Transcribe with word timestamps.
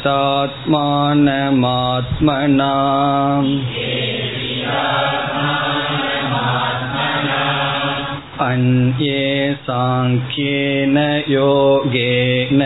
अन्ये 8.39 9.23
साङ्ख्येन 9.68 10.98
योगेन 11.30 12.62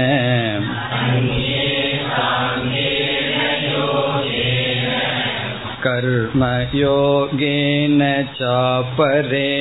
कर्मयोगेन 6.68 8.02
चापरे 8.38 9.52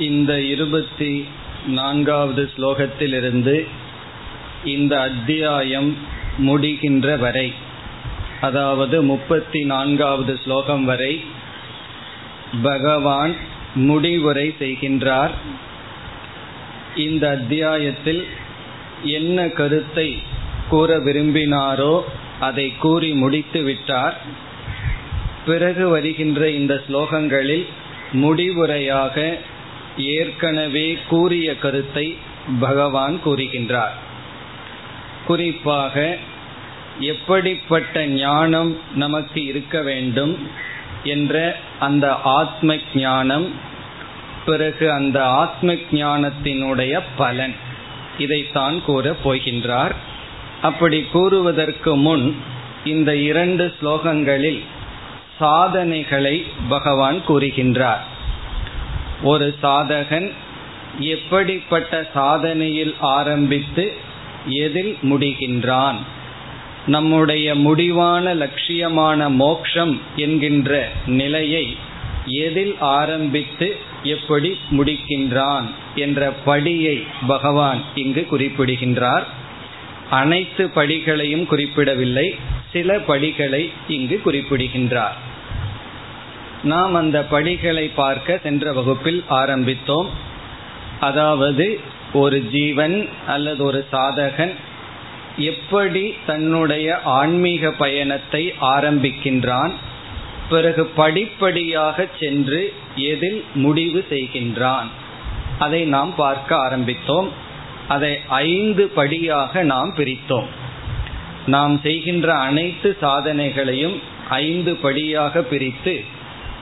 இந்த 0.00 0.32
இருபத்தி 0.44 1.12
நான்காவது 1.68 2.42
ஸ்லோகத்திலிருந்து 2.52 3.56
இந்த 4.64 4.92
அத்தியாயம் 5.00 5.90
முடிகின்ற 6.38 7.16
வரை 7.16 7.48
அதாவது 8.47 8.97
முப்பத்தி 9.11 9.61
நான்காவது 9.73 10.33
ஸ்லோகம் 10.43 10.85
வரை 10.85 11.13
பகவான் 12.63 13.33
முடிவுரை 13.89 14.47
செய்கின்றார். 14.59 15.33
இந்த 17.05 17.23
அத்தியாயத்தில் 17.37 18.21
என்ன 19.17 19.47
கருத்தை 19.59 20.09
கூற 20.69 20.89
விரும்பினாரோ 21.07 21.95
அதை 22.39 22.67
கூறி 22.77 23.09
முடித்து 23.23 23.59
விட்டார். 23.63 24.15
பிறகு 25.45 25.85
வருகின்ற 25.89 26.41
இந்த 26.59 26.73
ஸ்லோகங்களில் 26.85 27.65
முடிவுரையாக 28.23 29.17
ஏற்கனவே 30.17 30.87
கூறிய 31.09 31.49
கருத்தை 31.63 32.05
பகவான் 32.59 33.15
கூறுகின்றார். 33.25 33.95
குறிப்பாக 35.27 35.95
எப்படிப்பட்ட 36.99 38.05
ஞானம் 38.05 38.77
நமக்கு 38.95 39.45
இருக்க 39.45 39.81
வேண்டும் 39.81 40.47
என்ற 41.03 41.55
அந்த 41.79 42.13
ஆத்ம 42.13 42.75
ஞானம் 42.95 43.51
பிறகு 44.45 44.91
அந்த 44.91 45.25
ஆத்ம 45.25 45.73
ஞானத்தினுடைய 45.73 47.01
பலன் 47.17 47.55
இதைத்தான் 48.17 48.83
கூறப் 48.83 49.29
போகின்றார். 49.29 49.91
அப்படி 50.61 51.05
கூறுவதற்கு 51.11 51.95
முன் 51.95 52.35
இந்த 52.85 53.15
இரண்டு 53.15 53.73
ஸ்லோகங்களில் 53.81 54.63
சாதனைகளை 55.39 56.45
பகவான் 56.69 57.21
கூறுகின்றார். 57.27 57.99
ஒரு 59.23 59.55
சாதகன் 59.63 60.31
எப்படிப்பட்ட 60.99 62.09
சாதனையில் 62.15 62.95
ஆரம்பித்து 62.99 63.93
எதில் 64.47 64.97
முடிகின்றான்? 65.03 65.95
நம்முடைய 66.87 67.55
முடிவான 67.55 68.35
லட்சியமான 68.35 69.29
மோக்ஷம் 69.29 70.01
என்கின்ற 70.15 70.89
நிலையை 71.05 71.77
எதில் 72.25 72.75
ஆரம்பித்து 72.79 73.75
எப்படி 74.03 74.57
முடிக்கின்றான் 74.71 75.63
என்ற 75.95 76.33
படியை 76.45 77.03
பகவான் 77.27 77.81
இங்கு 77.95 78.25
குறிப்பிடுகின்றார். 78.25 79.25
அனைத்து 80.09 80.69
படிகளையும் 80.75 81.45
குறிப்பிடவில்லை 81.45 82.35
சில 82.73 82.99
படிகளை 82.99 83.71
இங்கு 83.87 84.21
குறிப்பிடுகின்றார். 84.21 85.15
நாம் 86.63 86.93
அந்த 86.93 87.23
படிகளை 87.23 87.87
பார்க்க 87.87 88.39
சென்ற 88.43 88.73
வகுப்பில் 88.73 89.23
ஆரம்பித்தோம். 89.29 90.07
அதாவது 90.99 91.79
ஒரு 92.13 92.49
ஜீவன் 92.49 93.09
அல்லது 93.27 93.63
ஒரு 93.63 93.87
சாதகன் 93.91 94.55
எப்படி 95.37 96.13
தன்னுடைய 96.25 97.01
ஆன்மீக 97.01 97.71
பயணத்தை 97.71 98.53
ஆரம்பிக்கின்றான் 98.61 99.71
பிறகு 100.49 100.85
படிப்படியாக 100.85 102.07
சென்று 102.19 102.73
எதில் 102.95 103.43
முடிவு 103.53 104.05
செய்கின்றான். 104.09 104.87
அதை 105.59 105.85
நாம் 105.85 106.15
பார்க்க 106.15 106.55
ஆரம்பித்தோம். 106.55 107.27
அதை 107.87 108.19
ஐந்து 108.27 108.87
படியாக 108.87 109.63
நாம் 109.63 109.93
பிரித்தோம். 109.97 110.45
நாம் 111.47 111.79
செய்கின்ற 111.83 112.33
அனைத்து 112.33 112.97
சாதனைகளையும் 113.01 113.99
ஐந்து 114.29 114.75
படியாக 114.75 115.41
பிரித்து 115.41 116.03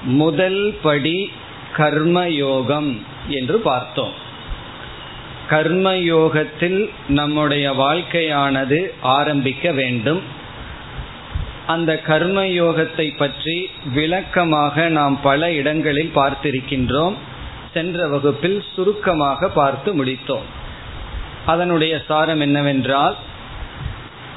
முதல் 0.03 0.77
படி 0.81 1.31
கர்மயோகம் 1.77 2.97
என்று 3.27 3.59
பார்த்தோம். 3.59 4.22
கர்மயோகத்தில் 5.49 6.89
நம்முடைய 7.07 7.71
வாழ்க்கையானது 7.71 8.87
ஆரம்பிக்க 9.01 9.71
வேண்டும். 9.71 10.21
அந்த 11.67 12.01
கர்மயோகத்தை 12.07 13.17
பற்றி 13.17 13.69
விளக்கமாக 13.93 14.89
நாம் 14.89 15.19
பல 15.21 15.51
இடங்களில் 15.51 16.11
பார்த்திருக்கின்றோம். 16.15 17.13
சென்ற 17.73 18.07
வகுப்பில் 18.07 18.63
சுருக்கமாக 18.75 19.49
பார்த்து 19.49 20.05
முடித்தோம். 20.05 20.47
அதனுடைய 21.45 22.01
சாரம் 22.07 22.39
என்னவென்றால் 22.39 23.15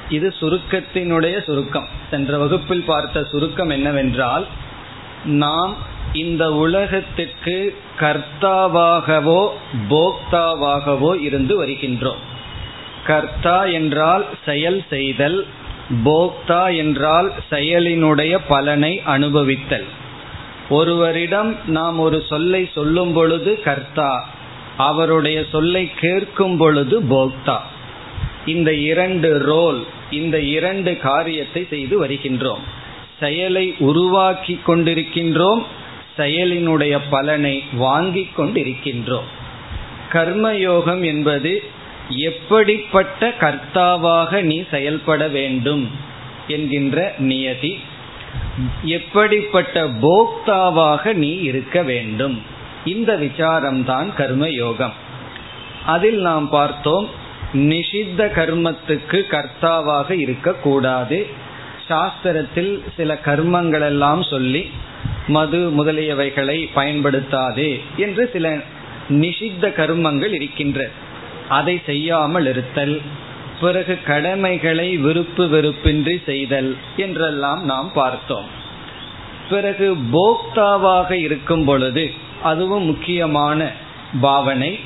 இது 0.09 0.33
சுருக்கத்தினுடைய 0.39 1.43
சுருக்கம். 1.43 1.87
சென்ற 2.09 2.37
வகுப்பில் 2.37 2.83
பார்த்த 2.83 3.23
சுருக்கம் 3.23 3.69
என்னவென்றால் 3.69 4.45
நாம் 5.23 5.77
இந்த 6.13 6.53
உலகத்துக்கு 6.53 7.75
கர்த்தாவாகவோ 7.99 9.49
போக்தாவாகவோ 9.89 11.21
இருந்து 11.21 11.65
வருகின்றோம். 11.65 12.21
கர்த்தா 13.05 13.65
என்றால் 13.65 14.25
செயல் 14.45 14.83
செய்தல் 14.89 15.45
போக்தா 16.05 16.75
என்றால் 16.75 17.31
செயலினுடைய 17.49 18.39
பலனை 18.47 19.01
அனுபவித்தல். 19.05 19.85
ஒருவரிடம் 20.69 21.55
நாம் 21.65 21.99
ஒரு 21.99 22.23
சொல்லை 22.29 22.69
சொல்லும் 22.73 23.13
பொழுது 23.13 23.61
கர்த்தா 23.61 24.29
அவருடைய 24.77 25.45
சொல்லை 25.51 25.91
கேட்கும் 25.93 26.57
பொழுது 26.57 27.01
போக்தா. 27.01 27.57
இந்த 28.45 28.73
இரண்டு 28.73 29.39
ரோல் 29.39 29.83
இந்த 30.11 30.39
இரண்டு 30.39 30.97
காரியத்தை 30.97 31.65
செய்து 31.69 32.05
வருகின்றோம். 32.05 32.63
செயலை 33.19 33.75
உருவாக்கி 33.79 34.59
கொண்டிருக்கின்றோம் 34.65 35.63
செயலினுடைய 36.17 36.99
பலனை 37.09 37.63
வாங்கி 37.73 38.29
கொண்டிருக்கின்றோம். 38.37 39.27
கர்மயோகம் 40.11 41.05
என்பது 41.05 41.63
எப்படிப்பட்ட 42.09 43.33
கர்த்தாவாக 43.39 44.41
நீ 44.41 44.63
செயல்பட 44.71 45.27
வேண்டும் 45.27 45.91
என்கின்ற 46.47 47.13
நியதி 47.17 47.79
எப்படிப்பட்ட 48.83 49.87
போக்தாவாக 49.87 51.13
நீ 51.13 51.37
இருக்க 51.37 51.83
வேண்டும். 51.83 52.41
இந்த 52.85 53.17
விசாரம்தான் 53.17 54.09
கர்மயோகம். 54.17 54.91
அதில் 55.85 56.21
நாம் 56.21 56.49
பார்த்தோம் 56.49 57.09
நிஷித்த 57.53 58.29
கர்மத்துக்கு 58.35 59.21
கர்த்தாவாக 59.29 60.11
இருக்கக்கூடாது. 60.11 61.27
சாஸ்திரத்தில் 61.89 62.79
சில 62.97 63.19
கர்மங்களெல்லாம் 63.25 64.29
சொல்லி 64.29 64.69
மது 65.27 65.71
முதலியவைகளை 65.77 66.57
பயன்படுத்தாதே 66.75 67.81
என்று 67.97 68.29
சில 68.33 68.57
நிஷித்த 69.09 69.69
கர்மங்கள் 69.79 70.33
இருக்கின்ற. 70.33 70.89
அதை 71.49 71.81
செய்யாமல் 71.85 72.47
இருத்தல் 72.47 73.01
பிறகு 73.61 73.97
கடமைகளை 74.05 74.97
விருப்பு 74.97 75.45
வெறுப்பின்றி 75.45 76.23
செய்தல் 76.25 76.75
என்றெல்லாம் 76.97 77.65
நாம் 77.65 77.91
பார்த்தோம். 77.93 78.47
பிறகு 79.49 79.95
போக்தாவாக 80.13 81.11
இருக்கும் 81.11 81.65
பொழுது 81.65 82.11
அதுவும் 82.43 82.83
முக்கியமான 82.83 83.71
பாவனை. 84.21 84.79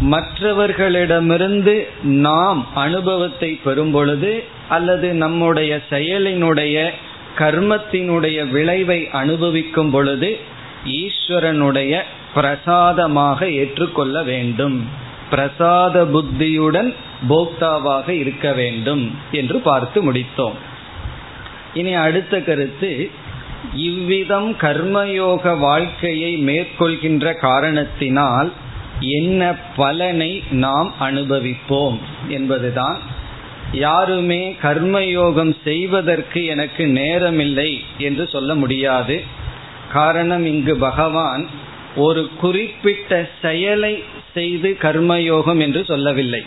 மற்றவர்களிடமிருந்து 0.00 1.88
நாம் 2.02 2.66
அனுபவத்தை 2.74 3.50
பெறும் 3.64 3.90
பொழுது 3.90 4.44
அல்லது 4.68 5.12
நம்முடைய 5.14 5.80
செயலினுடைய 5.90 6.90
கர்மத்தினுடைய 7.38 8.50
விளைவை 8.50 9.08
அனுபவிக்கும் 9.12 9.90
பொழுது 9.90 10.38
ஈஸ்வரனுடைய 10.84 12.02
பிரசாதமாக 12.34 13.50
ஏற்றுக்கொள்ள 13.50 14.22
வேண்டும். 14.22 14.88
பிரசாத 15.30 16.04
புத்தியுடன் 16.04 16.94
போக்தாவாக 17.28 18.08
இருக்க 18.08 18.52
வேண்டும் 18.52 19.14
என்று 19.32 19.58
பார்த்து 19.58 20.12
முடித்தோம். 20.12 20.58
இனி 21.74 21.94
அடுத்த 21.94 22.40
கருத்து 22.40 23.10
இவ்விதம் 23.74 24.56
கர்மயோக 24.56 25.58
வாழ்க்கையை 25.58 26.36
மேற்கொள்கின்ற 26.36 27.34
காரணத்தினால் 27.38 28.52
என்ன 29.00 29.54
பலனை 29.76 30.42
நாம் 30.50 30.94
அனுபவிப்போம் 31.00 31.98
என்பதுதான் 32.28 32.98
யாருமே 33.74 34.56
கர்மயோகம் 34.62 35.52
செய்வதற்கு 35.64 36.44
எனக்கு 36.44 36.84
நேரமில்லை 36.84 37.70
என்று 37.98 38.28
சொல்ல 38.28 38.54
முடியாது. 38.54 39.16
காரணம் 39.92 40.44
இங்கு 40.46 40.76
பகவான் 40.76 41.46
ஒரு 41.96 42.28
குறிப்பிட்ட 42.40 43.28
செயலை 43.42 44.02
செய்து 44.34 44.76
கர்மயோகம் 44.80 45.60
என்று 45.60 45.84
சொல்லவில்லை. 45.84 46.42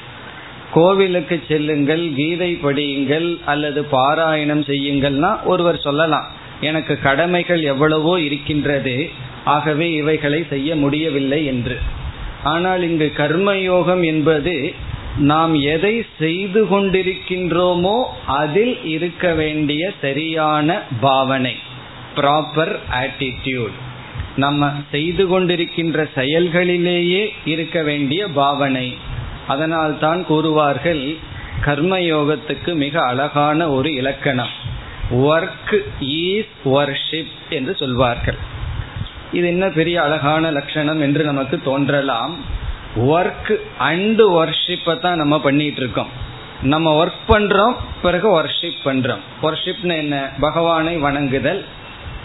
கோவிலுக்கு 0.73 1.43
செல்லுங்கள் 1.47 2.13
கீதை 2.15 2.59
படியுங்கள் 2.63 3.37
அல்லது 3.45 3.81
பாராயணம் 3.91 4.63
செய்யுங்கள்னா 4.67 5.43
ஒருவர் 5.43 5.79
சொல்லலாம். 5.79 6.27
எனக்கு 6.61 6.99
கடமைகள் 6.99 7.61
எவ்வளவோ 7.61 8.19
இருக்கின்றது 8.19 9.09
ஆகவே 9.43 9.87
இவைகளை 9.91 10.45
செய்ய 10.49 10.75
முடியவில்லை 10.75 11.45
என்று. 11.45 11.77
ஆனால் 12.43 12.83
இங்கு 12.83 13.11
கர்மயோகம் 13.17 14.03
என்பது 14.05 14.73
நாம் 15.19 15.53
எதை 15.55 16.05
செய்து 16.17 16.65
கொண்டிருக்கின்றோமோ 16.65 18.03
அதில் 18.25 18.83
இருக்க 18.83 19.33
வேண்டிய 19.33 19.91
சரியான 20.01 20.81
பாவனை 20.99 21.55
ப்ராப்பர் 22.15 22.75
ஆட்டிடியூட் 22.89 23.71
நம்ம 24.35 24.71
செய்து 24.91 25.27
கொண்டிருக்கின்ற 25.27 26.07
செயல்களிலேயே 26.15 27.27
இருக்க 27.45 27.83
வேண்டிய 27.83 28.27
பாவனை. 28.27 28.97
அதனால் 29.47 29.99
தான் 29.99 30.25
கூறுவார்கள் 30.29 31.17
கர்மயோகத்துக்கு 31.65 32.73
மிக 32.73 33.05
அழகான 33.05 33.69
ஒரு 33.69 33.93
இலக்கணம். 33.93 34.49
ஒர்க் 35.11 35.75
ஈஸ் 35.99 36.55
வர்ஷிப் 36.65 37.35
என்று 37.49 37.75
சொல்வார்கள். 37.75 38.37
இது 39.31 39.47
என்ன 39.47 39.69
பெரிய 39.69 40.01
அழகான 40.01 40.51
லட்சணம் 40.51 41.01
என்று 41.01 41.23
நமக்கு 41.23 41.61
தோன்றலாம். 41.61 42.35
ஒர்க் 42.95 43.55
அண்டு 43.79 44.31
ஒர்ஷிப்பை 44.31 44.99
தான் 44.99 45.15
நம்ம 45.15 45.39
பண்ணிட்டு 45.39 45.81
இருக்கோம் 45.81 46.25
நம்ம 46.61 47.05
ஒர்க் 47.05 47.29
பண்றோம் 47.29 47.75
பிறகு 48.01 48.41
ஒர்ஷிப் 48.41 48.77
பண்றோம். 48.85 49.17
ஒர்ஷிப்னு 49.41 49.95
என்ன? 49.95 50.29
பகவானை 50.39 50.97
வணங்குதல். 50.97 51.65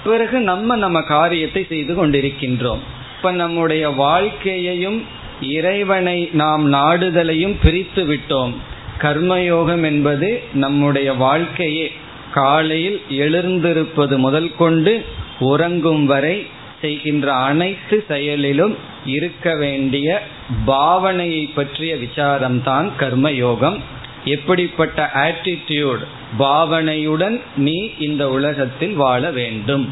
பிறகு 0.05 0.41
நம்ம 0.41 0.77
நம்ம 0.77 1.01
காரியத்தை 1.01 1.65
செய்து 1.65 2.07
கொண்டிருக்கின்றோம். 2.07 2.79
இப்ப 3.17 3.33
நம்முடைய 3.33 3.89
வாழ்க்கையையும் 3.89 5.05
இறைவனை 5.41 6.31
நாம் 6.33 6.73
நாடுதலையும் 6.73 7.57
பிரித்து 7.63 8.05
விட்டோம். 8.05 8.55
கர்மயோகம் 8.99 9.85
என்பது 9.85 10.43
நம்முடைய 10.55 11.13
வாழ்க்கையே. 11.13 11.93
காலையில் 12.33 13.03
எழுந்திருப்பது 13.09 14.19
முதல் 14.19 14.57
கொண்டு 14.57 15.05
உறங்கும் 15.39 16.07
வரை 16.07 16.47
செய்கின்ற 16.83 17.33
அனைத்து 17.33 18.05
செயலிலும் 18.09 18.75
இருக்க 19.07 19.55
வேண்டிய 19.55 20.23
பாவனையை 20.67 21.45
பற்றிய 21.55 21.95
விசாரம்தான் 21.95 22.89
கர்மயோகம். 22.99 23.79
எப்படிப்பட்ட 24.25 25.11
ஆட்டிடியூட் 25.15 26.03
பாவனையுடன் 26.39 27.41
நீ 27.57 27.79
இந்த 27.99 28.31
உலகத்தில் 28.31 28.95
வாழ 28.95 29.31
வேண்டும். 29.31 29.87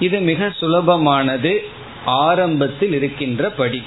இது 0.00 0.20
மிக 0.20 0.52
சுலபமானது 0.60 1.52
ஆரம்பத்தில் 2.04 2.92
இருக்கின்ற 2.92 3.50
படி. 3.50 3.82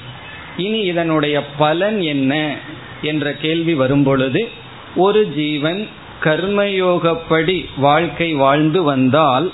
இனி 0.56 0.80
இதனுடைய 0.80 1.36
பலன் 1.58 2.00
என்ன 2.02 2.56
என்ற 3.02 3.32
கேள்வி 3.32 3.74
வரும்பொழுது 3.74 4.48
ஒரு 4.96 5.22
ஜீவன் 5.36 5.88
கர்மயோகப்படி 6.22 7.56
வாழ்க்கை 7.76 8.30
வாழ்ந்து 8.34 8.82
வந்தால் 8.82 9.48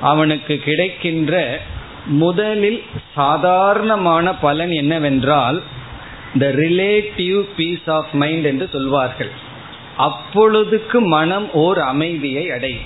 அவனுக்கு 0.00 0.54
கிடைக்கின்ற 0.56 1.34
முதலில் 2.06 2.82
சாதாரணமான 3.14 4.34
பலன் 4.34 4.70
என்னவென்றால் 4.70 5.62
the 6.38 6.46
relative 6.46 7.44
peace 7.56 7.90
of 7.90 8.12
mind 8.12 8.44
என்று 8.44 8.68
சொல்வார்கள். 8.72 9.30
அப்பொழுதுக்கு 9.96 11.00
மனம் 11.00 11.52
ஓர் 11.52 11.78
அமைதியை 11.78 12.50
அடையும். 12.50 12.84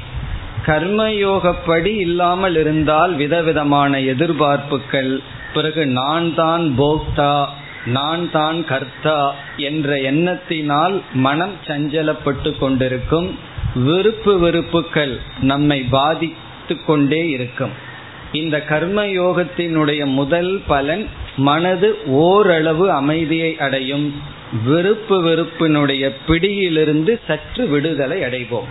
கர்மயோகப்படி 0.66 1.98
இல்லாமல் 1.98 2.56
இருந்தால் 2.56 3.14
விதவிதமான 3.14 3.98
எதிர்பார்ப்புகள் 3.98 5.18
பிறகு 5.54 5.86
நான் 5.86 6.34
தான் 6.34 6.74
போக்தா 6.78 7.46
நான் 7.86 8.30
தான் 8.30 8.64
கர்த்தா 8.64 9.34
என்ற 9.56 9.96
எண்ணத்தினால் 9.96 11.00
மனம் 11.12 11.54
சஞ்சலப்பட்டு 11.66 12.58
கொண்டிருக்கும். 12.58 13.38
விருப்பு 13.74 14.38
வெறுப்புகள் 14.38 15.20
நம்மை 15.40 15.82
பாதித்து 15.82 16.84
கொண்டே 16.84 17.28
இருக்கும். 17.28 17.88
இந்த 18.32 18.62
கர்ம 18.62 19.04
யோகத்தினுடைய 19.04 20.04
முதல் 20.04 20.62
பலன் 20.66 21.08
மனது 21.36 21.98
ஓரளவு 22.06 22.90
அமைதியை 22.90 23.58
அடையும். 23.58 24.22
விருப்பு 24.64 25.22
வெறுப்பினுடைய 25.22 26.10
பிடியிலிருந்து 26.26 27.20
சற்று 27.26 27.66
விடுதலை 27.66 28.20
அடைவோம். 28.20 28.68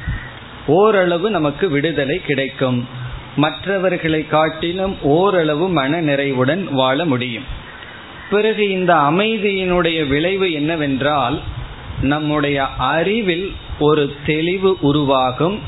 ஓரளவு 0.67 1.29
நமக்கு 1.29 1.69
விடுதலை 1.69 2.21
கிடைக்கும். 2.21 2.87
மற்றவர்களை 3.35 4.27
காட்டிலும் 4.27 5.01
ஓரளவு 5.01 5.69
மன 5.69 6.01
நிறைவுடன் 6.01 6.67
வாழ 6.71 7.05
முடியும். 7.05 7.43
பிறகு 8.29 8.69
இந்த 8.69 8.93
அமைதியினுடைய 8.93 10.07
விளைவு 10.07 10.51
என்னவென்றால் 10.51 11.41
நம்முடைய 12.01 12.67
அறிவில் 12.67 13.53
ஒரு 13.79 14.15
தெளிவு 14.25 14.77
உருவாகும். 14.81 15.59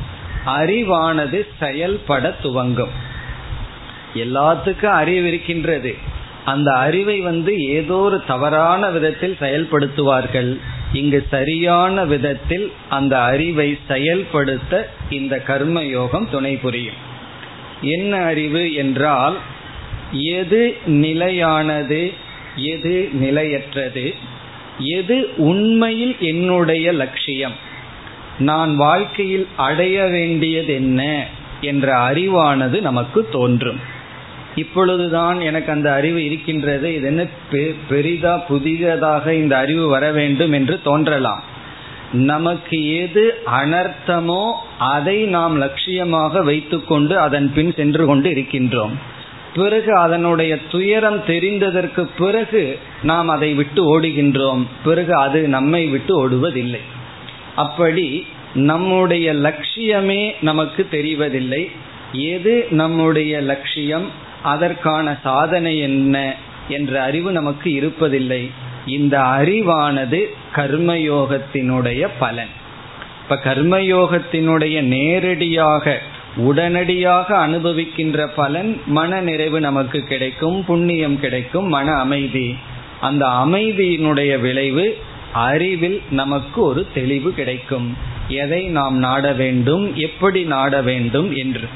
அறிவானது 0.46 1.48
செயல்பட 1.60 2.36
துவங்கும். 2.42 3.10
எல்லாத்துக்கும் 4.14 4.98
அறிவு 5.02 5.28
இருக்கின்றது. 5.28 5.96
அந்த 6.46 6.72
அறிவை 6.72 7.20
வந்து 7.20 7.68
ஏதோ 7.68 7.96
ஒரு 7.96 8.24
தவறான 8.26 8.90
விதத்தில் 8.90 9.38
செயல்படுத்துவார்கள். 9.40 10.58
இங்கு 10.94 11.28
சரியான 11.30 12.06
விதத்தில் 12.06 12.72
அந்த 12.90 13.22
அறிவை 13.22 13.78
செயல்படுத்த 13.88 14.90
இந்த 15.10 15.40
கர்ம 15.40 15.84
யோகம் 15.84 16.28
துணை 16.32 16.56
புரியும். 16.56 17.10
என்ன 17.82 18.24
அறிவு 18.24 18.74
என்றால் 18.74 19.38
எது 20.12 20.78
நிலையானது 20.86 22.12
எது 22.56 23.10
நிலையற்றது 23.14 24.14
எது 24.78 25.30
உண்மையில் 25.38 26.16
என்னுடைய 26.20 26.92
லட்சியம் 26.92 27.54
நான் 28.40 28.76
வாழ்க்கையில் 28.76 29.48
அடைய 29.56 30.04
வேண்டியது 30.06 30.74
என்ன 30.74 31.26
என்ற 31.62 32.12
அறிவானது 32.12 32.82
நமக்கு 32.82 33.28
தோன்றும். 33.32 34.00
இப்பொழுதுதான் 34.56 35.42
எனக்கு 35.42 35.72
அந்த 35.72 35.94
அறிவு 35.94 36.26
இருக்கின்றது. 36.26 36.96
இது 36.96 37.08
என்ன 37.08 37.26
பெரிதா 37.90 38.38
புதியதாக 38.38 39.34
இந்த 39.34 39.58
அறிவு 39.58 39.88
வர 39.88 40.12
வேண்டும் 40.12 40.52
என்று 40.52 40.82
தோன்றலாம். 40.82 41.44
நமக்கு 42.12 42.96
எது 42.96 43.34
அனர்த்தமோ 43.62 44.52
அதை 44.80 45.24
நாம் 45.24 45.62
லட்சியமாக 45.62 46.44
வைத்துக்கொண்டு 46.44 47.20
அதன் 47.20 47.54
பின் 47.54 47.74
சென்று 47.76 48.06
கொண்டு 48.06 48.30
இருக்கின்றோம். 48.30 48.92
பிறகு 49.56 49.96
அதனுடைய 49.96 50.58
துயரம் 50.72 51.24
தெரிந்ததற்கு 51.28 52.08
பிறகு 52.18 52.80
நாம் 53.04 53.28
அதை 53.28 53.54
விட்டு 53.54 54.00
ஓடுகின்றோம். 54.00 54.66
பிறகு 54.84 55.16
அது 55.16 55.48
நம்மை 55.48 55.86
விட்டு 55.86 56.30
ஓடுவதில்லை. 56.30 56.80
அப்படி 57.56 58.26
நம்முடைய 58.54 59.34
லட்சியமே 59.34 60.36
நமக்கு 60.42 60.88
தெரிவதில்லை. 60.92 61.72
எது 62.12 62.68
நம்முடைய 62.70 63.42
லட்சியம்? 63.42 64.30
அதற்கான 64.44 65.20
சாதனை 65.24 65.80
என்ன 65.80 66.36
என்ற 66.68 67.02
அறிவு 67.02 67.32
நமக்கு 67.32 67.70
இருப்பதில்லை. 67.70 68.52
இந்த 68.86 69.20
அறிவானது 69.20 70.24
கர்மயோகத்தினுடைய 70.56 72.08
பலன். 72.20 72.48
இப்ப 73.24 73.40
கர்மயோகத்தினுடைய 73.44 74.82
நேரடியாக 74.82 76.00
உடனடியாக 76.36 77.48
அனுபவிக்கின்ற 77.48 78.30
பலன் 78.36 78.82
மன 78.86 79.22
நிறைவு 79.22 79.60
நமக்கு 79.60 80.02
கிடைக்கும் 80.02 80.66
புண்ணியம் 80.66 81.20
கிடைக்கும் 81.20 81.68
மன 81.68 81.94
அமைதி. 81.94 82.56
அந்த 83.02 83.26
அமைதியினுடைய 83.26 84.40
விளைவு 84.40 84.98
அறிவில் 85.34 86.02
நமக்கு 86.12 86.62
ஒரு 86.62 86.88
தெளிவு 86.94 87.34
கிடைக்கும். 87.34 87.98
எதை 88.28 88.66
நாம் 88.66 88.98
நாட 88.98 89.32
வேண்டும் 89.32 89.96
எப்படி 89.96 90.44
நாட 90.44 90.82
வேண்டும் 90.82 91.36
என்று. 91.36 91.68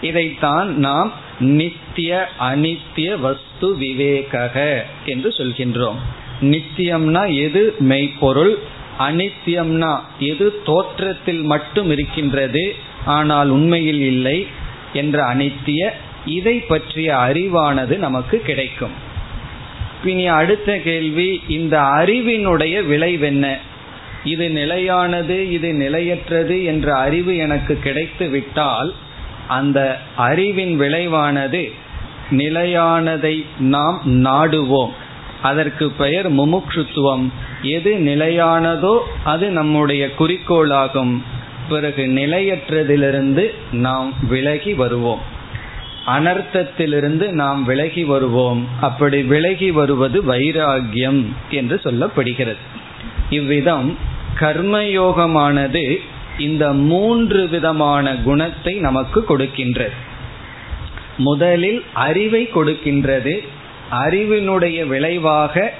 இதைத்தான் 0.00 0.76
நாம் 0.76 1.12
நித்திய 1.40 2.28
அனித்திய 2.40 3.20
வஸ்து 3.20 3.76
விவேக 3.76 4.84
என்று 5.04 5.28
சொல்கின்றோம். 5.28 5.96
நித்தியம்னா 6.40 7.34
எது? 7.34 7.74
மெய்ப்பொருள். 7.78 8.58
அனித்தியம்னா 8.98 10.00
எது? 10.18 10.62
தோற்றத்தில் 10.64 11.42
மட்டும் 11.42 11.90
இருக்கின்றது 11.90 12.74
ஆனால் 13.04 13.48
உண்மையில் 13.48 14.00
இல்லை 14.00 14.46
என்ற 14.92 15.34
அனித்திய. 15.34 15.90
இதை 16.26 16.58
பற்றிய 16.58 17.14
அறிவானது 17.14 17.96
நமக்கு 17.96 18.38
கிடைக்கும். 18.38 18.92
இனி 20.04 20.26
அடுத்த 20.26 20.78
கேள்வி 20.78 21.42
இந்த 21.48 21.78
அறிவினுடைய 21.78 22.86
விளைவென்ன 22.86 23.56
இது 24.24 24.50
நிலையானது 24.50 25.50
இது 25.50 25.72
நிலையற்றது 25.72 26.64
என்ற 26.64 26.94
அறிவு 26.94 27.36
எனக்கு 27.36 27.78
கிடைத்து 27.78 28.28
விட்டால் 28.28 28.94
அந்த 29.48 30.00
அறிவின் 30.16 30.80
விளைவானது 30.80 31.72
நிலையானதை 32.30 33.44
நாம் 33.58 34.00
நாடுவோம். 34.06 34.90
அதற்கு 35.42 35.90
பெயர் 35.90 36.32
முமுட்சுத்துவம் 36.32 37.28
எது 37.62 37.94
நிலையானதோ 37.94 38.98
அது 39.24 39.50
நம்முடைய 39.50 40.08
குறிக்கோளாகும். 40.18 41.22
பிறகு 41.68 42.06
நிலையற்றதிலிருந்து 42.06 43.54
நாம் 43.72 44.12
விலகி 44.28 44.74
வருவோம். 44.74 45.20
அனர்த்தத்திலிருந்து 46.06 47.30
நாம் 47.30 47.64
விலகி 47.64 48.04
வருவோம். 48.04 48.68
அப்படி 48.80 49.22
விலகி 49.22 49.70
வருவது 49.70 50.22
வைராகியம் 50.22 51.26
என்று 51.50 51.80
சொல்லப்படுகிறது. 51.84 52.62
இவ்விதம் 53.30 53.98
கர்மயோகமானது 54.40 55.96
இந்த 56.38 56.72
மூன்று 56.72 57.48
விதமான 57.48 58.16
குணத்தை 58.16 58.74
நமக்கு 58.74 59.24
கொடுக்கின்றது 59.28 59.96
முதலில் 61.16 61.82
அறிவை 61.92 62.48
கொடுக்கின்றது. 62.54 63.34
அறிவினுடைய 63.90 64.86
விளைவாக 64.86 65.72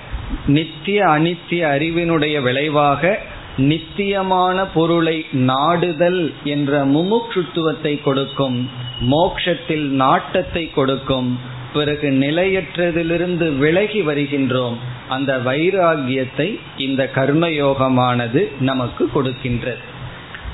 நித்திய 0.47 1.05
அனித்திய 1.07 1.61
அறிவினுடைய 1.75 2.41
விளைவாக 2.43 3.19
நித்தியமான 3.57 4.65
பொருளை 4.65 5.27
நாடுதல் 5.33 6.33
என்ற 6.45 6.85
முமுட்சுத்துவத்தை 6.85 8.03
கொடுக்கும் 8.03 8.71
மோக்ஷத்தில் 9.11 9.87
நாட்டத்தை 10.03 10.71
கொடுக்கும் 10.71 11.39
பிறகு 11.73 12.09
நிலையற்றதிலிருந்து 12.11 13.57
விலகி 13.57 14.03
வருகின்றோம். 14.03 14.77
அந்த 15.09 15.39
வைராகியத்தை 15.39 16.59
இந்த 16.77 17.11
கர்மயோகமானது 17.15 18.43
நமக்கு 18.61 19.11
கொடுக்கின்றது. 19.15 19.97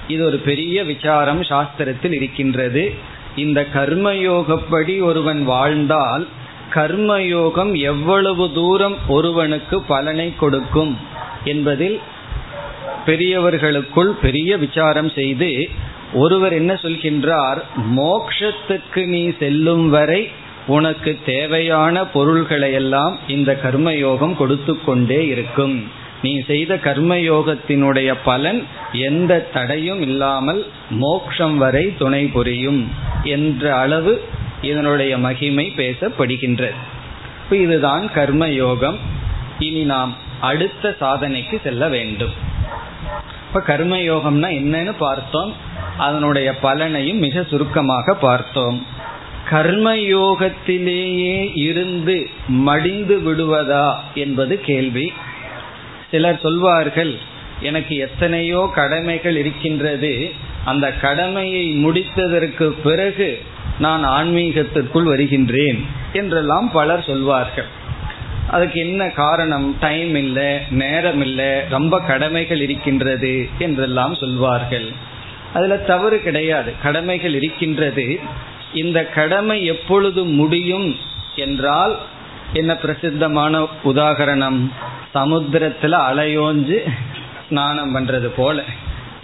இது 0.08 0.24
ஒரு 0.24 0.36
பெரிய 0.36 0.84
விசாரம் 0.84 1.42
சாஸ்திரத்தில் 1.42 2.12
இருக்கின்றது. 2.12 2.94
இந்த 3.36 3.66
கர்மயோகப்படி 3.74 5.02
ஒருவன் 5.02 5.44
வாழ்ந்தால் 5.44 6.28
கர்மயோகம் 6.74 7.78
எவ்வளவு 7.78 8.52
தூரம் 8.52 8.96
ஒருவனுக்கு 9.08 9.82
பலனை 9.82 10.34
கொடுக்கும் 10.36 10.98
என்பதில் 11.44 12.00
பெரியவர்களுக்குள் 13.06 14.10
பெரிய 14.22 14.56
விசாரம் 14.56 15.10
செய்து 15.10 15.68
ஒருவர் 16.12 16.52
என்ன 16.52 16.72
சொல்கின்றார்? 16.72 17.62
மோக்ஷத்துக்கு 17.96 19.06
நீ 19.06 19.32
செல்லும் 19.38 19.88
வரை 19.88 20.28
உனக்கு 20.66 21.18
தேவையான 21.26 22.06
பொருள்களை 22.06 22.72
எல்லாம் 22.72 23.18
இந்த 23.28 23.60
கர்மயோகம் 23.62 24.36
கொடுத்து 24.36 24.80
கொண்டே 24.80 25.26
இருக்கும். 25.26 26.02
நீ 26.24 26.32
செய்த 26.46 26.72
கர்மயோகத்தினுடைய 26.84 28.10
பலன் 28.24 28.60
எந்த 28.92 29.32
தடையும் 29.54 30.00
இல்லாமல் 30.00 30.60
மோக்ஷம் 30.90 31.56
வரை 31.62 31.84
துணை 31.98 32.22
புரியும் 32.36 32.80
என்ற 33.34 33.62
அளவு 33.76 34.12
இதனுடைய 34.62 35.12
மகிமை 35.18 35.66
பேசப்படுகின்றது. 35.76 36.78
இப்போ 37.44 37.56
இதுதான் 37.56 38.04
கர்மயோகம். 38.14 38.98
இனி 39.58 39.82
நாம் 39.92 40.12
அடுத்த 40.40 40.96
சாதனைக்கு 41.00 41.56
செல்ல 41.64 41.88
வேண்டும். 41.88 42.34
இப்போ 43.46 43.60
கர்மயோகம்னா 43.66 44.48
என்னன்னு 44.60 44.94
பார்த்தோம். 44.98 45.52
அதனுடைய 45.98 46.48
பலனையும் 46.62 47.22
மிக 47.26 47.42
சுருக்கமாக 47.50 48.14
பார்த்தோம். 48.14 48.78
கர்மயோகத்திலேயே 49.50 51.36
இருந்து 51.68 52.16
மடிந்து 52.48 53.16
விடுவதா 53.26 53.86
என்பது 54.14 54.54
கேள்வி. 54.60 55.06
சிலர் 56.14 56.42
சொல்வார்கள் 56.42 57.12
எனக்கு 57.60 57.94
எத்தனையோ 58.06 58.60
கடமைகள் 58.74 59.36
இருக்கின்றது. 59.36 60.12
அந்த 60.64 60.86
கடமையை 61.04 61.64
முடித்ததற்கு 61.84 62.66
பிறகு 62.82 63.28
நான் 63.78 64.02
ஆன்மீகத்திற்குள் 64.08 65.08
வருகின்றேன் 65.12 65.78
என்றெல்லாம் 66.12 66.68
பலர் 66.72 67.02
சொல்வார்கள். 67.02 67.70
அதுக்கு 68.50 68.78
என்ன 68.80 69.02
காரணம்? 69.10 69.66
டைம் 69.80 70.14
இல்லை 70.14 70.50
நேரம் 70.70 71.20
இல்லை 71.20 71.50
ரொம்ப 71.70 72.00
கடமைகள் 72.00 72.60
இருக்கின்றது 72.60 73.34
என்றெல்லாம் 73.58 74.14
சொல்வார்கள். 74.14 74.88
அதில் 75.52 75.86
தவறு 75.86 76.18
கிடையாது. 76.22 76.70
கடமைகள் 76.82 77.34
இருக்கின்றது. 77.34 78.06
இந்த 78.74 79.00
கடமை 79.18 79.58
எப்பொழுது 79.64 80.20
முடியும் 80.40 80.88
என்றால் 81.36 81.94
என்ன 82.52 82.76
பிரசித்தமான 82.76 83.66
உதாகரணம்? 83.84 84.70
சமுத்திரத்துல 85.14 85.96
அலையோஞ்சு 86.12 86.90
ஸ்நானம் 87.48 87.96
பண்றது 87.96 88.30
போல. 88.36 88.62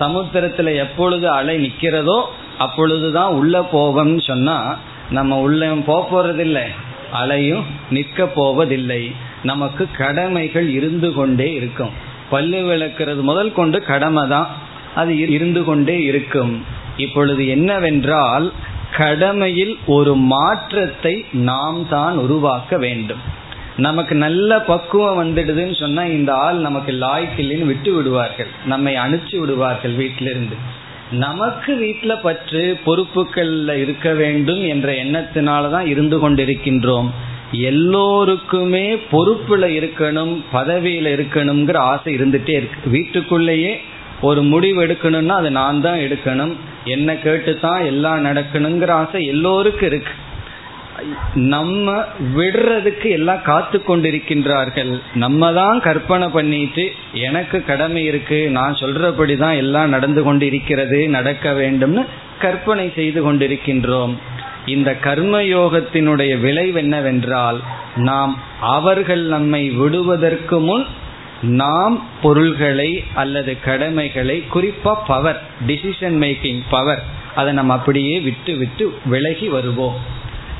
சமுத்திரத்துல 0.00 0.76
எப்பொழுது 0.76 1.30
அலை 1.30 1.66
நிக்கிறதோ 1.66 2.22
அப்பொழுதுதான் 2.58 3.32
உள்ள 3.32 3.68
போவோம்னு 3.72 4.22
சொன்னா 4.26 4.76
நம்ம 5.10 5.38
உள்ள 5.38 5.66
போறதில்லை. 5.66 6.64
அலையும் 7.12 7.64
நிற்க 7.90 8.26
போவதில்லை. 8.26 9.14
நமக்கு 9.42 9.88
கடமைகள் 9.96 10.68
இருந்து 10.68 11.12
கொண்டே 11.12 11.52
இருக்கும். 11.52 11.90
பல்லு 12.30 12.56
விளக்குறது 12.56 13.20
முதல் 13.20 13.52
கொண்டு 13.52 13.82
கடமை 13.82 14.28
தான் 14.28 14.46
அது 14.94 15.30
இருந்து 15.30 15.64
கொண்டே 15.64 16.02
இருக்கும். 16.02 16.64
இப்பொழுது 16.96 17.48
என்னவென்றால் 17.48 18.52
கடமையில் 18.96 19.78
ஒரு 19.86 20.14
மாற்றத்தை 20.14 21.24
நாம் 21.32 21.88
தான் 21.88 22.16
உருவாக்க 22.16 22.78
வேண்டும். 22.78 23.18
நமக்கு 23.76 24.14
நல்ல 24.14 24.60
பக்குவம் 24.60 25.20
வந்துடுதுன்னு 25.20 25.80
சொன்னா 25.80 26.04
இந்த 26.04 26.34
ஆள் 26.34 26.56
நமக்கு 26.56 26.92
லாய்க்கில்லைன்னு 26.92 27.64
விட்டு 27.64 27.92
விடுவார்கள். 27.92 28.46
நம்மை 28.66 28.94
அனுப்பிச்சு 28.94 29.38
விடுவார்கள் 29.38 29.92
வீட்டிலிருந்து. 29.92 30.56
நமக்கு 31.10 31.76
வீட்டில் 31.76 32.22
பற்று 32.22 32.78
பொறுப்புகள்ல 32.86 33.80
இருக்க 33.80 34.12
வேண்டும் 34.12 34.64
என்ற 34.66 34.92
எண்ணத்தினாலதான் 34.92 35.86
இருந்து 35.86 36.30
கொண்டிருக்கின்றோம். 36.30 37.08
எல்லோருக்குமே 37.52 38.94
பொறுப்புல 38.94 39.64
இருக்கணும் 39.78 40.36
பதவியில 40.52 41.12
இருக்கணுங்கிற 41.16 41.76
ஆசை 41.76 42.16
இருந்துட்டே 42.16 42.48
இருக்கு. 42.48 42.90
வீட்டுக்குள்ளேயே 42.90 43.80
ஒரு 44.20 44.42
முடிவு 44.42 44.86
எடுக்கணும்னா 44.86 45.28
அது 45.28 45.50
நான் 45.50 45.80
தான் 45.80 45.98
எடுக்கணும். 45.98 46.56
என்ன 46.84 47.14
கேட்டு 47.14 47.58
தான் 47.58 47.84
எல்லாம் 47.84 48.24
நடக்கணுங்கிற 48.24 48.88
ஆசை 48.88 49.26
எல்லோருக்கும் 49.26 49.88
இருக்கு. 49.88 50.12
நம்ம 51.34 52.04
விடுறதுக்கு 52.36 53.08
எல்லாம் 53.08 53.42
காத்து 53.42 53.82
கொண்டிருக்கின்றார்கள். 53.84 55.00
நம்ம 55.14 55.52
தான் 55.52 55.80
கற்பனை 55.80 56.28
பண்ணிட்டு 56.28 56.84
எனக்கு 57.12 57.64
கடமை 57.64 58.04
இருக்கு 58.04 58.50
நான் 58.50 58.74
சொல்றபடி 58.80 59.36
தான் 59.36 59.54
எல்லாம் 59.54 59.88
நடந்து 59.88 60.22
கொண்டிருக்கிறது 60.22 61.08
நடக்க 61.08 61.52
வேண்டும்னு 61.52 62.04
கற்பனை 62.38 62.92
செய்து 62.94 63.22
கொண்டிருக்கின்றோம். 63.26 64.14
இந்த 64.66 64.90
கர்மயோகத்தினுடைய 65.02 66.40
விளைவு 66.40 66.78
என்னவென்றால் 66.78 67.60
நாம் 67.96 68.38
அவர்கள் 68.60 69.22
நம்மை 69.22 69.70
விடுவதற்கு 69.70 70.60
முன் 70.60 70.86
நாம் 71.42 72.08
பொருள்களை 72.22 73.04
அல்லது 73.14 73.60
கடமைகளை 73.60 74.44
குறிப்பா 74.54 74.94
பவர் 75.06 75.42
டிசிஷன் 75.66 76.16
மேக்கிங் 76.22 76.60
பவர் 76.70 77.02
அதை 77.34 77.52
நம்ம 77.52 77.72
அப்படியே 77.72 78.20
விட்டு 78.20 78.56
விட்டு 78.56 78.94
விலகி 79.04 79.48
வருவோம். 79.48 79.94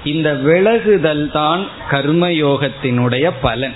இந்த 0.04 0.34
விலகுதல் 0.34 1.30
தான் 1.30 1.66
கர்மயோகத்தினுடைய 1.90 3.32
பலன். 3.42 3.74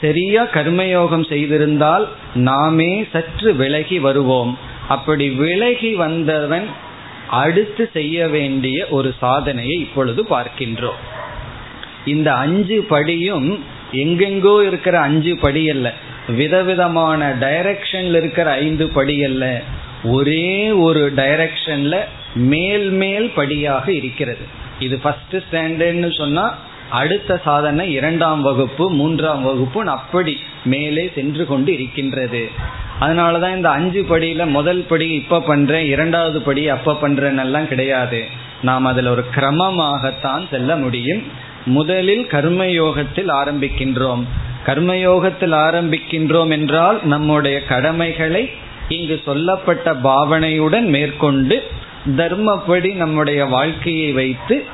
சரியா 0.00 0.44
கர்மயோகம் 0.44 1.28
செய்திருந்தால் 1.28 2.08
நாமே 2.34 3.06
சற்று 3.12 3.54
விலகி 3.54 3.98
வருவோம். 3.98 4.58
அப்படி 4.88 5.30
விலகி 5.30 5.94
வந்தவன் 5.94 6.66
அடுத்து 7.28 7.90
செய்ய 7.92 8.28
வேண்டிய 8.28 8.86
ஒரு 8.90 9.14
சாதனையை 9.18 9.80
இப்பொழுது 9.80 10.22
பார்க்கின்றோம். 10.22 11.00
இந்த 12.04 12.34
அஞ்சு 12.34 12.86
படியும் 12.88 13.64
எங்கெங்கோ 13.92 14.66
இருக்கிற 14.66 15.00
அஞ்சு 15.00 15.38
படி 15.40 15.70
அல்ல 15.70 15.94
விதவிதமான 16.28 17.36
டைரக்ஷன்ல 17.40 18.16
இருக்கிற 18.16 18.50
ஐந்து 18.50 18.88
படி 18.88 19.24
அல்ல 19.24 19.60
ஒரே 20.04 20.70
ஒரு 20.70 21.12
டைரக்ஷன்ல 21.16 21.98
மேல் 22.34 22.90
மேல் 22.90 23.30
படியாக 23.30 23.92
இருக்கிறது. 23.92 24.44
இது 24.78 24.98
ஃபர்ஸ்ட் 24.98 25.36
ஸ்டாண்டர்ட்னு 25.36 26.16
சொன்னா 26.16 26.58
அடுத்த 26.90 27.40
சாதனை 27.44 27.92
இரண்டாம் 27.92 28.42
வகுப்பு 28.42 28.90
மூன்றாம் 28.90 29.42
வகுப்பு 29.42 29.88
அப்படி 29.88 30.38
மேலே 30.64 31.12
சென்று 31.14 31.46
கொண்டு 31.46 31.72
இருக்கின்றது. 31.72 32.48
அதனாலதான் 33.00 33.56
இந்த 33.56 33.70
அஞ்சு 33.70 34.02
படியில 34.02 34.46
முதல் 34.46 34.84
படி 34.88 35.08
இப்ப 35.08 35.40
பண்றேன் 35.40 35.86
இரண்டாவது 35.86 36.40
படி 36.40 36.68
அப்ப 36.68 36.98
பண்றேன்னெல்லாம் 37.02 37.66
கிடையாது. 37.66 38.24
நாம் 38.62 38.84
அதில் 38.84 39.06
ஒரு 39.06 39.24
கிரமமாகத்தான் 39.34 40.48
செல்ல 40.50 40.76
முடியும். 40.76 41.22
முதலில் 41.64 42.26
கர்மயோகத்தில் 42.26 43.30
ஆரம்பிக்கின்றோம். 43.30 44.24
கர்மயோகத்தில் 44.66 45.54
ஆரம்பிக்கின்றோம் 45.66 46.50
என்றால் 46.50 46.98
நம்முடைய 47.02 47.64
கடமைகளை 47.64 48.50
இங்கு 48.88 49.22
சொல்லப்பட்ட 49.24 49.94
பாவனையுடன் 49.94 50.86
மேற்கொண்டு 50.86 51.56
தர்மப்படி 52.16 52.94
நம்முடைய 52.94 53.44
வாழ்க்கையை 53.44 54.12
வைத்து 54.12 54.64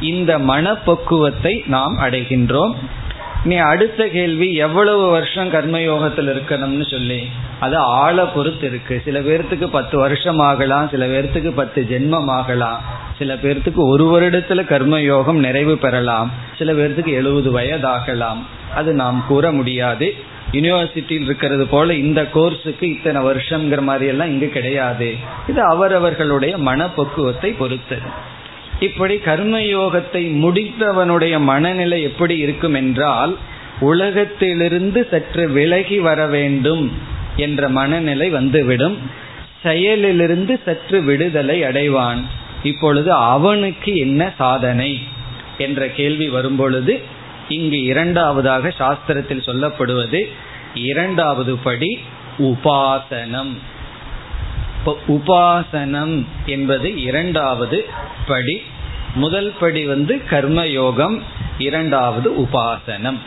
இந்த 0.00 0.38
மனப்பக்குவத்தை 0.38 1.62
நாம் 1.66 1.98
அடைகின்றோம். 1.98 2.74
நீ 3.44 3.56
அடுத்த 3.56 4.06
கேள்வி 4.06 4.54
எவ்வளவு 4.54 5.10
வருஷம் 5.10 5.52
கர்மயோகத்தில் 5.52 6.32
இருக்கணும்னு 6.32 6.90
சொல்லி. 6.90 7.28
அது 7.60 7.76
ஆளை 7.76 8.24
பொறுத்து 8.24 8.66
இருக்கு. 8.66 9.02
சில 9.04 9.20
பேர்த்துக்கு 9.20 9.66
பத்து 9.66 9.98
வருஷம் 9.98 10.38
ஆகலாம் 10.38 10.88
சில 10.88 11.06
பேர்த்துக்கு 11.06 11.52
பத்து 11.54 11.86
ஜென்மம் 11.90 12.26
ஆகலாம். 12.26 12.80
சில 13.18 13.34
பேர்த்துக்கு 13.34 13.72
ஒரு 13.74 14.20
வருடத்துல 14.20 14.60
கர்மயோகம் 14.62 15.32
நிறைவு 15.32 15.78
பெறலாம். 15.78 16.32
சில 16.58 16.72
பேர்த்துக்கு 16.72 17.06
எழுபது 17.06 17.60
வயதாகலாம். 17.60 18.38
அது 18.74 18.92
நாம் 18.92 19.24
கூற 19.26 19.52
முடியாது. 19.52 20.14
யூனிவர்சிட்டியில் 20.52 21.22
இருக்கிறது 21.22 21.66
போல 21.66 21.94
இந்த 21.94 22.22
கோர்ஸுக்கு 22.22 22.82
இத்தனை 22.82 23.22
வருஷங்கிற 23.22 23.80
மாதிரி 23.80 24.06
எல்லாம் 24.06 24.28
இங்கு 24.28 24.48
கிடையாது. 24.48 25.14
இது 25.48 25.62
அவரவர்களுடைய 25.62 26.58
மனப்பக்குவத்தை 26.58 27.50
பொறுத்தது. 27.50 28.30
இப்படி 28.82 29.14
கர்மயோகத்தை 29.16 30.22
முடித்தவனுடைய 30.44 31.40
மனநிலை 31.40 32.02
எப்படி 32.02 32.36
இருக்கும் 32.36 32.74
என்றால் 32.74 33.36
உலகத்திலிருந்து 33.80 35.08
சற்று 35.10 35.48
விலகி 35.48 35.98
வர 35.98 36.26
வேண்டும் 36.26 36.92
என்ற 37.36 37.68
மனநிலை 37.68 38.28
வந்துவிடும். 38.28 38.96
செயலிலிருந்து 39.64 40.54
சற்று 40.64 41.02
விடுதலை 41.02 41.62
அடைவான். 41.62 42.20
இப்பொழுது 42.62 43.12
அவனுக்கு 43.12 43.96
என்ன 43.96 44.32
சாதனை 44.38 45.00
என்ற 45.58 45.88
கேள்வி 45.88 46.28
வரும்பொழுது 46.28 47.00
இங்கு 47.48 47.82
இரண்டாவதாக 47.82 48.72
சாஸ்திரத்தில் 48.78 49.46
சொல்லப்படுவது 49.48 50.20
இரண்டாவது 50.74 51.56
படி 51.56 51.90
உபாசனம். 52.38 53.52
உபாசனம் 55.08 56.14
என்பது 56.46 56.88
இரண்டாவது 57.02 57.84
படி 58.26 58.62
முதல் 59.14 59.52
படி 59.60 59.86
வந்து 59.86 60.22
கர்மயோகம் 60.30 61.20
இரண்டாவது 61.58 62.30
உபாசனம். 62.30 63.18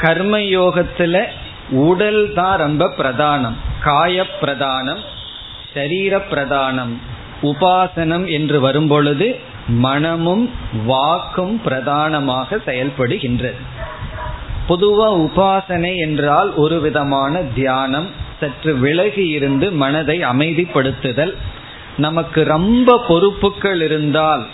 கர்மயோகத்துல 0.00 1.24
உடல் 1.70 2.32
தான் 2.32 2.58
ரொம்ப 2.58 2.94
பிரதானம். 2.98 3.54
காய 3.82 4.26
பிரதானம் 4.40 4.98
சரீர 5.74 6.22
பிரதானம் 6.30 6.92
உபாசனம் 7.42 8.26
என்று 8.30 8.60
வரும்பொழுது 8.60 9.40
மனமும் 9.68 10.50
வாக்கும் 10.86 11.60
பிரதானமாக 11.62 12.56
செயல்படுகின்றது. 12.56 13.60
பொதுவா 14.68 15.08
உபாசனை 15.26 15.96
என்றால் 15.96 16.54
ஒரு 16.54 16.80
விதமான 16.80 17.42
தியானம் 17.42 18.10
சற்று 18.40 18.74
விலகி 18.76 19.28
இருந்து 19.28 19.72
மனதை 19.72 20.18
அமைதிப்படுத்துதல். 20.18 21.34
நமக்கு 21.96 22.44
ரொம்ப 22.44 23.04
பொறுப்புகள் 23.08 23.82
இருந்தால் 23.82 24.46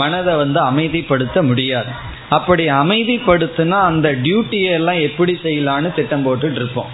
மனதை 0.00 0.34
வந்து 0.42 0.60
அமைதிப்படுத்த 0.70 1.42
முடியாது. 1.50 1.90
அப்படி 2.36 2.64
அமைதிப்படுத்தினா 2.82 3.78
அந்த 3.90 4.08
டியூட்டியை 4.24 4.72
எல்லாம் 4.80 5.00
எப்படி 5.08 5.32
செய்யலான்னு 5.42 5.90
திட்டம் 5.98 6.24
போட்டுட்டு 6.26 6.60
இருப்போம். 6.60 6.92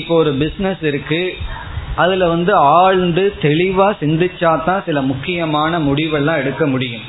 இப்போ 0.00 0.14
ஒரு 0.22 0.32
பிஸ்னஸ் 0.42 0.84
இருக்கு. 0.90 1.22
அதுல 2.02 2.26
வந்து 2.34 2.52
ஆழ்ந்து 2.76 3.24
தெளிவா 3.42 3.88
சிந்திச்சா 4.02 4.52
தான் 4.68 4.84
சில 4.86 4.98
முக்கியமான 5.10 5.80
முடிவெல்லாம் 5.88 6.40
எடுக்க 6.42 6.66
முடியும். 6.74 7.06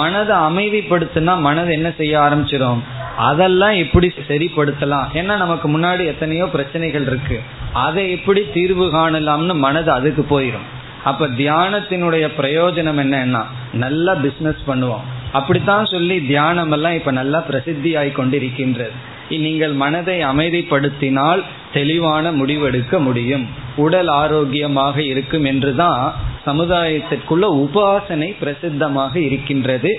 மனதை 0.00 0.36
அமைதிப்படுத்தினா 0.48 1.34
மனதை 1.46 1.72
என்ன 1.78 1.90
செய்ய 1.98 2.14
ஆரம்பிச்சிடும் 2.24 2.80
அதெல்லாம் 3.26 3.76
எப்படி 3.82 4.08
சரிப்படுத்தலாம்? 4.30 5.06
ஏன்னா 5.18 5.34
நமக்கு 5.42 5.66
முன்னாடி 5.74 6.02
எத்தனையோ 6.12 6.46
பிரச்சனைகள் 6.54 7.06
இருக்கு. 7.10 7.36
அதை 7.84 8.04
எப்படி 8.16 8.40
தீர்வு 8.56 8.86
காணலாம்னு 8.96 9.54
மனது 9.66 9.90
அதுக்கு 9.98 10.22
போயிடும் 10.32 10.66
அப்ப 11.10 11.26
தியானத்தினுடைய 11.40 12.26
பிரயோஜனம் 12.40 13.00
என்னன்னா 13.04 13.42
நல்லா 13.84 14.12
பிசினஸ் 14.24 14.62
பண்ணுவோம். 14.68 15.04
அப்படித்தான் 15.32 15.86
சொல்லி 15.86 16.16
தியானம் 16.32 16.72
எல்லாம் 16.76 16.96
இப்ப 16.98 17.10
நல்லா 17.20 17.38
பிரசித்தி 17.50 17.90
ஆகி 18.00 18.12
கொண்டிருக்கின்றது 18.16 18.96
நீங்கள் 19.44 19.72
மனதை 19.82 20.16
அமைதிப்படுத்தினால் 20.32 21.40
தெளிவான 21.72 22.24
முடிவெடுக்க 22.32 22.98
முடியும். 22.98 23.44
உடல் 23.76 24.10
ஆரோக்கியமாக 24.20 24.96
இருக்கும் 25.12 25.46
என்றுதான் 25.52 26.02
சமுதாயத்திற்குள்ள 26.46 27.46
உபாசனை 27.62 28.28
பிரசித்தமாக 28.42 29.14
இருக்கின்றது. 29.28 29.92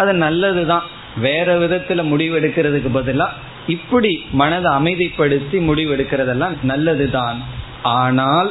அது 0.00 0.12
நல்லதுதான். 0.26 0.86
வேற 1.26 1.48
விதத்துல 1.62 2.02
முடிவெடுக்கிறதுக்கு 2.12 2.90
பதிலா 2.94 3.26
இப்படி 3.74 4.12
மனதை 4.40 4.70
அமைதிப்படுத்தி 4.78 5.58
முடிவெடுக்கிறதெல்லாம் 5.68 6.54
நல்லதுதான். 6.70 7.38
ஆனால் 7.98 8.48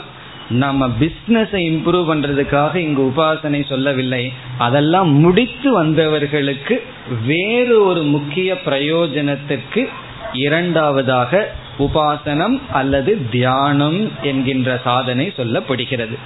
நம்ம 0.49 0.87
பிஸ்னஸை 0.87 1.61
இம்ப்ரூவ் 1.71 2.09
பண்றதுக்காக 2.09 2.75
இங்கு 2.75 3.13
உபாசனை 3.13 3.65
சொல்லவில்லை. 3.65 4.33
அதெல்லாம் 4.57 5.09
முடித்து 5.09 5.83
வந்தவர்களுக்கு 5.83 6.81
வேறு 7.25 7.85
ஒரு 7.85 8.01
முக்கிய 8.01 8.53
பிரயோஜனத்துக்கு 8.65 9.89
இரண்டாவதாக 10.33 11.51
உபாசனம் 11.79 12.61
அல்லது 12.71 13.29
தியானம் 13.29 14.11
என்கின்ற 14.21 14.79
சாதனை 14.83 15.33
சொல்லப்படுகிறது. 15.37 16.17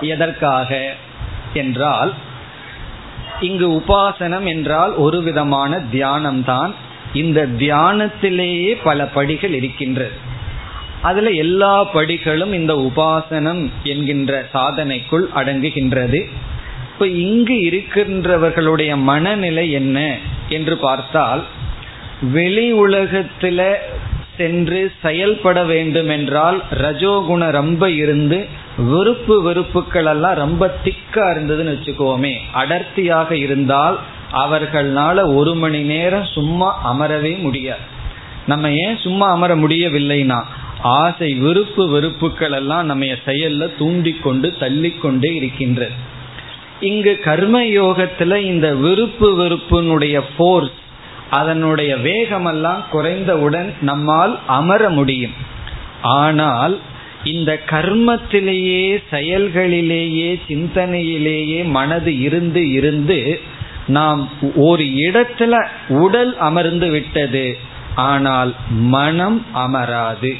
எதற்காக 0.00 0.94
என்றால் 1.54 2.12
இங்கு 3.40 3.68
உபாசனம் 3.68 4.44
என்றால் 4.44 4.92
ஒரு 4.94 5.22
விதமான 5.22 5.80
தியானம் 5.80 6.44
தான் 6.44 6.74
இந்த 7.12 7.46
தியானத்திலேயே 7.46 8.76
பல 8.82 9.06
படிகள் 9.06 9.52
இருக்கின்றது. 9.52 10.29
அதுல 11.02 11.30
எல்லா 11.30 11.84
படிகளும் 11.94 12.52
இந்த 12.52 12.74
உபாசனம் 12.74 13.70
என்கின்ற 13.82 14.48
சாதனைக்குள் 14.54 15.24
அடங்குகின்றது. 15.34 16.28
இப்ப 16.92 17.06
இங்கு 17.06 17.54
இருக்கின்றவர்களுடைய 17.54 18.96
மனநிலை 18.96 19.70
என்ன 19.70 20.16
என்று 20.48 20.76
பார்த்தால் 20.76 21.44
வெளி 22.20 22.72
உலகத்துல 22.72 23.72
சென்று 24.36 24.92
செயல்பட 25.02 25.64
வேண்டும் 25.64 26.08
என்றால் 26.08 26.62
ரஜோகுண 26.70 27.50
ரொம்ப 27.50 27.90
இருந்து 27.90 28.46
வெறுப்பு 28.76 29.42
வெறுப்புகள் 29.42 30.04
எல்லாம் 30.04 30.34
ரொம்ப 30.34 30.78
திக்கா 30.84 31.24
இருந்ததுன்னு 31.34 31.74
வச்சுக்கோமே. 31.74 32.34
அடர்த்தியாக 32.52 33.30
இருந்தால் 33.36 33.98
அவர்களால 34.32 35.34
ஒரு 35.34 35.54
மணி 35.54 35.82
நேரம் 35.82 36.24
சும்மா 36.24 36.68
அமரவே 36.92 37.38
முடியாது. 37.38 37.86
நம்ம 38.46 38.70
ஏன் 38.70 38.96
சும்மா 38.96 39.30
அமர 39.30 39.56
முடியவில்லைனா 39.56 40.44
ஆசை 40.82 41.34
விருப்பு 41.34 41.88
வெறுப்புகள் 41.88 42.52
எல்லாம் 42.52 42.86
நம்ம 42.86 43.04
செயல்ல 43.04 43.70
தூண்டி 43.78 44.12
கொண்டு 44.12 44.56
தள்ளி 44.58 44.90
கொண்டே 44.90 45.34
இருக்கின்றது. 45.34 45.92
இங்கு 46.80 47.18
கர்ம 47.18 47.62
யோகத்துல 47.62 48.36
இந்த 48.36 48.74
விருப்பு 48.74 49.42
வெறுப்பினுடைய 49.42 50.20
போர்ஸ் 50.38 50.78
அதனுடைய 51.30 51.96
வேகமெல்லாம் 51.96 52.84
குறைந்தவுடன் 52.92 53.72
நம்மால் 53.80 54.38
அமர 54.46 54.88
முடியும். 54.88 55.32
ஆனால் 56.02 56.78
இந்த 57.24 57.60
கர்மத்திலேயே 57.70 59.02
செயல்களிலேயே 59.10 60.40
சிந்தனையிலேயே 60.48 61.64
மனது 61.64 62.20
இருந்து 62.20 62.70
இருந்து 62.70 63.40
நாம் 63.86 64.28
ஒரு 64.56 64.84
இடத்துல 64.84 65.66
உடல் 65.88 66.36
அமர்ந்து 66.36 66.90
விட்டது 66.90 67.58
ஆனால் 67.94 68.54
மனம் 68.68 69.46
அமராது. 69.52 70.36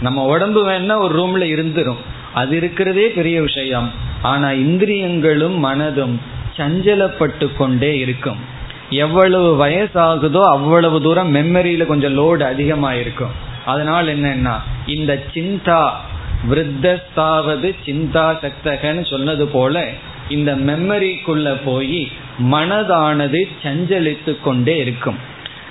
நம்ம 0.00 0.24
உடம்பு 0.24 0.70
வேணா 0.70 0.98
ஒரு 0.98 1.14
ரூம்ல 1.18 1.42
இருந்துரும். 1.54 2.00
அது 2.34 2.56
இருக்கிறதே 2.56 3.08
பெரிய 3.08 3.40
விஷயம். 3.40 3.90
ஆனா 4.22 4.50
இந்திரியங்களும் 4.50 5.64
மனதும் 5.64 6.14
சஞ்சலப்பட்டு 6.56 7.56
கொண்டே 7.56 7.98
இருக்கும். 7.98 8.58
எவ்வளவு 8.90 9.66
வயசாகுதோ 9.66 10.40
அவ்வளவு 10.40 11.02
தூரம் 11.02 11.34
மெமரியில 11.34 11.86
கொஞ்சம் 11.86 12.18
லோடு 12.18 12.42
அதிகமா 12.42 12.92
இருக்கும் 12.92 13.34
அதனால 13.64 14.14
என்னன்னா 14.14 14.54
இந்த 14.86 15.22
சிந்தா 15.34 15.90
விருத்தஸ்தாவது 16.50 17.74
சிந்தா 17.86 18.26
சக்தகன்னு 18.42 19.10
சொன்னது 19.10 19.46
போல 19.46 19.88
இந்த 20.28 20.56
மெமரிக்குள்ள 20.56 21.60
போய் 21.64 22.10
மனதானது 22.52 23.40
சஞ்சலித்து 23.62 24.40
கொண்டே 24.40 24.76
இருக்கும். 24.76 25.18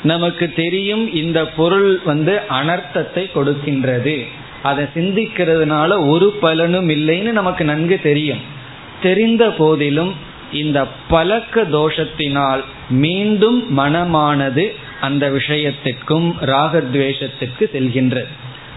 நமக்கு 0.03 0.53
தெரியும் 0.53 1.15
இந்த 1.15 1.47
பொருள் 1.47 1.99
வந்து 2.05 2.41
அனர்த்தத்தை 2.49 3.29
கொடுக்கின்றது. 3.35 4.27
அதை 4.63 4.85
சிந்திக்கிறதுனால 4.95 6.07
ஒரு 6.07 6.31
பலனும் 6.41 6.89
இல்லைன்னு 6.89 7.31
நமக்கு 7.31 7.65
நன்கு 7.65 7.99
தெரியும். 8.03 8.39
தெரிந்த 9.01 9.49
போதிலும் 9.49 10.13
இந்த 10.51 10.87
பழக்க 11.07 11.61
தோஷத்தினால் 11.61 12.63
மீண்டும் 12.89 13.77
மனமானது 13.77 14.75
அந்த 15.01 15.29
விஷயத்திற்கும் 15.29 16.35
ராகத்வேஷத்திற்கு 16.41 17.59
செல்கின்றது. 17.59 18.27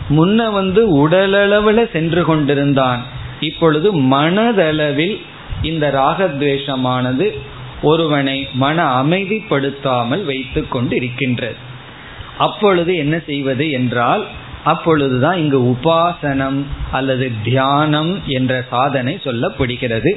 முன்ன 0.08 0.52
வந்து 0.52 1.08
உடலளவில் 1.08 1.90
சென்று 1.90 2.24
கொண்டிருந்தான். 2.24 3.04
இப்பொழுது 3.40 3.94
மனதளவில் 4.00 5.20
இந்த 5.62 5.92
ராகத்வேஷமானது 5.94 7.38
ஒருவனை 7.82 8.48
மன 8.52 9.02
அமைதிப்படுத்தாமல் 9.02 10.24
வைத்து 10.24 10.68
கொண்டு 10.68 10.96
இருக்கின்றது 10.96 11.56
அப்பொழுது 12.38 12.96
என்ன 12.96 13.18
செய்வது 13.26 13.70
என்றால் 13.70 14.26
அப்பொழுதுதான் 14.64 15.38
இங்கு 15.38 15.60
உபாசனம் 15.60 16.64
அல்லது 16.92 17.32
தியானம் 17.44 18.22
என்ற 18.26 18.64
சாதனை 18.70 19.20
சொல்லப்படுகிறது. 19.24 20.12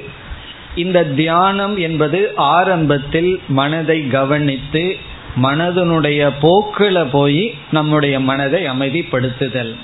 இந்த 0.75 1.03
தியானம் 1.03 1.77
என்பது 1.77 2.33
ஆரம்பத்தில் 2.35 3.39
மனதை 3.47 4.07
கவனித்து 4.07 4.95
மனதனுடைய 5.43 6.31
போக்கில் 6.41 7.05
போய் 7.11 7.53
நம்முடைய 7.71 8.19
மனதை 8.19 8.63
அமைதிப்படுத்துதல். 8.63 9.75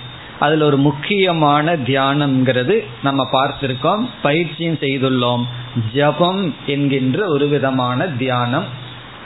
அதுல 0.45 0.65
ஒரு 0.65 0.77
முக்கியமான 0.88 1.73
தியானம்ங்கிறது 1.88 2.75
நம்ம 3.04 3.21
பார்த்திருக்கோம் 3.34 4.04
பயிற்சியும் 4.21 4.82
செய்துள்ளோம். 4.82 5.43
ஜபம் 5.93 6.43
என்கின்ற 6.65 7.17
ஒரு 7.27 7.47
விதமான 7.47 8.08
தியானம். 8.21 8.67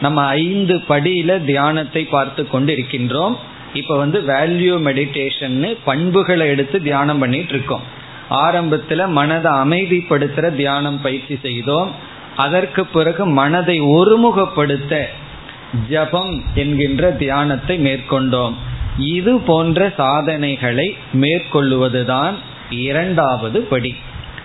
நம்ம 0.01 0.19
ஐந்து 0.43 0.75
படியில 0.89 1.38
தியானத்தை 1.45 2.04
பார்த்து 2.15 2.43
கொண்டு 2.47 2.71
இருக்கின்றோம் 2.75 3.36
இப்ப 3.73 3.97
வந்து 3.97 4.19
வேல்யூ 4.32 4.73
மெடிடேஷன் 4.88 5.58
பண்புகளை 5.84 6.47
எடுத்து 6.47 6.78
தியானம் 6.82 7.21
பண்ணிட்டு 7.23 7.54
இருக்கோம் 7.54 7.86
ஆரம்பத்துல 8.43 9.01
மனதை 9.17 9.51
அமைதிப்படுத்துற 9.63 10.45
தியானம் 10.56 10.99
பயிற்சி 11.01 11.36
செய்தோம். 11.41 11.91
அதற்கு 12.36 12.82
பிறகு 12.95 13.23
மனதை 13.39 13.78
ஒருமுகப்படுத்த 13.95 14.93
ஜபம் 15.89 16.43
என்கின்ற 16.56 17.12
தியானத்தை 17.12 17.84
மேற்கொண்டோம். 17.84 18.54
இது 18.97 19.39
போன்ற 19.39 19.93
சாதனைகளை 19.97 20.95
மேற்கொள்ளுவதுதான் 21.13 22.34
இரண்டாவது 22.69 23.62
படி. 23.62 23.95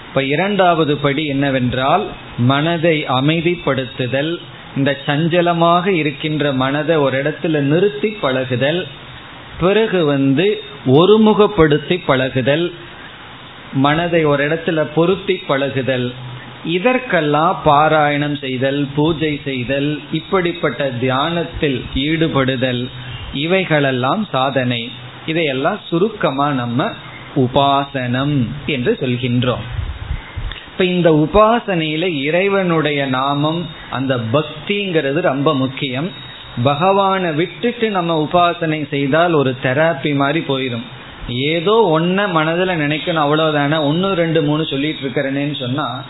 இப்ப 0.09 0.25
இரண்டாவது 0.25 0.97
படி 0.97 1.27
என்னவென்றால் 1.27 2.07
மனதை 2.39 3.05
அமைதிப்படுத்துதல் 3.09 4.37
இந்த 4.77 4.97
சஞ்சலமாக 5.07 5.87
இருக்கின்ற 5.87 6.53
மனதை 6.53 6.97
ஒரு 6.97 7.23
இடத்துல 7.23 7.59
நிறுத்தி 7.59 8.09
பழகுதல் 8.09 8.87
பிறகு 9.61 10.05
வந்து 10.05 10.63
ஒருமுகப்படுத்தி 10.87 12.01
பழகுதல் 12.07 12.73
மனதை 13.73 14.25
ஒரு 14.25 14.49
இடத்துல 14.49 14.87
பொருத்தி 14.95 15.35
பழகுதல். 15.35 16.13
இதற்கெல்லாம் 16.65 17.61
பாராயணம் 17.65 18.39
செய்தல் 18.39 18.87
பூஜை 18.95 19.41
செய்தல் 19.45 20.01
இப்படிப்பட்ட 20.13 20.91
தியானத்தில் 20.91 21.85
ஈடுபடுதல் 21.95 22.89
இவைகளெல்லாம் 23.33 24.29
சாதனை. 24.31 24.91
இதையெல்லாம் 25.27 25.81
சுருக்கமா 25.89 26.51
நம்ம 26.51 26.91
உபாசனம் 27.37 28.47
என்று 28.67 28.97
சொல்கின்றோம். 29.01 29.65
இப்ப 30.71 30.85
இந்த 30.85 31.11
உபாசனையில 31.11 32.03
இறைவனுடைய 32.23 33.07
நாமம் 33.07 33.67
அந்த 33.91 34.17
பக்திங்கிறது 34.17 35.21
ரொம்ப 35.21 35.55
முக்கியம். 35.55 36.11
பகவானை 36.63 37.33
விட்டுட்டு 37.33 37.91
நம்ம 37.91 38.29
உபாசனை 38.31 38.89
செய்தால் 38.89 39.33
ஒரு 39.33 39.55
தெராப்பி 39.63 40.15
மாதிரி 40.15 40.45
போயிடும் 40.49 40.83
ஏதோ 41.29 41.99
ஒன்ன 42.01 42.31
மனதில் 42.31 42.69
நினைக்கணும் 42.69 43.25
அவ்வளவுதானே 43.25 43.83
ஒன்று 43.83 44.15
ரெண்டு 44.15 44.43
மூணு 44.43 44.65
சொல்லிட்டு 44.65 45.03
இருக்கிறேன்னு 45.05 45.61
சொன்னா 45.61 46.03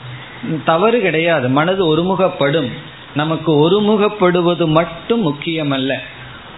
தவறு 0.64 1.00
கிடையாது. 1.00 1.48
மனது 1.48 1.82
ஒருமுகப்படும். 1.90 2.70
நமக்கு 3.14 3.50
ஒருமுகப்படுவது 3.52 4.66
மட்டும் 4.66 5.22
முக்கியமல்ல. 5.26 5.92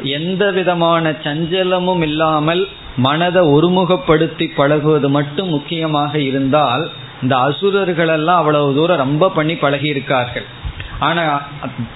எந்த 0.02 0.50
விதமான 0.50 1.10
சஞ்சலமும் 1.10 2.02
இல்லாமல் 2.02 2.68
மனதை 2.96 3.42
ஒருமுகப்படுத்தி 3.46 4.46
பழகுவது 4.54 5.08
மட்டும் 5.08 5.48
முக்கியமாக 5.48 6.18
இருந்தால் 6.18 6.90
இந்த 7.22 7.36
அசுரர்களெல்லாம் 7.36 8.40
அவ்வளவு 8.42 8.74
தூரம் 8.74 8.96
ரொம்ப 8.96 9.30
பண்ணி 9.30 9.54
பழகி 9.54 9.88
இருக்கார்கள் 9.88 10.44
ஆனால் 10.98 11.42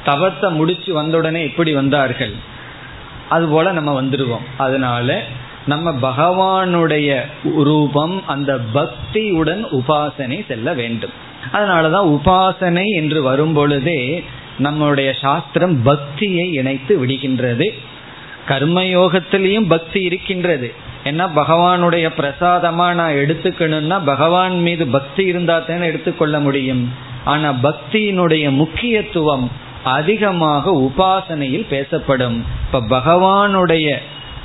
தவத்தை 0.04 0.50
முடிச்சு 0.50 0.92
வந்தவுடனே 0.92 1.42
எப்படி 1.44 1.72
வந்தார்கள். 1.72 2.34
அதுபோல 3.28 3.72
நம்ம 3.72 4.02
வந்துடுவோம் 4.02 4.46
அதனால 4.56 5.22
நம்ம 5.66 5.92
பகவானுடைய 5.92 7.20
ரூபம் 7.54 8.26
அந்த 8.26 8.58
பக்தியுடன் 8.74 9.62
உபாசனை 9.72 10.46
செல்ல 10.46 10.72
வேண்டும். 10.72 11.10
அதனாலதான் 11.52 12.08
உபாசனை 12.16 12.84
என்று 12.84 13.22
வரும் 13.22 13.52
பொழுதே 13.52 14.24
நம்முடைய 14.58 15.12
சாஸ்திரம் 15.12 15.82
பக்தியை 15.82 16.52
இணைத்து 16.52 17.06
விடுகின்றது. 17.06 17.74
கர்மயோகத்திலையும் 18.48 19.68
பக்தி 19.68 20.02
இருக்கின்றது. 20.02 20.74
ஏன்னா 21.04 21.30
பகவானுடைய 21.36 22.10
பிரசாதமா 22.18 22.92
நான் 22.94 23.12
எடுத்துக்கணும்னா 23.12 24.04
பகவான் 24.04 24.60
மீது 24.60 24.86
பக்தி 24.86 25.24
இருந்தா 25.24 25.58
தானே 25.58 25.86
எடுத்துக்கொள்ள 25.86 26.40
முடியும். 26.40 26.92
ஆனா 27.24 27.52
பக்தியினுடைய 27.62 28.50
முக்கியத்துவம் 28.50 29.50
அதிகமாக 29.84 30.70
உபாசனையில் 30.70 31.66
பேசப்படும். 31.68 32.44
இப்ப 32.66 33.00
பகவானுடைய 33.00 33.96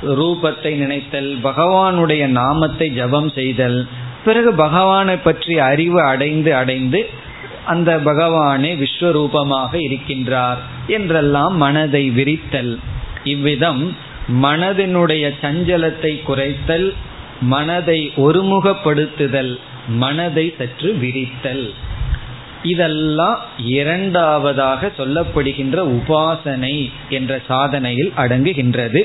ரூபத்தை 0.02 0.74
நினைத்தல் 0.74 1.38
பகவானுடைய 1.44 2.26
நாமத்தை 2.26 2.90
ஜபம் 2.90 3.30
செய்தல் 3.30 3.88
பிறகு 4.24 4.52
பகவானை 4.52 5.16
பற்றிய 5.16 5.64
அறிவு 5.64 6.02
அடைந்து 6.02 6.54
அடைந்து 6.54 7.08
அந்த 7.64 7.96
பகவானே 7.96 8.70
விஸ்வரூபமாக 8.82 9.72
இருக்கின்றார் 9.72 10.60
என்றெல்லாம் 10.86 11.56
மனதை 11.56 12.10
விரித்தல். 12.10 12.78
இவ்விதம் 13.24 13.96
மனதினுடைய 14.42 15.24
சஞ்சலத்தை 15.42 16.12
குறைத்தல் 16.26 16.92
மனதை 17.40 18.12
ஒருமுகப்படுத்துதல் 18.16 19.58
மனதை 19.88 20.54
சற்று 20.58 20.90
விரித்தல். 21.00 21.66
இதெல்லாம் 22.62 23.38
இரண்டாவதாக 23.56 24.90
சொல்லப்படுகின்ற 24.98 25.76
உபாசனை 25.98 26.90
என்ற 27.08 27.40
சாதனையில் 27.48 28.12
அடங்குகின்றது. 28.16 29.02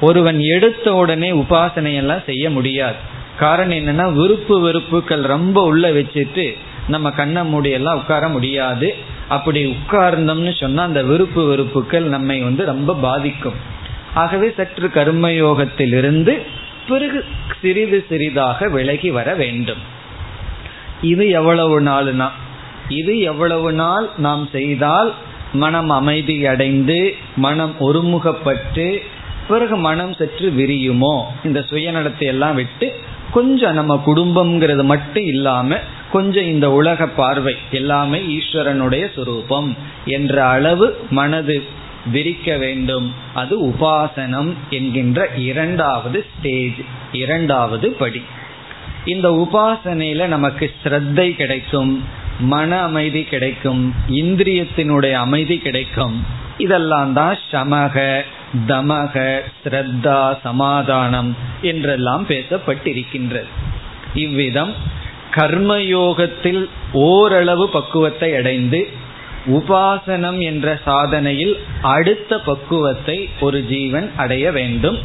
ஒருவன் 0.00 0.40
எடுத்த 0.40 0.94
உடனே 0.94 1.32
உபாசனையெல்லாம் 1.32 2.24
செய்ய 2.24 2.50
முடியாது. 2.50 3.14
காரணம் 3.38 3.78
என்னன்னா 3.78 4.06
விருப்பு 4.12 4.60
வெறுப்புகள் 4.60 5.22
ரொம்ப 5.22 5.62
உள்ள 5.62 5.90
வச்சுட்டு 5.90 6.46
நம்ம 6.88 7.10
கண்ணை 7.10 7.42
மூடியெல்லாம் 7.52 7.94
உட்கார 7.94 8.28
முடியாது. 8.28 8.94
அப்படி 9.28 9.60
உட்கார்ந்தோம்னு 9.66 10.52
சொன்னா 10.60 10.82
அந்த 10.82 11.02
விருப்பு 11.02 11.46
வெறுப்புகள் 11.46 12.04
நம்மை 12.04 12.40
வந்து 12.40 12.64
ரொம்ப 12.64 12.94
பாதிக்கும். 12.94 13.58
ஆகவே 14.14 14.52
சற்று 14.56 14.88
கர்மயோகத்திலிருந்து 14.88 16.34
பிறகு 16.88 17.24
சிறிது 17.60 18.04
சிறிதாக 18.08 18.68
விலகி 18.68 19.10
வர 19.10 19.34
வேண்டும். 19.34 19.82
இது 21.02 21.28
எவ்வளவு 21.28 21.80
நாள்னா 21.80 22.28
இது 22.88 23.14
எவ்வளவு 23.20 23.72
நாள் 23.72 24.06
நாம் 24.16 24.48
செய்தால் 24.52 25.12
மனம் 25.52 25.90
அமைதி 25.90 26.46
அடைந்து 26.46 27.14
மனம் 27.36 27.74
ஒருமுகப்பட்டு 27.80 28.86
பிறகு 29.48 29.76
மனம் 29.76 30.14
சற்று 30.14 30.48
விரியுமோ? 30.50 31.14
இந்த 31.44 31.60
சுயநலத்தை 31.70 32.26
எல்லாம் 32.34 32.54
விட்டு 32.54 32.86
கொஞ்சம் 33.36 33.78
நம்ம 33.78 33.94
குடும்பம்ங்கிறது 34.06 34.84
மட்டும் 34.84 35.26
இல்லாம 35.26 35.78
கொஞ்சம் 36.12 36.48
இந்த 36.52 36.66
உலக 36.70 37.06
பார்வை 37.20 37.54
எல்லாமே 37.70 38.18
ஈஸ்வரனுடைய 38.36 39.04
சுரூபம் 39.16 39.70
என்ற 40.04 40.34
அளவு 40.46 40.86
மனது 41.10 41.56
விரிக்க 42.12 42.56
வேண்டும். 42.56 43.06
அது 43.34 43.54
உபாசனம் 43.66 44.50
என்கின்ற 44.70 45.20
இரண்டாவது 45.50 46.18
ஸ்டேஜ் 46.32 46.80
இரண்டாவது 47.12 47.88
படி. 47.92 48.22
இந்த 49.04 49.28
உபாசனையில 49.44 50.26
நமக்கு 50.26 50.66
ஸ்ரத்தை 50.82 51.28
கிடைக்கும் 51.34 51.92
மன 52.40 52.70
அமைதி 52.88 53.22
கிடைக்கும் 53.22 53.82
இந்திரியத்தினுடைய 54.22 55.14
அமைதி 55.26 55.58
கிடைக்கும். 55.58 56.16
இதெல்லாம் 56.58 57.12
தான் 57.12 57.38
சமக 57.52 58.24
தமக 58.68 59.42
ஸ்ரத்தா 59.62 60.36
சமாதானம் 60.42 61.36
என்றெல்லாம் 61.62 62.26
பேசப்பட்டிருக்கின்றது. 62.28 63.50
இவ்விதம் 64.14 64.72
கர்மயோகத்தில் 65.34 66.68
ஓரளவு 66.92 67.68
பக்குவத்தை 67.68 68.34
அடைந்து 68.34 68.80
உபாசனம் 69.46 70.38
என்ற 70.40 70.80
சாதனையில் 70.84 71.54
அடுத்த 71.80 72.38
பக்குவத்தை 72.38 73.28
ஒரு 73.40 73.58
ஜீவன் 73.64 74.10
அடைய 74.16 74.52
வேண்டும். 74.52 74.98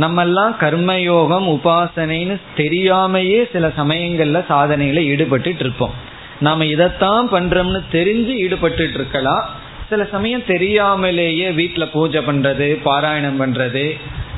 நம்மெல்லாம் 0.00 0.54
கர்மயோகம் 0.60 1.46
உபாசனைன்னு 1.46 2.36
தெரியாமையே 2.56 3.40
சில 3.52 3.68
சமயங்கள்ல 3.76 4.38
சாதனையில 4.48 5.02
ஈடுபட்டு 5.02 5.56
இருப்போம். 5.58 5.94
நாம 6.40 6.64
இதைத்தான் 6.64 7.26
பண்றோம்னு 7.32 7.80
தெரிஞ்சு 7.92 8.32
ஈடுபட்டு 8.44 8.92
இருக்கலாம். 8.92 9.44
சில 9.88 10.04
சமயம் 10.04 10.44
தெரியாமலேயே 10.46 11.50
வீட்டில் 11.50 11.92
பூஜை 11.92 12.20
பண்றது 12.20 12.68
பாராயணம் 12.84 13.40
பண்றது 13.40 13.84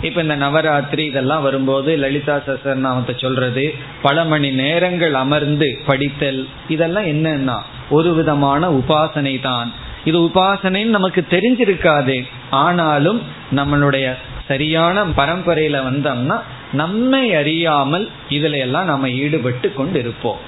இப்ப 0.02 0.22
இந்த 0.22 0.36
நவராத்திரி 0.36 1.04
இதெல்லாம் 1.06 1.42
வரும்போது 1.42 1.96
லலிதா 1.96 2.36
சசர்நாமத்தை 2.46 3.14
சொல்றது 3.16 3.74
பல 4.02 4.24
மணி 4.24 4.50
நேரங்கள் 4.50 5.14
அமர்ந்து 5.14 5.68
படித்தல் 5.86 6.48
இதெல்லாம் 6.68 7.04
என்னன்னா 7.04 7.56
ஒரு 7.90 8.14
விதமான 8.14 8.68
உபாசனை 8.70 9.40
தான். 9.40 9.72
இது 10.04 10.18
உபாசனைன்னு 10.20 10.96
நமக்கு 10.98 11.24
தெரிஞ்சிருக்காது. 11.30 12.16
ஆனாலும் 12.50 13.22
நம்மளுடைய 13.56 14.06
சரியான 14.48 15.04
பரம்பரையில 15.04 15.76
வந்தோம்னா 15.88 16.36
நம்மை 16.72 17.34
அறியாமல் 17.34 18.08
இதுல 18.28 18.58
எல்லாம் 18.58 18.84
நம்ம 18.84 19.08
ஈடுபட்டு 19.08 19.72
கொண்டு 19.72 19.98
இருப்போம் 19.98 20.40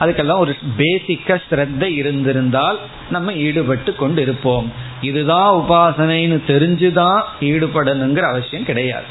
அதுக்கெல்லாம் 0.00 0.38
ஒரு 0.38 0.56
பேசிக்க 0.78 1.40
ஸ்ரத்த 1.50 1.82
இருந்திருந்தால் 1.82 2.78
நம்ம 3.10 3.32
ஈடுபட்டு 3.32 3.94
கொண்டு 3.94 4.22
இருப்போம் 4.22 4.72
இதுதான் 5.00 5.54
உபாசனைன்னு 5.54 6.40
தெரிஞ்சுதான் 6.46 7.22
ஈடுபடணுங்கிற 7.40 8.28
அவசியம் 8.28 8.64
கிடையாது. 8.64 9.04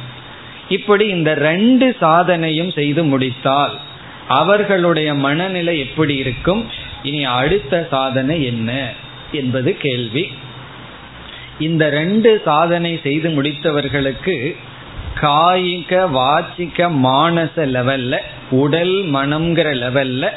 இப்படி 0.69 1.07
இந்த 1.07 1.33
ரெண்டு 1.33 1.95
சாதனையும் 2.01 2.73
செய்து 2.73 3.03
முடித்தால் 3.03 3.79
அவர்களுடைய 4.27 5.13
மனநிலை 5.13 5.79
எப்படி 5.79 6.15
இருக்கும்? 6.15 6.65
இனி 7.03 7.25
அடுத்த 7.25 7.87
சாதனை 7.89 8.43
என்ன 8.45 8.89
என்பது 9.31 9.77
கேள்வி. 9.77 10.31
இந்த 11.59 11.89
ரெண்டு 11.89 12.41
சாதனை 12.45 12.99
செய்து 13.03 13.29
முடித்தவர்களுக்கு 13.29 14.55
காயிக 15.21 16.07
வாச்சிக்க 16.13 16.89
மானச 17.03 17.55
லெவல்ல 17.55 18.17
உடல் 18.49 19.05
மனம்ங்கிற 19.13 19.69
லெவல்ல 19.75 20.29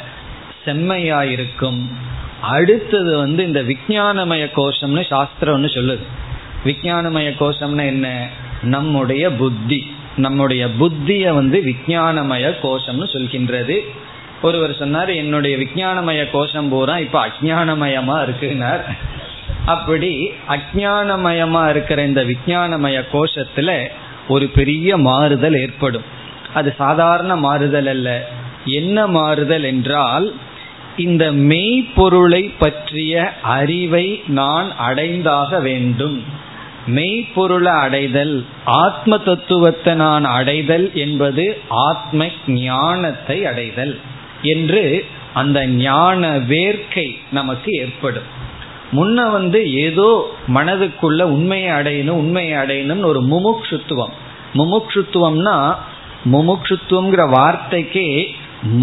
செம்மையாயிருக்கும். 0.69 1.81
அடுத்தது 2.41 3.17
வந்து 3.19 3.47
இந்த 3.47 3.63
விஜயானமய 3.63 4.51
கோஷம்னு 4.57 5.07
சாஸ்திரம் 5.07 5.55
ஒன்று 5.55 5.69
சொல்லுது. 5.69 6.03
விஜயானமய 6.65 7.35
கோஷம்னா 7.41 7.87
என்ன? 7.87 8.29
நம்முடைய 8.63 9.31
புத்தி. 9.31 9.95
நம்முடைய 10.17 10.67
புத்திய 10.67 11.35
வந்து 11.35 11.63
விஜயானமய 11.65 12.55
கோஷம்னு 12.63 13.05
சொல்கின்றது. 13.13 13.79
ஒருவர் 14.43 14.75
சொன்னார் 14.75 15.11
என்னுடைய 15.11 15.57
விஜயானமய 15.57 16.31
கோஷம் 16.31 16.69
பூரா 16.69 16.99
இப்ப 16.99 17.27
அஜானமயமா 17.27 18.25
இருக்குனார். 18.25 18.81
அப்படி 19.65 20.31
அஜானமயமா 20.49 21.71
இருக்கிற 21.71 22.05
இந்த 22.05 22.25
விஜயானமய 22.25 23.05
கோஷத்துல 23.13 23.89
ஒரு 24.29 24.47
பெரிய 24.47 24.97
மாறுதல் 24.97 25.61
ஏற்படும். 25.61 26.03
அது 26.55 26.75
சாதாரண 26.79 27.37
மாறுதல் 27.37 27.87
அல்ல. 27.87 28.29
என்ன 28.65 29.07
மாறுதல் 29.07 29.63
என்றால் 29.63 30.35
இந்த 30.99 31.25
மெய்ப்பொருளை 31.33 32.43
பற்றிய 32.59 33.33
அறிவை 33.57 34.07
நான் 34.27 34.69
அடைந்தாக 34.79 35.61
வேண்டும். 35.61 36.19
மெய்ப்பொருளை 36.87 37.73
அடைதல் 37.77 38.47
ஆத்ம 38.65 39.19
தத்துவத்தை 39.19 39.95
நான் 39.95 40.25
அடைதல் 40.25 40.87
என்பது 40.95 41.45
ஆத்ம 41.69 42.29
ஞானத்தை 42.47 43.39
அடைதல் 43.45 43.95
என்று 44.43 45.05
அந்த 45.33 45.67
ஞான 45.67 46.31
வேர்க்கை 46.49 47.09
நமக்கு 47.31 47.71
ஏற்படும். 47.73 48.29
முன்ன 48.93 49.31
வந்து 49.31 49.73
ஏதோ 49.73 50.11
மனதுக்குள்ள 50.55 51.23
உண்மையை 51.23 51.71
அடையணும் 51.71 52.21
உண்மையை 52.23 52.55
அடையணும்னு 52.59 53.11
ஒரு 53.13 53.23
முமுக்ஷுத்துவம் 53.33 54.15
முமுக்ஷுத்துவம்னா 54.55 55.57
முமுக்ஷுத்துவங்கிற 56.33 57.25
வார்த்தைக்கே 57.37 58.09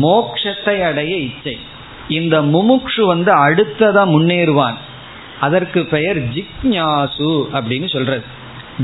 மோக்ஷத்தை 0.02 0.76
அடைய 0.82 1.16
இச்சை. 1.20 1.56
இந்த 2.10 2.42
முமுக்ஷு 2.42 3.06
வந்து 3.06 3.34
அடுத்ததா 3.34 4.04
முன்னேறுவான். 4.06 4.74
அதற்கு 5.40 5.86
பெயர் 5.86 6.20
ஜிக்ஞாசு 6.34 7.30
அப்படின்னு 7.54 7.90
சொல்றது. 7.90 8.24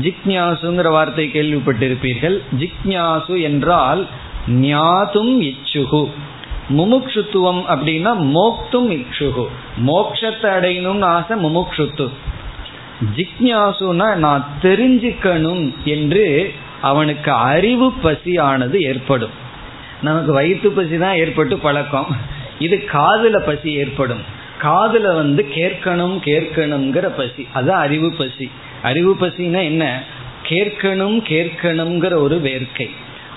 ஜிக்ஞாசுங்கிற 0.00 0.90
வார்த்தை 0.90 1.30
கேள்விப்பட்டிருப்பீர்கள். 1.32 2.42
ஜிக்ஞாசு 2.58 3.42
என்றால் 3.42 4.06
ஞாதும் 4.48 5.52
இச்சுகு. 5.52 6.08
முமுக்ஷுத்துவம் 6.68 7.62
அப்படின்னா 7.68 8.32
மோக்தும் 8.32 8.90
இச்சுகு. 8.90 9.46
மோக்ஷத்தை 9.86 10.50
அடையணும்னு 10.58 11.04
ஆசை 11.04 11.44
முமுக்ஷுத்து. 11.44 12.08
ஜிக்ஞாசுனா 13.16 14.14
நான் 14.14 14.46
தெரிஞ்சுக்கணும் 14.62 15.74
என்று 15.84 16.54
அவனுக்கு 16.80 17.32
அறிவு 17.32 17.92
பசியானது 18.02 18.80
ஏற்படும். 18.80 19.30
நமக்கு 20.02 20.32
வயிற்று 20.32 20.70
பசி 20.70 20.98
தான் 20.98 21.14
ஏற்பட்டு 21.14 21.58
பழக்கம். 21.58 22.16
இது 22.62 22.84
காதுல 22.92 23.38
பசி 23.38 23.72
ஏற்படும். 23.72 24.22
காதுல 24.62 25.14
வந்து 25.14 25.46
கேட்கணும் 25.54 26.16
கேட்கணுங்கிற 26.24 27.12
பசி. 27.16 27.48
அதுதான் 27.52 27.80
அறிவு 27.80 28.12
பசி. 28.12 28.50
அறிவு 28.82 29.16
பசினா 29.20 29.62
என்ன? 29.62 30.02
கேட்கணும் 30.48 31.16
கேட்கணுங்கிற 31.28 32.14
ஒரு 32.14 32.36
வேர்க்கை. 32.44 32.90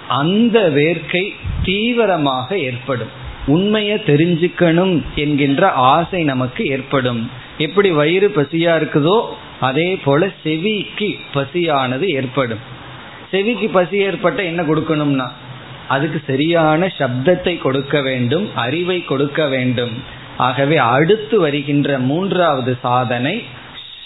அந்த 0.08 0.70
வேர்க்கை 0.70 1.34
தீவிரமாக 1.64 2.58
ஏற்படும். 2.58 3.08
உண்மையை 3.48 3.98
தெரிஞ்சுக்கணும் 3.98 5.02
என்கின்ற 5.16 5.72
ஆசை 5.72 6.24
நமக்கு 6.24 6.66
ஏற்படும். 6.66 7.32
எப்படி 7.58 7.92
வயிறு 7.92 8.32
பசியா 8.36 8.74
இருக்குதோ 8.78 9.26
அதே 9.60 9.96
போல 9.96 10.30
செவிக்கு 10.44 11.18
பசியானது 11.34 12.08
ஏற்படும். 12.10 12.60
செவிக்கு 13.32 13.70
பசி 13.70 13.98
ஏற்பட்ட 13.98 14.44
என்ன 14.44 14.62
கொடுக்கணும்னா 14.62 15.28
அதுக்கு 15.88 16.22
சரியான 16.28 16.86
சப்தத்தை 16.86 17.58
கொடுக்க 17.60 18.02
வேண்டும் 18.02 18.50
அறிவை 18.56 19.04
கொடுக்க 19.04 19.48
வேண்டும். 19.48 20.04
ஆகவே 20.38 20.78
அடுத்து 20.78 21.40
வருகின்ற 21.40 22.00
மூன்றாவது 22.00 22.78
சாதனை 22.82 23.46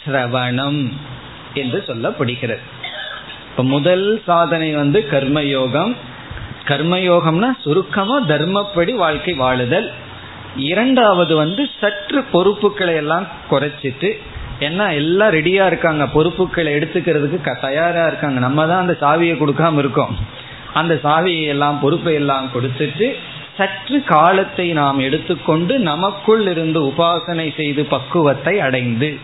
ஸ்ரவணம் 0.06 0.92
என்று 1.54 1.84
சொல்லப்படுகிறது. 1.88 2.60
இப்ப 3.50 3.64
முதல் 3.64 4.22
சாதனை 4.26 4.74
வந்து 4.74 5.08
கர்மயோகம். 5.12 5.96
கர்மயோகம்னா 6.66 7.50
சுருக்கமா 7.64 8.22
தர்மப்படி 8.22 8.94
வாழ்க்கை 8.94 9.34
வாழுதல். 9.34 9.92
இரண்டாவது 10.56 11.36
வந்து 11.36 11.70
சற்று 11.80 12.24
பொறுப்புகளை 12.24 12.96
எல்லாம் 12.96 13.28
குறைச்சிட்டு 13.52 14.20
ஏன்னா 14.60 14.94
எல்லாம் 14.94 15.32
ரெடியா 15.32 15.66
இருக்காங்க. 15.66 16.08
பொறுப்புகளை 16.08 16.74
எடுத்துக்கிறதுக்கு 16.74 17.60
தயாரா 17.62 18.08
இருக்காங்க. 18.08 18.40
நம்ம 18.40 18.68
தான் 18.68 18.80
அந்த 18.80 18.96
சாவியை 19.02 19.36
கொடுக்காம 19.36 19.78
இருக்கோம். 19.78 20.38
அந்த 20.74 21.00
சாவியை 21.04 21.46
எல்லாம் 21.46 21.80
பொறுப்பை 21.80 22.14
எல்லாம் 22.14 22.50
கொடுத்துட்டு 22.54 23.16
சற்று 23.58 24.04
காலத்தை 24.04 24.72
நாம் 24.72 25.00
எடுத்துக்கொண்டு 25.00 25.80
நமக்குள் 25.80 26.48
இருந்து 26.48 26.82
உபாசனை 26.82 27.56
செய்து 27.56 27.86
பக்குவத்தை 27.86 28.60
அடைந்து. 28.60 29.18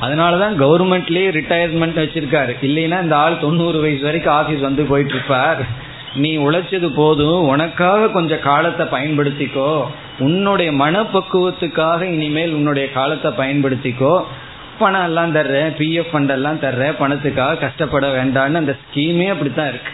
அதனாலதான் 0.00 0.56
கவர்மெண்ட்லேயே 0.58 1.30
ரிட்டையர்மெண்ட் 1.38 1.98
வச்சிருக்காரு. 2.02 2.54
இல்லைன்னா 2.62 3.02
இந்த 3.02 3.16
ஆள் 3.16 3.38
தொண்ணூறு 3.38 3.80
வயசு 3.80 4.02
வரைக்கும் 4.02 4.34
ஆபீஸ் 4.34 4.60
வந்து 4.60 4.82
போயிட்டு 4.82 5.14
இருப்பார் 5.14 5.58
நீ 6.14 6.38
உழைச்சது 6.38 6.86
போதும். 6.86 7.46
உனக்காக 7.46 8.08
கொஞ்சம் 8.08 8.40
காலத்தை 8.40 8.86
பயன்படுத்திக்கோ. 8.86 9.84
உன்னுடைய 10.18 10.72
மனப்பக்குவத்துக்காக 10.72 12.02
இனிமேல் 12.02 12.52
உன்னுடைய 12.52 12.92
காலத்தை 12.92 13.32
பயன்படுத்திக்கோ. 13.32 14.24
பணம் 14.78 15.04
எல்லாம் 15.04 15.34
தர்ற 15.34 15.74
பிஎஃப் 15.78 16.12
ஃபண்ட் 16.12 16.28
எல்லாம் 16.28 16.60
தர்ற 16.60 16.94
பணத்துக்காக 16.98 17.58
கஷ்டப்பட 17.58 18.24
வேண்டாம்னு 18.24 18.54
அந்த 18.54 18.76
ஸ்கீமே 18.82 19.28
அப்படித்தான் 19.28 19.68
இருக்கு. 19.68 19.90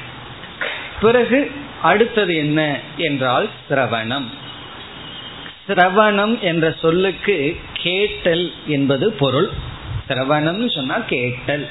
பிறகு 1.00 1.50
அடுத்தது 1.82 2.36
என்ன 2.36 2.78
என்றால் 2.96 3.48
சிரவணம். 3.70 4.24
சிரவணம் 5.68 6.40
என்ற 6.40 6.74
சொல்லுக்கு 6.80 7.60
கேட்டல் 7.72 8.52
என்பது 8.66 9.12
பொருள். 9.12 9.50
சிரவணம் 10.08 10.74
சொன்னா 10.74 10.98
கேட்டல். 10.98 11.68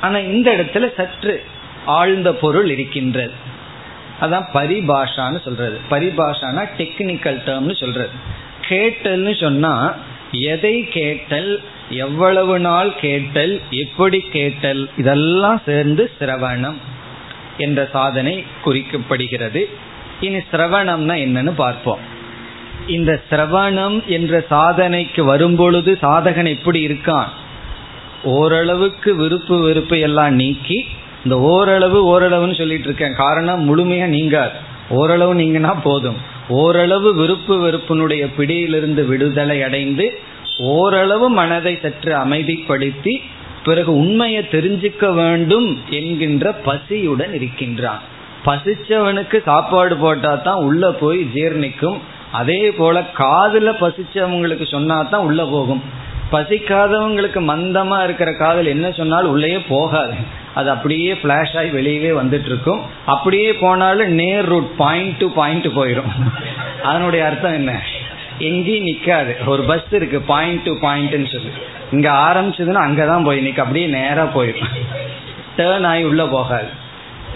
ஆனா 0.00 0.18
இந்த 0.18 0.50
இடத்துல 0.50 0.94
சற்று 0.94 1.44
ஆழ்ந்த 1.86 2.34
பொருள் 2.34 2.70
இருக்கின்றது. 2.70 3.32
அதான் 4.20 4.46
பரிபாஷான்னு 4.54 5.40
சொல்றது. 5.40 5.78
பரிபாஷானா 5.90 6.68
டெக்னிக்கல் 6.78 7.42
டேர்ம்னு 7.46 7.76
சொல்றது. 7.76 8.10
கேட்டல்னு 8.68 9.40
சொன்னா 9.40 9.94
எதை 10.32 10.88
கேட்டல் 10.88 11.62
எவ்வளவு 11.90 12.58
நாள் 12.58 12.94
கேட்டல் 12.94 13.60
எப்படி 13.70 14.20
கேட்டல் 14.20 14.90
இதெல்லாம் 14.96 15.62
சேர்ந்து 15.66 16.10
சிரவணம். 16.20 16.76
என்ற 17.58 17.88
சாதனை 17.92 18.44
குறிக்கப்படுகிறது. 18.64 19.64
இனி 20.20 20.36
சிரவணம்னா 20.36 21.14
என்னன்னு 21.26 21.52
பார்ப்போம். 21.56 21.98
இந்த 22.86 23.22
சிரவணம் 23.30 24.04
என்ற 24.06 24.44
சாதனைக்கு 24.50 25.24
வரும்பொழுது 25.24 25.98
சாதகன் 26.02 26.48
எப்படி 26.48 26.86
இருக்கான்? 26.86 27.26
ஓரளவுக்கு 28.22 29.16
விருப்பு 29.16 29.60
வெறுப்பு 29.60 29.98
எல்லாம் 29.98 30.34
நீக்கி 30.34 30.86
இந்த 31.24 31.40
ஓரளவு 31.40 31.98
ஓரளவுன்னு 32.04 32.56
சொல்லிட்டு 32.56 32.84
இருக்கேன். 32.84 33.14
காரணம் 33.14 33.68
முழுமையா 33.68 34.04
நீங்காது. 34.04 34.58
ஓரளவு 34.88 35.34
நீங்கன்னா 35.34 35.74
போதும். 35.82 36.16
ஓரளவு 36.48 37.14
விருப்பு 37.14 37.68
வெறுப்பினுடைய 37.68 38.28
பிடியிலிருந்து 38.36 39.06
விடுதலை 39.06 39.62
அடைந்து 39.62 40.18
ஓரளவு 40.58 41.28
மனதை 41.28 41.78
சற்று 41.82 42.16
அமைதிப்படுத்தி 42.16 43.16
பிறகு 43.70 43.90
உண்மையை 44.02 44.42
தெரிஞ்சுக்க 44.52 45.06
வேண்டும் 45.20 45.68
என்கின்ற 45.98 46.54
பசியுடன் 46.66 47.34
இருக்கின்றான். 47.38 48.02
பசிச்சவனுக்கு 48.46 49.38
சாப்பாடு 49.48 49.94
போட்டா 50.02 50.32
தான் 50.46 50.64
உள்ள 50.68 50.90
போய் 51.00 51.20
ஜீர்ணிக்கும். 51.36 51.98
அதே 52.40 52.62
போல 52.80 53.00
காதுல 53.22 53.70
பசிச்சவங்களுக்கு 53.84 54.66
சொன்னா 54.74 54.98
தான் 55.12 55.26
உள்ள 55.28 55.42
போகும். 55.54 55.82
பசிக்காதவங்களுக்கு 56.32 57.40
மந்தமா 57.50 57.98
இருக்கிற 58.06 58.30
காதல் 58.40 58.72
என்ன 58.72 58.86
சொன்னாலும் 58.98 59.32
உள்ளேயே 59.34 59.60
போகாது. 59.68 60.16
அது 60.58 60.68
அப்படியே 60.74 61.12
ஃப்ளாஷ் 61.20 61.54
ஆகி 61.60 61.70
வெளியவே 61.78 62.10
வந்துட்டு 62.20 62.48
இருக்கும் 62.50 62.80
அப்படியே 63.14 63.50
போனாலும் 63.62 64.12
நேர் 64.20 64.48
ரூட் 64.52 64.72
பாயிண்ட் 64.82 65.16
டு 65.20 65.28
பாயிண்ட் 65.38 65.68
போயிடும் 65.78 66.12
அதனுடைய 66.88 67.22
அர்த்தம் 67.28 67.56
என்ன? 67.60 67.72
எங்கேயும் 68.38 68.86
நிக்காது. 68.86 69.46
ஒரு 69.46 69.62
பஸ் 69.62 69.92
இருக்கு 69.92 70.20
பாயிண்ட் 70.20 70.62
டு 70.62 70.72
பாயிண்ட்னு 70.72 71.32
சொல்லி. 71.32 71.52
இங்க 71.92 72.10
ஆரம்பிச்சதுன்னா 72.10 72.82
அங்கதான் 72.86 73.24
போய் 73.24 73.46
நிக்க. 73.46 73.58
அப்படியே 73.58 73.86
நேரா 73.86 74.24
போயிடும் 74.24 74.74
டேர்ன் 75.56 75.86
ஆகி 75.86 76.02
உள்ள 76.02 76.26
போகாது. 76.26 76.68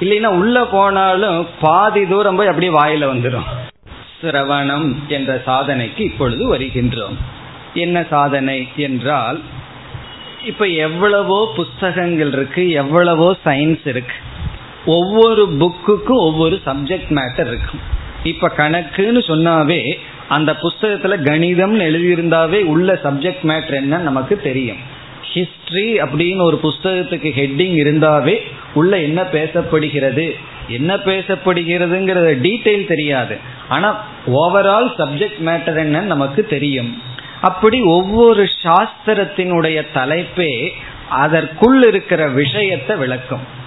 இல்லைன்னா 0.01 0.27
உள்ள 0.27 0.65
போனாலும் 0.65 1.47
பாதி 1.61 2.07
தூரம் 2.07 2.37
போய் 2.37 2.47
அப்படியே 2.47 2.73
வாயில 2.73 3.05
வந்துடும் 3.11 3.49
சிரவணம் 4.23 4.95
என்ற 5.09 5.43
சாதனைக்கு 5.47 6.01
இப்பொழுது 6.01 6.57
வருகின்றோம். 6.57 7.17
என்ன 7.75 8.05
சாதனை 8.11 8.69
என்றால் 8.77 9.41
இப்ப 10.45 10.67
எவ்வளவோ 10.67 11.53
புஸ்தகங்கள் 11.57 12.33
இருக்கு 12.33 12.71
எவ்வளவோ 12.71 13.37
சயின்ஸ் 13.45 13.89
இருக்கு. 13.89 14.15
ஒவ்வொரு 14.87 15.49
புக்குக்கும் 15.61 16.23
ஒவ்வொரு 16.29 16.61
சப்ஜெக்ட் 16.67 17.13
மேட்டர் 17.19 17.47
இருக்கும். 17.47 17.81
இப்ப 18.25 18.53
கணக்குன்னு 18.57 19.21
சொன்னாவே 19.27 19.99
அந்த 20.29 20.53
புஸ்தகத்துல 20.53 21.15
கணிதம்னு 21.29 21.87
எழுதியிருந்தாவே 21.89 22.65
உள்ள 22.65 22.99
சப்ஜெக்ட் 23.03 23.45
மேட்டர் 23.45 23.75
என்ன 23.75 23.99
நமக்கு 23.99 24.41
தெரியும். 24.41 24.77
ஹிஸ்டரி 25.35 25.91
அப்படின்னு 26.05 26.41
ஒரு 26.41 26.61
புஸ்தகத்துக்கு 26.63 27.31
ஹெட்டிங் 27.37 27.77
இருந்தாவே 27.83 28.41
உள்ள 28.75 28.99
என்ன 28.99 29.23
பேசப்படுகிறது 29.23 30.33
என்ன 30.69 30.97
பேசப்படுகிறதுங்கிறத 30.97 32.31
டீட்டெயில் 32.47 32.87
தெரியாது. 32.87 33.39
ஆனா 33.69 34.05
ஓவரால் 34.27 34.91
சப்ஜெக்ட் 34.99 35.41
மேட்டர் 35.47 35.81
என்னன்னு 35.85 36.13
நமக்கு 36.15 36.47
தெரியும். 36.47 37.03
அப்படி 37.41 37.81
ஒவ்வொரு 37.81 38.49
சாஸ்திரத்தினுடைய 38.63 39.87
தலைப்பே 39.95 40.71
அதற்குள் 41.09 41.83
இருக்கிற 41.87 42.29
விஷயத்தை 42.29 42.97
விளக்கும். 42.97 43.61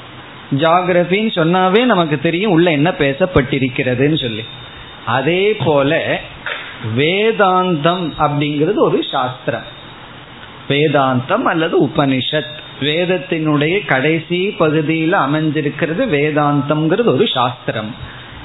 ஜாகிரபின்னு 0.52 1.32
சொன்னாவே 1.36 1.86
நமக்கு 1.86 2.20
தெரியும் 2.20 2.52
உள்ள 2.52 2.72
என்ன 2.72 2.90
பேசப்பட்டிருக்கிறதுன்னு 2.90 4.22
சொல்லி. 4.22 4.44
அதே 5.06 5.56
போல 5.56 6.20
வேதாந்தம் 6.98 8.12
அப்படிங்கிறது 8.20 8.74
ஒரு 8.76 9.04
சாஸ்திரம். 9.12 9.64
வேதாந்தம் 10.70 11.42
அல்லது 11.42 11.86
உபனிஷத். 11.86 12.64
வேதத்தினுடைய 12.82 13.86
கடைசி 13.86 14.56
பகுதியில் 14.58 15.14
அமைஞ்சிருக்கிறது 15.14 16.08
வேதாந்தம்ங்கிறது 16.08 17.06
ஒரு 17.06 17.28
சாஸ்திரம். 17.28 17.96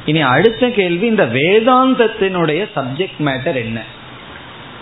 இனி 0.06 0.20
அடுத்த 0.20 0.68
கேள்வி 0.68 1.06
இந்த 1.06 1.26
வேதாந்தத்தினுடைய 1.26 2.68
சப்ஜெக்ட் 2.76 3.22
மேட்டர் 3.24 3.54
என்ன? 3.54 3.82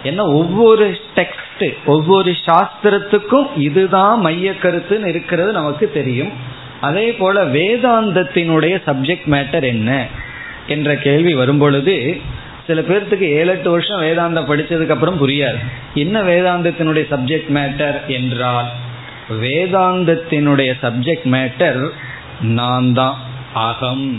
என்ன 0.02 0.24
ஒவ்வொரு 0.24 0.98
டெக்ஸ்ட் 1.16 1.76
ஒவ்வொரு 1.86 2.34
சாஸ்திரத்துக்கும் 2.46 3.46
இதுதான் 3.56 4.20
மைய 4.20 4.50
கருத்துன்னு 4.50 5.06
இருக்கிறது 5.06 5.52
நமக்கு 5.52 5.90
தெரியும். 5.92 6.32
அதே 6.80 7.06
போல 7.12 7.44
வேதாந்தத்தினுடைய 7.44 8.74
சப்ஜெக்ட் 8.86 9.28
மேட்டர் 9.34 9.64
என்ன 9.64 10.06
என்ற 10.66 10.96
கேள்வி 10.96 11.34
வரும்பொழுது 11.34 12.20
சில 12.66 12.80
பேர்த்துக்கு 12.80 13.26
ஏழு 13.38 13.50
எட்டு 13.50 13.70
வருஷம் 13.70 14.02
வேதாந்தம் 14.02 14.48
படித்ததுக்கு 14.48 14.94
அப்புறம் 14.94 15.20
புரியாது. 15.20 15.58
என்ன 15.94 16.22
வேதாந்தத்தினுடைய 16.22 17.04
சப்ஜெக்ட் 17.10 17.50
மேட்டர் 17.56 17.98
என்றால் 18.06 18.68
வேதாந்தத்தினுடைய 19.40 20.70
சப்ஜெக்ட் 20.82 21.28
மேட்டர் 21.34 21.80
நான் 22.40 22.92
தான் 22.92 23.16
அகம். 23.68 24.10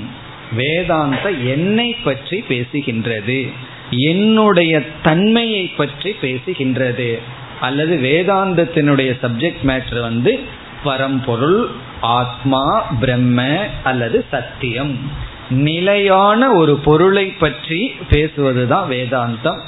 வேதாந்த 0.56 1.30
என்னை 1.30 1.90
பற்றி 2.04 2.38
பேசுகின்றது 2.50 3.40
என்னுடைய 3.90 4.82
தன்மையை 5.02 5.66
பற்றி 5.68 6.16
பேசுகின்றது. 6.22 7.20
அல்லது 7.60 7.96
வேதாந்தத்தினுடைய 7.98 9.12
சப்ஜெக்ட் 9.24 9.64
மேட்டர் 9.64 10.02
வந்து 10.02 10.40
பரம்பொருள் 10.84 11.60
ஆத்மா 12.02 12.80
பிரம்ம 12.80 13.58
அல்லது 13.84 14.26
சத்தியம். 14.32 15.12
நிலையான 15.50 16.52
ஒரு 16.52 16.76
பொருளை 16.76 17.26
பற்றி 17.26 17.96
பேசுவதுதான் 18.10 18.88
வேதாந்தம். 18.90 19.60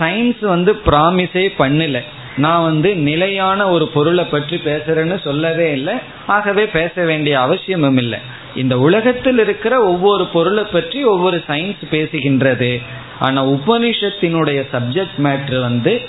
சயின்ஸ் 0.00 0.40
வந்து 0.40 0.72
ப்ராமிஸே 0.86 1.48
பண்ணல. 1.58 2.02
நான் 2.36 2.62
வந்து 2.62 2.96
நிலையான 2.96 3.68
ஒரு 3.68 3.88
பொருளை 3.88 4.24
பற்றி 4.24 4.56
பேசுறேன்னு 4.56 5.20
சொல்லவே 5.20 5.72
இல்லை. 5.72 5.94
ஆகவே 6.26 6.66
பேச 6.66 7.04
வேண்டிய 7.04 7.40
அவசியமும் 7.40 7.96
இல்லை. 7.96 8.18
இந்த 8.54 8.78
உலகத்தில் 8.78 9.38
இருக்கிற 9.38 9.82
ஒவ்வொரு 9.82 10.26
பொருளை 10.26 10.64
பற்றி 10.64 11.04
ஒவ்வொரு 11.04 11.42
சயின்ஸ் 11.46 11.76
பேசுகின்றது. 11.90 12.82
ஆனா 13.18 13.46
உபனிஷத்தினுடைய 13.46 14.66
சப்ஜெக்ட் 14.72 15.18
மேட்ரு 15.18 15.60
வந்து 15.60 16.00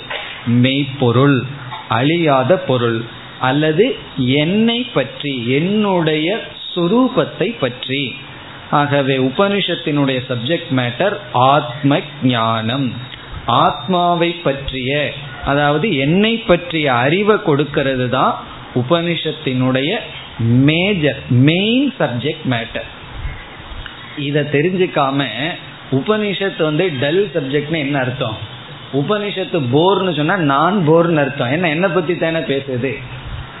மெய்ப்பொருள் 0.46 1.42
அழியாத 1.88 2.56
பொருள். 2.56 3.04
அல்லது 3.40 3.84
என்னை 4.16 4.80
பற்றி 4.94 5.46
என்னுடைய 5.58 6.28
சுரூபத்தை 6.74 7.48
பற்றி. 7.58 8.02
ஆகவே 8.70 9.14
உபனிஷத்தினுடைய 9.18 10.18
சப்ஜெக்ட் 10.28 10.72
மேட்டர் 10.80 11.14
ஆத்ம 11.30 12.00
ஞானம் 12.22 12.88
ஆத்மாவை 13.44 14.30
பற்றிய 14.46 15.12
அதாவது 15.44 15.96
என்னை 15.96 16.36
பற்றிய 16.36 16.92
அறிவை 16.92 17.36
கொடுக்கிறது 17.42 18.08
தான் 18.08 18.34
உபனிஷத்தினுடைய 18.74 19.90
மேஜர் 20.68 21.20
மெயின் 21.48 21.92
சப்ஜெக்ட் 21.98 22.46
மேட்டர் 22.54 22.88
இதை 24.16 24.42
தெரிஞ்சுக்காம 24.42 25.26
உபனிஷத்து 25.92 26.62
வந்து 26.62 26.84
டல் 27.00 27.24
சப்ஜெக்ட்னு 27.34 27.78
என்ன 27.78 27.98
அர்த்தம்? 27.98 28.36
உபனிஷத்து 28.92 29.58
போர்னு 29.74 30.12
சொன்னா 30.16 30.36
நான் 30.36 30.76
போர்னு 30.88 31.22
அர்த்தம். 31.24 31.50
என்ன 31.50 31.68
என்ன 31.68 31.88
பத்தி 31.88 32.14
தானே 32.16 32.38
பேசுது? 32.38 32.92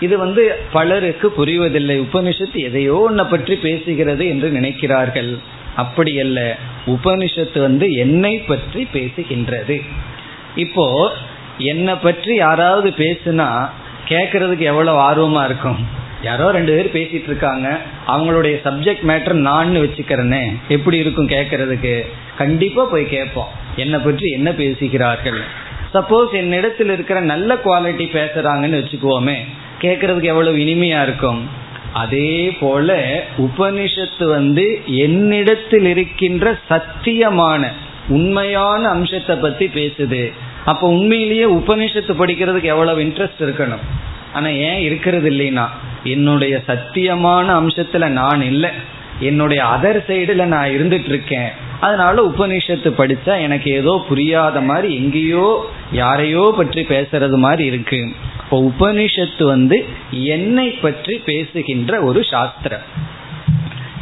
இது 0.00 0.14
வந்து 0.18 0.42
பலருக்கு 0.72 1.28
புரிவதில்லை. 1.38 1.96
உபனிஷத்து 2.06 2.58
எதையோ 2.68 2.96
ஒன்ன 3.06 3.24
பற்றி 3.30 3.54
பேசுகிறது 3.54 4.24
என்று 4.32 4.48
நினைக்கிறார்கள். 4.50 5.30
அப்படி 5.76 6.12
அல்ல. 6.20 6.40
உபனிஷத்து 6.86 7.58
வந்து 7.60 7.86
என்னை 8.04 8.34
பற்றி 8.50 8.82
பேசுகின்றது. 8.92 9.76
இப்போ 10.64 10.86
என்னை 11.72 11.94
பற்றி 11.94 12.34
யாராவது 12.34 12.90
பேசுனா 13.02 13.48
கேட்கறதுக்கு 14.08 14.64
எவ்வளவு 14.72 14.98
ஆர்வமா 15.08 15.42
இருக்கும்? 15.44 15.80
யாரோ 16.22 16.46
ரெண்டு 16.50 16.72
பேர் 16.76 16.88
பேசிட்டு 16.94 17.28
இருக்காங்க 17.30 17.66
அவங்களுடைய 18.06 18.54
சப்ஜெக்ட் 18.64 19.04
மேட்டர் 19.10 19.36
நான் 19.48 19.80
வச்சுக்கிறேனே. 19.84 20.42
எப்படி 20.76 20.96
இருக்கும் 20.96 21.28
கேட்கறதுக்கு 21.28 21.94
கண்டிப்பா 22.36 22.82
போய் 22.84 23.06
கேட்போம். 23.14 23.52
என்னை 23.76 23.98
பற்றி 23.98 24.28
என்ன 24.30 24.50
பேசுகிறார்கள்? 24.52 25.40
சப்போஸ் 25.94 26.32
என்னிடத்தில் 26.32 26.92
இருக்கிற 26.96 27.20
நல்ல 27.20 27.54
குவாலிட்டி 27.64 28.06
பேசுறாங்கன்னு 28.18 28.80
வச்சுக்குவோமே. 28.80 29.38
கேட்கறதுக்கு 29.82 30.32
எவ்வளவு 30.34 30.56
இனிமையா 30.56 31.02
இருக்கும்? 31.02 31.40
அதே 31.92 32.56
போல 32.60 32.98
உபனிஷத்து 33.38 34.24
வந்து 34.28 34.80
என்னிடத்தில் 34.86 35.86
இருக்கின்ற 35.86 36.58
சத்தியமான 36.68 37.62
உண்மையான 38.08 38.82
அம்சத்தை 38.88 39.36
பத்தி 39.36 39.66
பேசுது. 39.66 40.22
அப்ப 40.64 40.88
உண்மையிலேயே 40.88 41.44
உபனிஷத்து 41.44 42.12
படிக்கிறதுக்கு 42.20 42.62
எவ்வளவு 42.62 43.02
இன்ட்ரெஸ்ட் 43.02 43.40
இருக்கணும்? 43.40 43.84
ஆனா 44.32 44.46
ஏன் 44.46 44.80
இருக்கிறது 44.80 45.30
இல்லைன்னா 45.30 45.66
என்னுடைய 46.04 46.62
சத்தியமான 46.68 47.46
அம்சத்துல 47.60 48.08
நான் 48.08 48.42
இல்லை. 48.42 48.70
என்னுடைய 49.20 49.62
அதர் 49.64 50.00
சைடுல 50.08 50.44
நான் 50.44 50.68
இருந்துட்டு 50.68 51.10
இருக்கேன் 51.14 51.50
அதனால 51.80 52.22
உபனிஷத்து 52.26 52.90
படிச்சா 53.00 53.40
எனக்கு 53.40 53.70
ஏதோ 53.70 54.04
புரியாத 54.08 54.60
மாதிரி 54.60 54.88
எங்கேயோ 54.94 55.48
யாரையோ 55.92 56.54
பற்றி 56.56 56.82
பேசுறது 56.82 57.36
மாதிரி 57.36 57.64
இருக்கு. 57.64 58.00
இப்போ 58.50 58.62
உபனிஷத்து 58.62 59.44
வந்து 59.44 59.86
என்னை 60.10 60.70
பற்றி 60.70 61.16
பேசுகின்ற 61.18 62.00
ஒரு 62.02 62.24
சாஸ்திரம். 62.24 62.80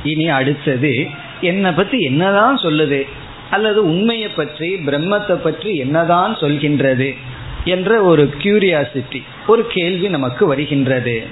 இனி 0.04 0.28
அடுத்தது 0.28 1.06
என்னை 1.40 1.72
பற்றி 1.72 2.00
என்னதான் 2.00 2.56
சொல்லுது? 2.56 3.06
அல்லது 3.50 3.84
உண்மையை 3.84 4.28
பற்றி 4.28 4.74
பிரம்மத்தை 4.74 5.34
பற்றி 5.34 5.76
என்னதான் 5.76 6.36
சொல்கின்றது? 6.36 7.16
என்ற 7.64 8.02
ஒரு 8.02 8.34
கியூரியாசிட்டி 8.38 9.22
ஒரு 9.46 9.66
கேள்வி 9.66 10.08
நமக்கு 10.08 10.46
வருகின்றது. 10.46 11.26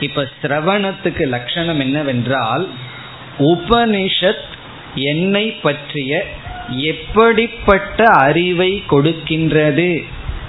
இப்ப 0.00 0.28
சிரவணத்துக்கு 0.42 1.28
லட்சணம் 1.28 1.80
என்னவென்றால் 1.80 2.68
உபனிஷத் 3.38 4.48
என்னை 4.94 5.50
பற்றிய 5.50 6.26
எப்படிப்பட்ட 6.76 8.04
அறிவை 8.04 8.82
கொடுக்கின்றது? 8.90 10.04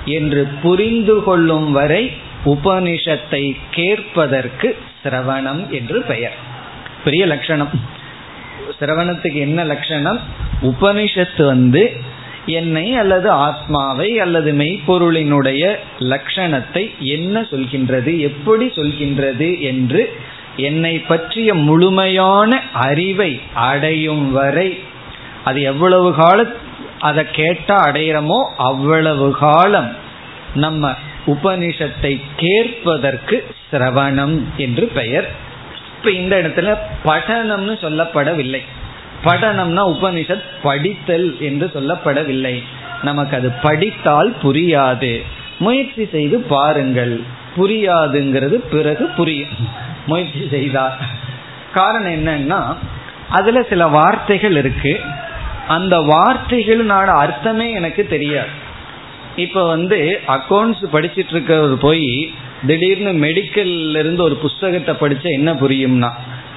என்று 0.05 0.47
புரிந்து 0.61 1.23
கொள்ளும் 1.23 1.71
வரை 1.71 2.11
உபனிஷத்தை 2.45 3.55
கேட்பதற்கு 3.71 4.77
சிரவணம் 5.03 5.69
என்று 5.69 6.01
பெயர். 6.01 6.31
பெரிய 7.03 7.25
லட்சணம். 7.25 7.69
சிரவணத்துக்கு 8.79 9.33
என்ன 9.33 9.63
லட்சணம்? 9.63 10.19
உபனிஷத்து 10.61 11.45
வந்து 11.45 12.01
என்னை 12.45 12.95
அல்லது 12.95 13.29
ஆத்மாவை 13.29 14.19
அல்லது 14.19 14.51
மெய்ப்பொருளினுடைய 14.51 15.75
லட்சணத்தை 15.99 16.97
என்ன 16.97 17.41
சொல்கின்றது 17.41 18.19
எப்படி 18.19 18.65
சொல்கின்றது 18.65 19.59
என்று 19.59 20.13
என்னை 20.57 20.99
பற்றிய 20.99 21.53
முழுமையான 21.53 22.61
அறிவை 22.73 23.39
அடையும் 23.53 24.31
வரை 24.31 24.79
அது 25.43 25.61
எவ்வளவு 25.61 26.13
காலம் 26.13 26.53
அதை 27.03 27.23
கேட்டா 27.31 27.75
அடையிறமோ 27.85 28.43
அவ்வளவு 28.57 29.31
காலம் 29.31 29.95
நம்ம 30.55 30.93
உபனிஷத்தை 31.27 32.21
கேட்பதற்கு 32.35 33.55
சிரவணம் 33.71 34.41
என்று 34.57 34.85
பெயர். 34.87 35.27
இப்ப 35.97 36.11
இந்த 36.11 36.35
இடத்துல 36.35 36.77
படனம்னு 37.05 37.75
சொல்லப்படவில்லை. 37.85 38.61
படனம்னா 39.23 39.83
உபனிஷத் 39.95 40.43
படித்தல் 40.63 41.37
என்று 41.39 41.71
சொல்லப்படவில்லை. 41.75 42.63
நமக்கு 43.03 43.37
அது 43.37 43.51
படித்தால் 43.51 44.35
புரியாது. 44.43 45.23
முயற்சி 45.59 46.07
செய்து 46.11 46.39
பாருங்கள். 46.39 47.21
புரியாதுங்கிறது 47.57 48.57
பிறகு 48.71 49.05
புரியும். 49.05 49.55
முயற்சி 50.07 50.47
செய்தார் 50.51 50.97
காரணம் 51.73 52.11
என்னன்னா 52.11 52.75
அதுல 53.29 53.63
சில 53.63 53.87
வார்த்தைகள் 53.87 54.55
இருக்கு. 54.55 54.99
அந்த 55.67 55.97
வார்த்தைகளோட 55.99 57.05
அர்த்தமே 57.05 57.71
எனக்கு 57.71 58.07
தெரியாது. 58.07 58.49
இப்ப 59.35 59.67
வந்து 59.67 60.19
அக்கௌண்ட்ஸ் 60.27 60.83
படிச்சிட்டு 60.93 61.31
இருக்கிறது 61.31 61.77
போய் 61.77 62.33
திடீர்னு 62.65 63.11
மெடிக்கல்ல 63.11 63.99
இருந்து 63.99 64.23
ஒரு 64.23 64.35
புஸ்தகத்தை 64.35 64.95
படிச்சா 64.95 65.29
என்ன 65.31 65.53
புரியும்னா 65.53 66.09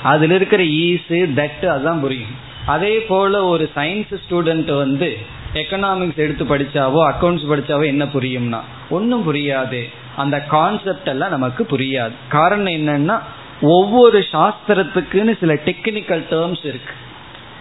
அதுல 0.03 0.35
இருக்கிற 0.35 0.63
ஈஸு 0.63 1.35
தட்டு 1.35 1.71
அதான் 1.71 2.01
புரியும். 2.01 2.35
அதே 2.67 2.99
போல 2.99 3.45
ஒரு 3.45 3.71
சயின்ஸ் 3.75 4.15
ஸ்டூடெண்ட் 4.25 4.77
வந்து 4.77 5.17
எக்கனாமிக்ஸ் 5.55 6.17
எடுத்து 6.17 6.45
படிச்சாவோ 6.45 7.13
அக்கௌண்ட்ஸ் 7.13 7.51
படிச்சாவோ 7.51 7.85
என்ன 7.85 8.05
புரியும்னா 8.05 8.61
ஒன்றும் 8.91 9.35
புரியாது. 9.35 9.83
அந்த 10.17 10.41
கான்செப்ட் 10.41 11.09
எல்லாம் 11.09 11.31
நமக்கு 11.31 11.67
புரியாது. 11.71 12.13
காரணம் 12.29 12.73
என்னன்னா 12.73 13.19
ஒவ்வொரு 13.61 14.19
சாஸ்திரத்துக்குன்னு 14.33 15.39
சில 15.41 15.55
டெக்னிக்கல் 15.55 16.25
டேர்ம்ஸ் 16.31 16.67
இருக்கு. 16.67 16.93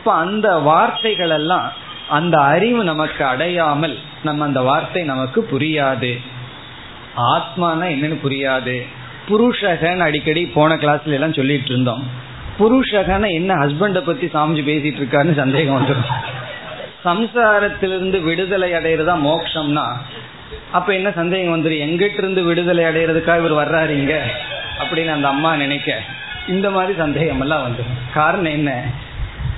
இப்போ 0.06 0.18
அந்த 0.24 0.49
வார்த்தைகள் 0.66 1.32
எல்லாம் 1.36 1.68
அந்த 2.18 2.36
அறிவு 2.39 2.82
நமக்கு 2.89 3.24
அடையாமல் 3.26 3.93
நம்ம 4.24 4.43
அந்த 4.45 4.62
வார்த்தை 4.68 5.01
நமக்கு 5.03 5.39
புரியாது. 5.51 6.12
ஆத்மானா 7.32 7.86
என்னன்னு 7.93 8.18
புரியாது. 8.26 8.76
புருஷகன் 9.30 10.01
அடிக்கடி 10.08 10.41
போன 10.58 10.76
கிளாஸ்ல 10.76 11.16
எல்லாம் 11.18 11.34
சொல்லிட்டு 11.34 11.72
இருந்தோம். 11.74 12.03
புருஷகன 12.60 13.30
என்ன 13.32 13.56
ஹஸ்பண்டை 13.62 14.01
பத்தி 14.10 14.28
சாமிஜி 14.36 14.64
பேசிட்டு 14.68 15.01
இருக்காருன்னு 15.01 15.39
சந்தேகம் 15.41 15.78
வந்துடும் 15.78 16.12
சம்சாரத்திலிருந்து 17.08 18.20
விடுதலை 18.28 18.70
அடையிறதா 18.74 19.16
மோக்ஷம்னா 19.30 19.88
அப்ப 20.72 20.88
என்ன 20.93 21.12
சந்தேகம் 21.22 21.56
வந்துடும் 21.56 21.84
எங்கிட்ட 21.88 22.24
இருந்து 22.24 22.43
விடுதலை 22.43 22.86
அடையிறதுக்காக 22.91 23.43
இவர் 23.43 23.58
வர்றாருங்க 23.62 24.14
அப்படின்னு 24.82 25.16
அந்த 25.18 25.28
அம்மா 25.28 25.53
நினைக்க. 25.56 25.97
இந்த 26.47 26.70
மாதிரி 26.70 26.95
சந்தேகம் 27.03 27.43
எல்லாம் 27.47 27.66
வந்துடும் 27.68 27.99
காரணம் 28.14 28.56
என்ன? 28.60 28.72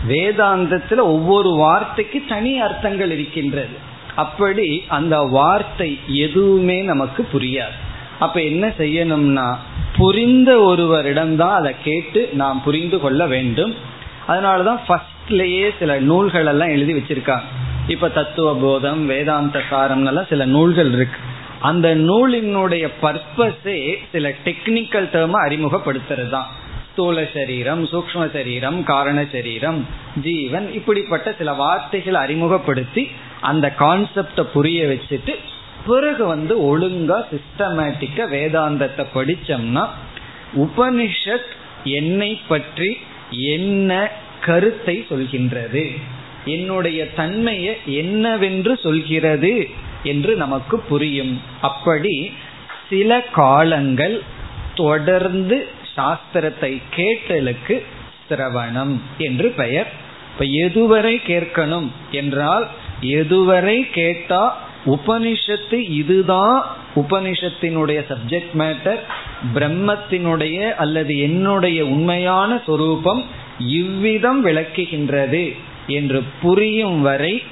வேதாந்தத்துல 0.07 0.97
ஒவ்வொரு 0.97 1.49
வார்த்தைக்கு 1.49 2.23
தனி 2.27 2.59
அர்த்தங்கள் 2.59 3.11
இருக்கின்றது. 3.11 3.77
அப்படி 4.15 4.83
அந்த 4.87 5.19
வார்த்தை 5.19 5.99
எதுவுமே 6.07 6.81
நமக்கு 6.81 7.27
புரியாது. 7.33 7.77
அப்ப 8.19 8.41
என்ன 8.41 8.67
செய்யணும்னா 8.67 9.55
புரிந்த 9.97 10.51
ஒருவரிடம்தான் 10.57 11.53
அதை 11.53 11.73
கேட்டு 11.83 12.29
நாம் 12.33 12.63
புரிந்து 12.63 12.99
கொள்ள 12.99 13.25
வேண்டும். 13.25 13.75
அதனாலதான் 14.27 14.79
ஃபர்ஸ்ட்லயே 14.87 15.69
சில 15.79 15.99
நூல்கள் 15.99 16.45
எல்லாம் 16.45 16.67
எழுதி 16.67 16.93
வச்சிருக்காங்க. 16.93 17.47
இப்ப 17.87 18.09
தத்துவ 18.09 18.55
போதம் 18.55 19.05
வேதாந்த 19.05 19.61
சாரம்னெல்லாம் 19.69 20.27
சில 20.27 20.45
நூல்கள் 20.45 20.91
இருக்கு. 20.91 21.17
அந்த 21.59 21.95
நூலினுடைய 21.95 22.87
பர்பஸே 23.01 23.95
சில 24.11 24.29
டெக்னிக்கல் 24.29 25.07
டேர்ம 25.13 25.37
அறிமுகப்படுத்துறது 25.47 26.29
தான் 26.29 26.47
ஸ்தூல 26.97 27.23
சரீரம் 27.33 27.81
சூக்ம 27.85 28.21
சரீரம் 28.33 28.77
காரண 28.83 29.25
சரீரம் 29.31 29.87
ஜீவன் 30.23 30.67
இப்படிப்பட்ட 30.73 31.33
சில 31.37 31.53
வார்த்தைகளை 31.53 32.19
அறிமுகப்படுத்தி 32.21 33.03
அந்த 33.41 33.65
கான்செப்ட 33.79 34.43
புரிய 34.53 34.79
வச்சுட்டு 34.85 35.33
பிறகு 35.85 36.25
வந்து 36.25 36.53
ஒழுங்கா 36.69 37.19
சிஸ்டமேட்டிக்கா 37.33 38.25
வேதாந்தத்தை 38.33 39.05
படிச்சோம்னா 39.13 39.83
உபனிஷத் 40.55 41.53
என்னை 41.83 42.31
பற்றி 42.47 42.89
என்ன 43.51 44.09
கருத்தை 44.41 44.97
சொல்கின்றது 45.09 45.85
என்னுடைய 46.45 47.09
தன்மையை 47.13 47.75
என்னவென்று 47.85 48.75
சொல்கிறது 48.77 49.55
என்று 50.03 50.35
நமக்கு 50.35 50.79
புரியும். 50.79 51.41
அப்படி 51.61 52.17
சில 52.89 53.21
காலங்கள் 53.21 54.21
தொடர்ந்து 54.75 55.57
சாஸ்திரத்தை 55.97 56.81
கேட்டலுக்கு 56.91 57.85
சிரவணம் 58.29 58.95
என்று 59.17 59.49
பெயர். 59.49 59.89
இப்ப 60.31 60.45
எதுவரை 60.45 61.15
கேட்கணும் 61.27 61.87
என்றால் 62.11 62.67
எதுவரை 63.01 63.89
கேட்டா 63.91 64.65
உபனிஷத்து 64.85 65.89
இதுதான் 65.89 66.65
உபனிஷத்தினுடைய 66.95 67.99
சப்ஜெக்ட் 68.09 68.53
மேட்டர் 68.53 69.01
பிரம்மத்தினுடைய 69.53 70.75
அல்லது 70.75 71.19
என்னுடைய 71.19 71.85
உண்மையான 71.85 72.61
சொரூபம் 72.65 73.23
இவ்விதம் 73.59 74.45
விளக்குகின்றது 74.45 75.55
என்று 75.87 76.23
புரியும் 76.41 77.01
வரை 77.01 77.43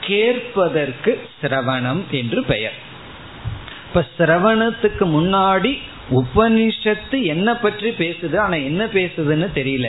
கேட்பதற்கு 0.00 1.28
சிரவணம் 1.42 2.02
என்று 2.10 2.44
பெயர். 2.44 2.76
இப்ப 3.88 4.04
சிரவணத்துக்கு 4.18 5.04
முன்னாடி 5.16 5.78
உபனிஷத்து 6.14 7.22
என்ன 7.22 7.56
பற்றி 7.56 7.90
பேசுது 7.90 8.36
ஆனா 8.36 8.54
என்ன 8.54 8.84
பேசுதுன்னு 8.84 9.48
தெரியல. 9.54 9.88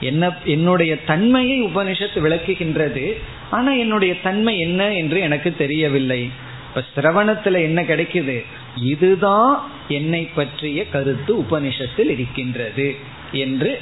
என்ன 0.00 0.30
என்னுடைய 0.44 0.92
தன்மையை 1.04 1.62
உபனிஷத்து 1.62 2.18
விளக்குகின்றது 2.20 3.04
ஆனா 3.50 3.72
என்னுடைய 3.72 4.20
தன்மை 4.20 4.58
என்ன 4.58 4.92
என்று 4.92 5.20
எனக்கு 5.20 5.56
தெரியவில்லை. 5.56 6.30
இப்ப 6.68 6.82
சிரவணத்துல 6.96 7.62
என்ன 7.62 7.82
கிடைக்குது? 7.82 8.44
இதுதான் 8.76 9.70
என்னை 9.88 10.22
பற்றிய 10.34 10.88
கருத்து 10.88 11.32
உபனிஷத்தில் 11.40 12.10
இருக்கின்றது 12.10 12.96
என்று 13.32 13.80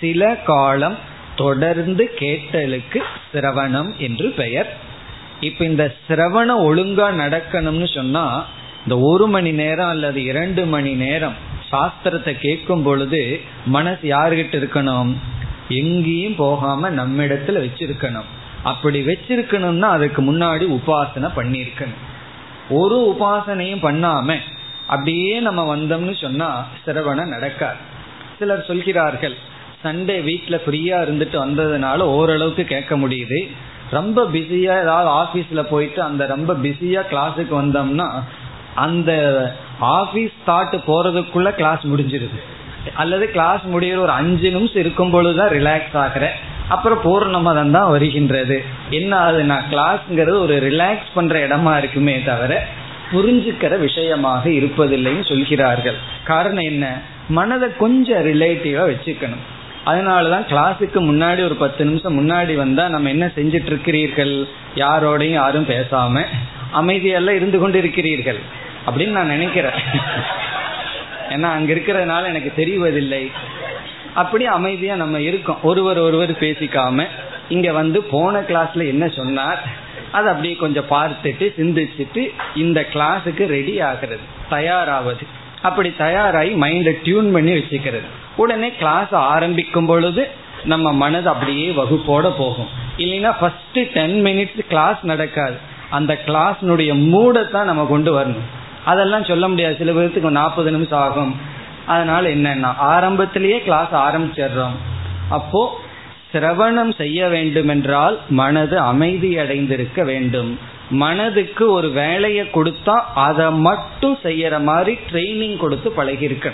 சில 0.00 0.36
காலம் 0.36 0.98
தொடர்ந்து 1.36 2.04
கேட்டலுக்கு 2.14 3.02
சிரவணம் 3.32 3.96
என்று 3.96 4.30
பெயர். 4.30 4.70
இப்ப 5.40 5.64
இந்த 5.64 5.94
சிரவணம் 6.08 6.64
ஒழுங்கா 6.68 7.08
நடக்கணும்னு 7.22 7.94
சொன்னா 7.94 8.46
இந்த 8.90 9.02
ஒரு 9.08 9.26
மணி 9.26 9.50
நேரம் 9.52 9.88
அல்லது 9.88 10.20
இரண்டு 10.24 10.66
மணி 10.66 10.92
நேரம் 10.94 11.34
சாஸ்திரத்தை 11.70 12.32
கேட்கும் 12.38 12.82
பொழுது 12.82 13.40
மனசு 13.66 14.04
யாருகிட்ட 14.08 14.54
இருக்கணும்? 14.60 15.10
எங்கேயும் 15.68 16.34
போகாம 16.36 16.90
நம்மிடத்துல 16.90 17.60
வச்சிருக்கணும். 17.64 18.26
அப்படி 18.62 19.00
வச்சிருக்கணும்னா 19.06 19.90
அதுக்கு 19.96 20.22
முன்னாடி 20.22 20.66
உபாசனை 20.78 21.30
பண்ணியிருக்கணும். 21.36 22.02
ஒரு 22.80 22.98
உபாசனையும் 23.12 23.84
பண்ணாம 23.86 24.38
அப்படியே 24.86 25.40
நம்ம 25.40 25.76
வந்தோம்னு 25.76 26.16
சொன்னா 26.20 26.50
சிரவணம் 26.86 27.32
நடக்காது. 27.36 27.80
சிலர் 28.38 28.68
சொல்கிறார்கள் 28.72 29.36
சண்டே 29.84 30.18
வீட்டில் 30.24 30.62
ஃப்ரீயா 30.66 30.98
இருந்துட்டு 31.06 31.38
வந்ததுனால 31.44 32.00
ஓரளவுக்கு 32.18 32.64
கேட்க 32.64 32.96
முடியுது. 32.96 33.40
ரொம்ப 33.90 34.24
பிஸியா 34.32 34.74
ஏதாவது 34.82 35.08
ஆஃபீஸில் 35.22 35.70
போயிட்டு 35.70 36.02
அந்த 36.02 36.26
ரொம்ப 36.26 36.52
பிஸியா 36.54 37.00
கிளாஸுக்கு 37.14 37.54
வந்தோம்னா 37.62 38.08
அந்த 38.74 39.12
ஆபீஸ் 39.78 40.30
தாட்டு 40.46 40.80
போறதுக்குள்ள 40.86 41.50
கிளாஸ் 41.50 41.86
முடிஞ்சிருது. 41.86 42.40
அல்லது 42.94 43.30
கிளாஸ் 43.30 43.60
முடிகிற 43.66 43.98
ஒரு 43.98 44.10
அஞ்சு 44.10 44.50
நிமிஷம் 44.50 44.80
இருக்கும் 44.80 45.10
பொழுதுதான் 45.10 45.48
ரிலாக்ஸ் 45.48 45.96
ஆகிற. 45.96 46.32
அப்புறம் 46.68 47.02
பூர்ணமதம் 47.04 47.70
தான் 47.70 47.90
வருகின்றது. 47.90 48.64
என்ன 48.90 49.30
ஆகுதுன்னா 49.30 49.60
கிளாஸ்ங்கிறது 49.70 50.40
ஒரு 50.40 50.56
ரிலாக்ஸ் 50.56 51.10
பண்ற 51.14 51.48
இடமா 51.48 51.78
இருக்குமே 51.78 52.22
தவிர 52.22 52.66
புரிஞ்சுக்கிற 53.12 53.78
விஷயமாக 53.78 54.48
இருப்பதில்லைன்னு 54.48 55.28
சொல்கிறார்கள். 55.28 55.94
காரணம் 56.24 56.64
என்ன? 56.64 57.00
மனதை 57.28 57.68
கொஞ்சம் 57.76 58.26
ரிலேட்டிவா 58.26 58.94
வச்சுக்கணும். 58.94 59.44
அதனாலதான் 59.86 60.46
கிளாஸுக்கு 60.48 61.00
முன்னாடி 61.10 61.44
ஒரு 61.44 61.54
பத்து 61.54 61.84
நிமிஷம் 61.84 62.18
முன்னாடி 62.18 62.56
வந்தா 62.56 62.88
நம்ம 62.88 63.08
என்ன 63.08 63.26
செஞ்சிட்டு 63.26 63.66
இருக்கிறீர்கள்? 63.66 64.46
யாரோடையும் 64.74 65.32
யாரும் 65.32 65.66
பேசாம. 65.66 66.24
அமைதியெல்லாம் 66.74 67.38
இருந்து 67.40 67.58
கொண்டு 67.58 67.78
இருக்கிறீர்கள் 67.78 68.38
அப்படின்னு 68.86 69.08
நான் 69.08 69.26
நினைக்கிறேன். 69.26 69.78
ஏன்னா 71.28 71.42
அங்க 71.42 71.72
இருக்கிறதுனால 71.72 72.24
எனக்கு 72.24 72.52
தெரிவதில்லை. 72.56 73.30
அப்படி 74.14 74.46
அமைதியா 74.46 74.94
நம்ம 74.94 75.20
இருக்கோம். 75.20 75.62
ஒருவர் 75.62 75.98
ஒருவர் 75.98 76.30
பேசிக்காம 76.30 77.06
இங்க 77.48 77.72
வந்து 77.72 78.02
போன 78.02 78.40
கிளாஸ்ல 78.40 78.86
என்ன 78.86 79.08
சொன்னார் 79.08 79.62
அதை 80.10 80.28
அப்படியே 80.28 80.54
கொஞ்சம் 80.54 80.90
பார்த்துட்டு 80.90 81.46
சிந்திச்சுட்டு 81.58 82.32
இந்த 82.54 82.86
கிளாஸுக்கு 82.92 83.46
ரெடி 83.46 83.80
ஆகிறது. 83.80 84.20
தயாராவது. 84.50 85.26
அப்படி 85.62 85.94
தயாராகி 85.98 86.54
மைண்டை 86.54 87.02
டியூன் 87.02 87.32
பண்ணி 87.32 87.52
வச்சுக்கிறது. 87.52 88.08
உடனே 88.36 88.72
கிளாஸ் 88.72 89.08
ஆரம்பிக்கும் 89.10 89.86
பொழுது 89.86 90.28
நம்ம 90.64 90.92
மனது 90.92 91.28
அப்படியே 91.28 91.70
வகுப்போட 91.70 92.32
போகும். 92.38 92.68
இல்லைன்னா 92.96 93.36
ஃபர்ஸ்ட் 93.40 93.92
டென் 93.92 94.24
மினிட்ஸ் 94.24 94.58
கிளாஸ் 94.68 94.98
நடக்காது. 95.02 95.56
அந்த 95.90 96.18
கிளாஸ்னுடைய 96.26 97.06
மூடத்தான் 97.06 97.64
நம்ம 97.64 97.84
கொண்டு 97.84 98.20
வரணும். 98.20 98.44
அதெல்லாம் 98.84 99.24
சொல்ல 99.24 99.48
முடியாது. 99.48 99.74
சில 99.78 99.92
பேருக்கு 99.92 100.30
நாற்பது 100.30 100.70
நிமிஷம் 100.70 100.98
ஆகும். 100.98 101.36
அதனால 101.86 102.28
என்னன்னா 102.28 102.76
ஆரம்பத்திலேயே 102.76 103.60
கிளாஸ் 103.60 103.92
ஆரம்பிச்சிடுறோம். 103.92 104.76
அப்போ 105.28 105.80
சிரவணம் 106.32 106.94
செய்ய 106.96 107.28
வேண்டுமென்றால் 107.28 108.18
மனது 108.28 108.78
அமைதி 108.78 109.38
அடைந்திருக்க 109.38 110.04
வேண்டும். 110.04 110.58
மனதுக்கு 110.90 111.70
ஒரு 111.70 111.90
வேலையை 111.90 112.46
கொடுத்தா 112.46 113.00
அதை 113.14 113.50
மட்டும் 113.50 114.18
செய்யற 114.22 114.62
மாதிரி 114.62 114.98
ட்ரைனிங் 115.12 115.56
கொடுத்து 115.56 115.92
பழகிருக்க 115.96 116.52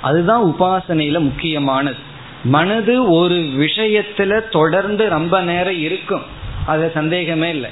அதுதான் 0.00 0.42
உபாசனையில 0.44 1.18
முக்கியமானது. 1.18 1.96
மனது 2.44 3.10
ஒரு 3.10 3.34
விஷயத்துல 3.34 4.48
தொடர்ந்து 4.48 5.08
ரொம்ப 5.08 5.42
நேரம் 5.42 5.78
இருக்கும். 5.78 6.22
அது 6.66 6.90
சந்தேகமே 6.94 7.48
இல்லை. 7.50 7.70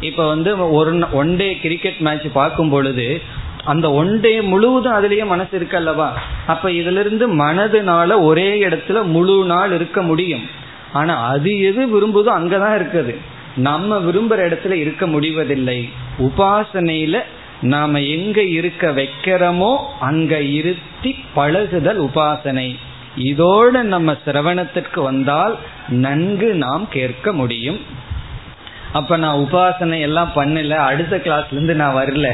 இப்ப 0.00 0.26
வந்து 0.26 0.72
ஒரு 0.72 1.04
ஒன் 1.12 1.36
டே 1.36 1.58
கிரிக்கெட் 1.62 1.98
மேட்ச் 1.98 2.26
பார்க்கும் 2.32 2.68
பொழுது 2.68 3.22
அந்த 3.64 3.92
ஒன் 3.92 4.20
டே 4.20 4.40
முழுவதும் 4.40 4.92
அதுலயே 4.92 5.26
மனசு 5.26 5.58
இருக்கல்லவா 5.58 6.10
அப்ப 6.46 6.68
இதுல 6.68 7.00
இருந்து 7.00 7.34
மனதுனால 7.34 8.22
ஒரே 8.22 8.68
இடத்துல 8.68 9.04
முழு 9.04 9.44
நாள் 9.44 9.72
இருக்க 9.72 10.02
முடியும். 10.02 10.64
ஆனா 10.92 11.26
அது 11.26 11.60
எது 11.60 11.86
விரும்புதோ 11.86 12.28
அங்கதான் 12.28 12.76
இருக்குது. 12.76 13.16
நம்ம 13.56 13.98
விரும்புற 13.98 14.38
இடத்துல 14.48 14.70
இருக்க 14.70 15.06
முடிவதில்லை. 15.06 15.88
உபாசனையில 16.18 17.20
நாம 17.60 18.00
எங்க 18.00 18.42
இருக்க 18.42 18.90
வைக்கிறோமோ 18.90 19.76
அங்க 20.00 20.40
இருத்தி 20.40 21.16
பழகுதல் 21.34 22.02
உபாசனை. 22.02 22.76
இதோட 23.16 23.82
நம்ம 23.82 24.16
சிரவணத்திற்கு 24.26 25.02
வந்தால் 25.02 25.58
நன்கு 25.88 26.54
நாம் 26.54 26.88
கேட்க 26.88 27.32
முடியும். 27.32 28.04
அப்ப 28.96 29.16
நான் 29.16 29.36
உபாசனை 29.36 30.00
எல்லாம் 30.00 30.32
பண்ணல. 30.34 30.74
அடுத்த 30.90 31.16
கிளாஸ்ல 31.16 31.52
இருந்து 31.52 31.74
நான் 31.74 31.96
வரல. 31.96 32.26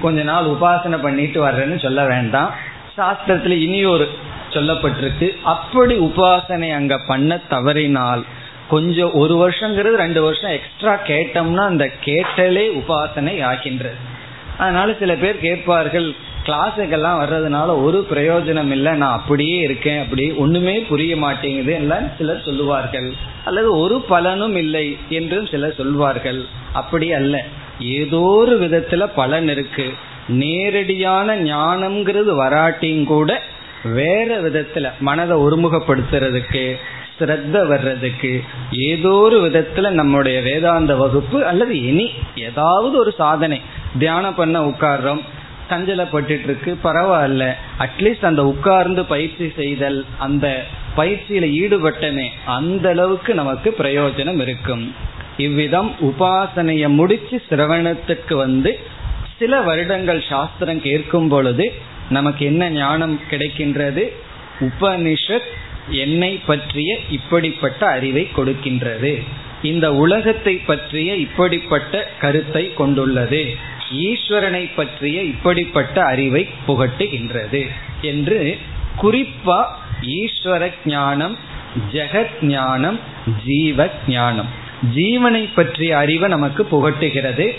கொஞ்ச 0.00 0.22
நாள் 0.22 0.44
உபாசனை 0.44 0.98
பண்ணிட்டு 1.02 1.38
வர்றேன்னு 1.46 1.82
சொல்ல 1.82 2.04
வேண்டாம். 2.04 2.54
சாஸ்திரத்துல 2.96 3.56
இனி 3.66 3.84
ஒரு 3.84 4.06
சொல்லப்பட்டிருக்கு. 4.50 5.28
அப்படி 5.44 5.94
உபாசனை 5.98 6.68
அங்க 6.74 6.98
பண்ண 7.06 7.38
தவறினால் 7.50 8.22
கொஞ்சம் 8.68 9.12
ஒரு 9.12 9.34
வருஷங்கிறது 9.42 9.94
ரெண்டு 10.02 10.22
வருஷம் 10.22 10.50
எக்ஸ்ட்ரா 10.50 10.94
கேட்டோம்னா 11.06 11.64
அந்த 11.64 11.84
கேட்டலே 12.00 12.64
உபாசனை 12.80 13.42
ஆகின்றது. 13.44 13.94
அதனால 14.58 14.94
சில 14.98 15.14
பேர் 15.14 15.40
கேட்பார்கள் 15.40 16.14
கிளாஸுக்கெல்லாம் 16.46 17.18
வர்றதுனால 17.22 17.82
ஒரு 17.82 18.06
பிரயோஜனம் 18.10 18.70
இல்லை. 18.70 18.92
நான் 18.92 19.18
அப்படியே 19.18 19.56
இருக்கேன் 19.56 20.02
அப்படி 20.02 20.32
ஒண்ணுமே 20.32 20.80
புரிய 20.80 21.16
மாட்டேங்குது 21.16 21.72
எல்லாம் 21.72 22.08
சிலர் 22.18 22.42
சொல்லுவார்கள். 22.44 23.12
அல்லது 23.44 23.78
ஒரு 23.78 24.00
பலனும் 24.00 24.56
இல்லை 24.56 24.96
என்றும் 25.08 25.46
சிலர் 25.46 25.74
சொல்வார்கள். 25.74 26.44
அப்படி 26.72 27.12
அல்ல. 27.12 27.44
ஏதோ 27.80 28.20
ஒரு 28.20 28.60
விதத்துல 28.60 29.10
பலன் 29.14 29.48
இருக்கு. 29.48 29.92
நேரடியான 30.28 31.36
ஞானம்ங்கிறது 31.36 32.32
வராட்டியும் 32.42 33.04
கூட 33.04 33.42
வேற 33.84 34.40
விதத்துல 34.40 34.90
மனதை 35.00 35.38
ஒருமுகப்படுத்துறதுக்கு 35.38 36.74
ஸ்ரத்த 37.18 37.66
வர்றதுக்கு 37.66 38.42
ஏதோ 38.72 39.10
ஒரு 39.10 39.38
விதத்துல 39.48 39.90
நம்முடைய 39.90 40.40
வேதாந்த 40.40 40.96
வகுப்பு 40.96 41.46
அல்லது 41.46 41.82
இனி 41.82 42.10
ஏதாவது 42.36 42.98
ஒரு 42.98 43.12
சாதனை. 43.16 43.60
தியானம் 43.98 44.34
பண்ண 44.34 44.60
உட்கார்றோம். 44.60 45.20
சஞ்சலப்பட்டு 45.70 46.36
இருக்கு 46.44 46.78
பரவாயில்ல. 46.84 47.44
அட்லீஸ்ட் 47.78 48.24
அந்த 48.24 48.44
உட்கார்ந்து 48.44 49.04
பயிற்சி 49.04 49.52
செய்தல் 49.56 50.04
அந்த 50.18 50.64
பயிற்சியில 50.96 51.46
ஈடுபட்டனே 51.62 52.28
அந்த 52.44 52.88
அளவுக்கு 52.88 53.34
நமக்கு 53.34 53.74
பிரயோஜனம் 53.78 54.40
இருக்கும். 54.40 54.94
இவ்விதம் 55.36 55.94
உபாசனைய 56.00 56.88
முடிச்சு 56.88 57.42
சிரவணத்துக்கு 57.50 58.34
வந்து 58.34 58.78
சில 59.38 59.60
வருடங்கள் 59.60 60.22
சாஸ்திரம் 60.28 60.82
கேட்கும் 60.82 61.28
பொழுது 61.28 61.72
நமக்கு 62.08 62.44
என்ன 62.44 62.70
ஞானம் 62.70 63.20
கிடைக்கின்றது? 63.30 64.04
உபனிஷத் 64.60 65.50
என்னை 65.88 66.40
பற்றிய 66.46 66.98
இப்படிப்பட்ட 67.10 67.86
அறிவை 67.86 68.28
கொடுக்கின்றது. 68.36 69.22
இந்த 69.62 69.94
உலகத்தை 69.94 70.54
பற்றிய 70.56 71.14
இப்படிப்பட்ட 71.14 72.10
கருத்தை 72.18 72.74
கொண்டுள்ளது. 72.74 73.56
ஈஸ்வரனை 73.94 74.70
பற்றிய 74.76 75.22
இப்படிப்பட்ட 75.22 76.02
அறிவை 76.04 76.48
புகட்டுகின்றது 76.68 77.66
என்று 78.00 78.58
குறிப்பா 79.02 79.64
ஈஸ்வர 80.02 80.70
ஞானம் 80.86 81.36
ஜெகத் 81.92 82.44
ஞானம் 82.44 83.00
ஜீவ 83.44 83.88
ஞானம். 84.08 84.48
ஜீவனை 84.94 85.48
பற்றிய 85.54 85.96
அறிவை 85.98 86.28
நமக்கு 86.28 86.66
புகட்டுகிறது. 86.70 87.50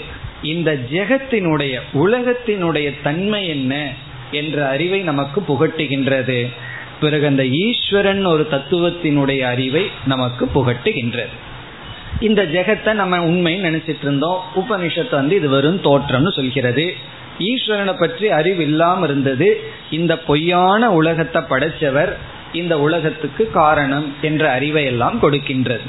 இந்த 0.44 0.80
ஜெகத்தினுடைய 0.92 1.80
உலகத்தினுடைய 1.94 2.94
தன்மை 3.04 3.48
என்ன 3.48 3.94
என்ற 4.32 4.68
அறிவை 4.68 5.00
நமக்கு 5.00 5.42
புகட்டுகின்றது. 5.42 6.52
பிறகு 7.00 7.26
அந்த 7.26 7.46
ஈஸ்வரன் 7.46 8.26
ஒரு 8.26 8.48
தத்துவத்தினுடைய 8.52 9.40
அறிவை 9.40 9.90
நமக்கு 10.06 10.50
புகட்டுகின்றது. 10.56 11.50
இந்த 12.20 12.43
ஜெகத்தை 12.43 12.93
நம்ம 12.93 13.18
உண்மைன்னு 13.18 13.68
நினைச்சிட்டு 13.70 14.01
இருந்தோம். 14.01 14.41
உபனிஷத்து 14.55 15.12
வந்து 15.12 15.36
இது 15.36 15.49
வெறும் 15.49 15.82
தோற்றம்னு 15.82 16.32
சொல்கிறது. 16.32 16.93
ஈஸ்வரனை 17.39 17.93
பற்றி 17.99 18.30
அறிவு 18.30 18.64
இல்லாம 18.64 19.05
இருந்தது. 19.05 19.62
இந்த 19.89 20.18
பொய்யான 20.18 20.91
உலகத்தை 20.91 21.41
படைச்சவர் 21.41 22.14
இந்த 22.53 22.80
உலகத்துக்கு 22.80 23.51
காரணம் 23.51 24.16
என்ற 24.22 24.51
அறிவை 24.51 24.86
எல்லாம் 24.86 25.22
கொடுக்கின்றது. 25.22 25.82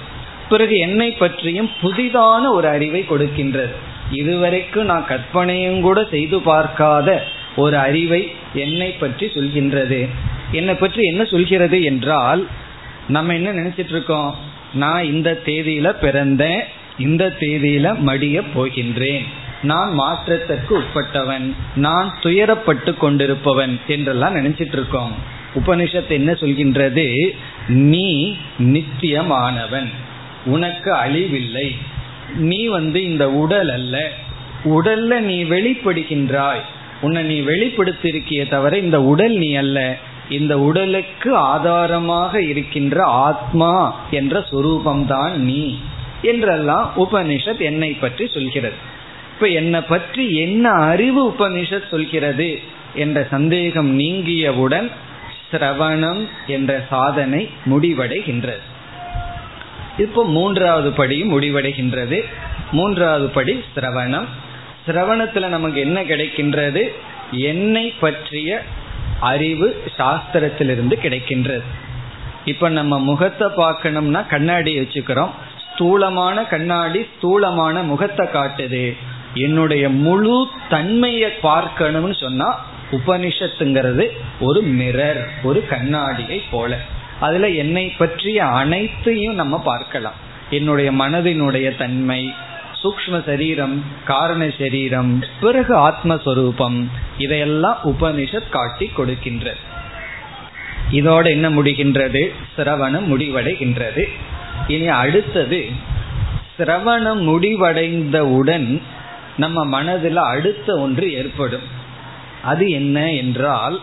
பிறகு 0.49 0.79
என்னை 0.79 1.13
பற்றியும் 1.13 1.71
புதிதான 1.83 2.49
ஒரு 2.49 2.69
அறிவை 2.69 3.05
கொடுக்கின்றது. 3.09 3.71
இதுவரைக்கும் 4.11 4.85
நான் 4.85 5.07
கற்பனையும் 5.07 5.81
கூட 5.81 6.05
செய்து 6.05 6.41
பார்க்காத 6.41 7.23
ஒரு 7.57 7.77
அறிவை 7.77 8.33
என்னை 8.55 8.91
பற்றி 8.91 9.27
சொல்கின்றது. 9.27 10.09
என்னை 10.51 10.75
பற்றி 10.75 11.03
என்ன 11.03 11.25
சொல்கிறது 11.25 11.83
என்றால் 11.83 12.47
நம்ம 13.09 13.35
என்ன 13.35 13.51
நினைச்சிட்டு 13.51 13.89
இருக்கோம்? 13.89 14.37
நான் 14.75 15.05
இந்த 15.05 15.41
தேதியில 15.45 15.95
பிறந்தேன் 16.03 16.61
இந்த 16.99 17.37
தேதியில 17.41 17.99
மடிய 17.99 18.41
போகின்றேன். 18.55 19.25
நான் 19.63 19.95
மாற்றத்திற்கு 19.95 20.79
உட்பட்டவன் 20.79 21.53
நான் 21.77 22.19
துயரப்பட்டு 22.23 22.95
கொண்டிருப்பவன் 22.95 23.81
என்றெல்லாம் 23.87 24.35
நினைச்சிட்டு 24.35 24.73
இருக்கோம் 24.73 25.41
உபனிஷத்து 25.55 26.09
என்ன 26.09 26.33
சொல்கின்றது? 26.33 27.35
நீ 27.69 28.37
நித்தியமானவன் 28.59 29.89
உனக்கு 30.45 30.95
அழிவில்லை. 30.95 31.77
நீ 32.37 32.67
வந்து 32.67 33.05
இந்த 33.05 33.31
உடல் 33.31 33.69
அல்ல. 33.69 34.11
உடல்ல 34.65 35.19
நீ 35.19 35.45
வெளிப்படுகின்றாய். 35.45 36.63
உன்னை 37.01 37.23
நீ 37.23 37.41
வெளிப்படுத்திருக்கிய 37.41 38.49
தவிர 38.49 38.79
இந்த 38.79 39.03
உடல் 39.03 39.33
நீ 39.33 39.55
அல்ல. 39.55 39.97
இந்த 40.29 40.59
உடலுக்கு 40.59 41.37
ஆதாரமாக 41.37 42.43
இருக்கின்ற 42.43 43.05
ஆத்மா 43.05 44.01
என்ற 44.11 44.45
சுரூபம்தான் 44.51 45.33
நீ 45.33 45.79
என்றெல்லாம் 46.23 46.93
உபனிஷத் 46.99 47.61
என்னை 47.61 47.93
பற்றி 47.93 48.29
சொல்கிறது. 48.29 48.75
இப்ப 49.35 49.47
என்னை 49.47 49.81
பற்றி 49.81 50.37
என்ன 50.37 50.71
அறிவு 50.71 51.29
உபனிஷத் 51.29 51.89
சொல்கிறது 51.89 52.61
என்ற 52.95 53.27
சந்தேகம் 53.31 53.99
நீங்கியவுடன் 53.99 54.91
சிரவணம் 55.53 56.29
என்ற 56.47 56.87
சாதனை 56.91 57.51
முடிவடைகின்றது. 57.71 58.61
இப்போ 59.99 60.25
மூன்றாவது 60.25 60.91
படியும் 60.91 61.41
முடிவடைகின்றது. 61.41 62.25
மூன்றாவது 62.73 63.29
படி 63.29 63.65
சிரவணம். 63.77 64.25
சிரவணத்துல 64.87 65.47
நமக்கு 65.47 65.81
என்ன 65.81 66.03
கிடைக்கின்றது? 66.03 66.89
என்னை 67.31 67.95
பற்றிய 68.01 68.63
அறிவு 69.31 69.69
சாஸ்திரத்திலிருந்து 69.99 70.97
கிடைக்கின்றது. 71.05 71.67
இப்ப 72.45 72.69
நம்ம 72.69 72.99
முகத்தை 72.99 73.49
பார்க்கணும்னா 73.57 74.21
கண்ணாடி 74.27 74.73
வச்சுக்கிறோம். 74.79 75.33
ஸ்தூலமான 75.73 76.45
கண்ணாடி 76.45 77.01
ஸ்தூலமான 77.17 77.83
முகத்தை 77.83 78.25
காட்டுது. 78.35 78.85
என்னுடைய 79.35 79.85
முழு 80.05 80.39
தன்மையை 80.69 81.31
பார்க்கணும்னு 81.31 82.15
சொன்னா 82.15 82.49
உபனிஷத்துங்கிறது 82.91 84.05
ஒரு 84.41 84.61
மிரர் 84.79 85.23
ஒரு 85.43 85.61
கண்ணாடியை 85.69 86.39
போல. 86.51 86.79
அதுல 87.21 87.49
என்னை 87.63 87.85
பற்றிய 87.99 88.45
அனைத்தையும் 88.63 89.35
நம்ம 89.35 89.59
பார்க்கலாம். 89.71 90.19
என்னுடைய 90.51 90.89
மனதினுடைய 90.93 91.69
தன்மை 91.77 92.23
சூக்ம 92.83 93.25
சரீரம் 93.25 93.85
காரண 94.05 94.51
சரீரம் 94.59 95.25
பிறகு 95.41 95.89
ஆத்மஸ்வரூபம் 95.89 96.87
இதையெல்லாம் 97.19 97.79
உபனிஷத் 97.85 98.49
காட்டி 98.49 98.91
கொடுக்கின்றது. 98.97 99.57
இதோடு 100.91 101.31
என்ன 101.31 101.51
முடிகின்றது? 101.51 102.33
சிரவணம் 102.59 103.07
முடிவடைகின்றது. 103.11 104.09
இனி 104.69 104.89
அடுத்தது 104.89 105.67
சிரவணம் 106.59 107.23
முடிவடைந்தவுடன் 107.23 108.81
நம்ம 109.37 109.65
மனதில் 109.65 110.17
அடுத்த 110.17 110.79
ஒன்று 110.79 111.13
ஏற்படும். 111.13 111.81
அது 112.43 112.71
என்ன 112.71 113.13
என்றால் 113.13 113.81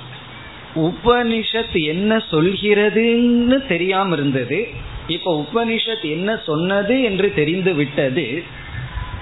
உபனிஷத் 0.76 1.84
என்ன 1.84 2.18
சொல்கிறதுன்னு 2.32 3.68
தெரியாம 3.68 4.14
இருந்தது. 4.14 4.68
இப்ப 5.08 5.45
உபனிஷத் 5.54 6.02
என்ன 6.02 6.38
சொன்னது 6.45 7.04
என்று 7.04 7.34
தெரிந்து 7.34 7.74
விட்டது. 7.74 8.43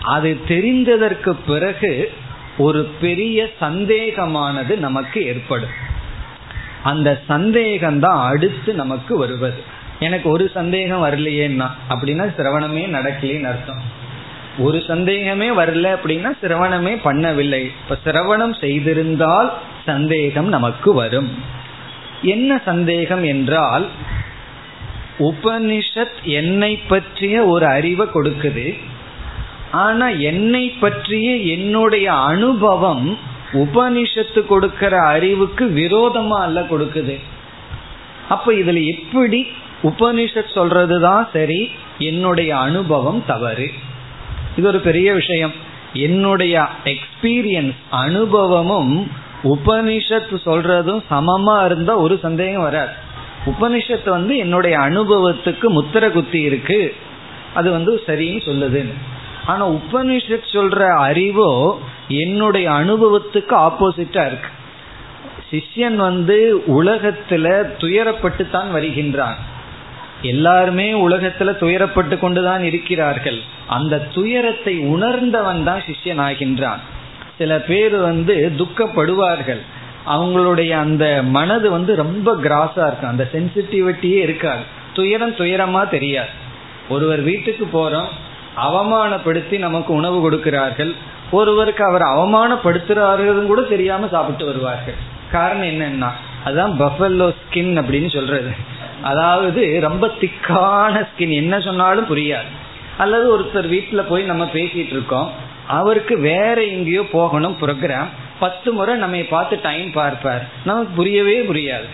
அது 0.07 0.29
தெரிந்ததற்கு 0.47 1.31
பிறகு 1.47 1.91
ஒரு 2.57 2.81
பெரிய 3.01 3.47
சந்தேகமானது 3.59 4.73
நமக்கு 4.77 5.19
ஏற்படும். 5.25 5.75
அந்த 6.83 7.09
சந்தேகம் 7.27 7.99
தான் 7.99 8.21
அடுத்து 8.27 8.73
நமக்கு 8.73 9.17
வருவது. 9.17 9.61
எனக்கு 9.99 10.29
ஒரு 10.29 10.45
சந்தேகம் 10.53 11.03
வரலையேன்னா 11.03 11.67
அப்படின்னா 11.89 12.25
சிரவணமே 12.37 12.83
நடக்கலேன்னு 12.95 13.47
அர்த்தம். 13.47 13.81
ஒரு 14.57 14.79
சந்தேகமே 14.87 15.49
வரல 15.49 15.87
அப்படின்னா 15.95 16.31
சிரவணமே 16.41 16.93
பண்ணவில்லை. 17.03 17.61
இப்ப 17.81 17.97
சிரவணம் 18.05 18.55
செய்திருந்தால் 18.61 19.49
சந்தேகம் 19.85 20.47
நமக்கு 20.47 20.93
வரும். 20.93 21.31
என்ன 22.21 22.61
சந்தேகம் 22.65 23.23
என்றால் 23.23 23.87
உபனிஷத் 25.19 26.17
என்னை 26.23 26.71
பற்றிய 26.87 27.43
ஒரு 27.45 27.65
அறிவை 27.65 28.07
கொடுக்குது. 28.13 28.67
ஆனா 29.71 30.07
என்னை 30.09 30.69
பற்றிய 30.69 31.35
என்னுடைய 31.35 32.13
அனுபவம் 32.13 33.17
உபனிஷத்து 33.53 34.45
கொடுக்கிற 34.45 34.99
அறிவுக்கு 35.01 35.65
விரோதமா 35.65 36.39
அல்ல 36.39 36.61
கொடுக்குது. 36.61 37.19
அப்ப 38.29 38.53
இதுல 38.53 38.85
எப்படி 38.85 39.47
உபனிஷத் 39.83 40.55
சொல்றதுதான் 40.55 41.27
சரி 41.33 41.71
என்னுடைய 41.99 42.57
அனுபவம் 42.57 43.23
தவறு. 43.27 43.71
இது 44.57 44.67
ஒரு 44.67 44.79
பெரிய 44.79 45.13
விஷயம். 45.13 45.51
என்னுடைய 45.93 46.67
எக்ஸ்பீரியன்ஸ் 46.85 47.75
அனுபவமும் 47.89 49.11
உபனிஷத்து 49.43 50.37
சொல்றதும் 50.45 51.01
சமமா 51.11 51.65
இருந்தா 51.65 51.95
ஒரு 51.95 52.19
சந்தேகம் 52.21 52.61
வராது. 52.61 52.91
உபனிஷத்து 53.45 54.09
வந்து 54.09 54.37
என்னுடைய 54.37 54.77
அனுபவத்துக்கு 54.77 55.67
முத்திர 55.67 56.11
குத்தி 56.11 56.41
இருக்கு. 56.41 56.95
அது 57.53 57.71
வந்து 57.71 58.01
சரின்னு 58.07 58.41
சொல்லுதுன்னு. 58.45 58.93
ஆனா 59.47 59.69
உபனிஷத் 59.69 60.49
சொல்ற 60.51 60.97
அறிவோ 60.97 61.79
என்னுடைய 62.07 62.69
அனுபவத்துக்கு 62.69 63.53
ஆப்போசிட்டா 63.57 64.25
இருக்கு. 64.25 64.49
சிஷ்யன் 65.51 65.95
வந்து 65.95 66.63
உலகத்துல 66.67 67.69
துயரப்பட்டு 67.77 68.49
தான் 68.49 68.71
வருகின்றான். 68.71 69.35
எல்லாருமே 70.21 71.07
உலகத்துல 71.07 71.51
துயரப்பட்டு 71.61 72.19
கொண்டுதான் 72.19 72.63
இருக்கிறார்கள். 72.63 73.39
அந்த 73.67 73.99
துயரத்தை 73.99 74.77
உணர்ந்தவன் 74.77 75.63
தான் 75.63 75.81
சிஷ்யன் 75.87 76.23
ஆகின்றான். 76.29 76.79
சில 77.37 77.59
பேர் 77.59 77.95
வந்து 77.95 78.51
துக்கப்படுவார்கள். 78.57 79.61
அவங்களுடைய 80.07 80.69
அந்த 80.69 81.21
மனது 81.23 81.71
வந்து 81.71 81.95
ரொம்ப 81.95 82.35
கிராஸா 82.35 82.87
இருக்கும். 82.87 83.09
அந்த 83.09 83.29
சென்சிட்டிவிட்டியே 83.33 84.19
இருக்காது. 84.19 84.61
துயரம் 84.93 85.35
துயரமா 85.35 85.89
தெரியாது. 85.89 86.29
ஒருவர் 86.89 87.21
வீட்டுக்கு 87.21 87.67
போறோம். 87.73 88.11
அவமானப்படுத்தி 88.65 89.57
நமக்கு 89.57 89.93
உணவு 89.93 90.21
கொடுக்கிறார்கள். 90.21 90.93
ஒருவருக்கு 91.31 91.83
அவர் 91.83 92.01
அவமானப்படுத்துறார்கள் 92.01 93.45
கூட 93.45 93.61
தெரியாம 93.61 94.07
சாப்பிட்டு 94.07 94.45
வருவார்கள். 94.45 94.99
காரணம் 95.31 95.67
என்னன்னா 95.67 96.09
அதுதான் 96.43 96.75
பஃபல்லோ 96.79 97.27
ஸ்கின் 97.39 97.73
அப்படின்னு 97.79 98.13
சொல்றது. 98.13 98.51
அதாவது 99.01 99.79
ரொம்ப 99.81 100.07
திக்கான 100.21 101.07
ஸ்கின் 101.09 101.33
என்ன 101.33 101.59
சொன்னாலும் 101.59 102.09
புரியாது. 102.15 102.51
அல்லது 102.97 103.39
ஒருத்தர் 103.39 103.67
வீட்டில் 103.67 104.09
போய் 104.09 104.23
நம்ம 104.23 104.49
பேசிட்டு 104.53 104.95
இருக்கோம். 104.97 105.31
அவருக்கு 105.67 106.19
வேற 106.19 106.63
எங்கேயோ 106.63 107.03
போகணும் 107.11 107.57
ப்ரோக்ராம் 107.61 108.09
பத்து 108.39 108.71
முறை 108.71 108.95
நம்ம 108.95 109.17
பார்த்து 109.29 109.59
டைம் 109.61 109.91
பார்ப்பார். 109.91 110.43
நமக்கு 110.65 110.89
புரியவே 110.95 111.41
புரியாது. 111.41 111.87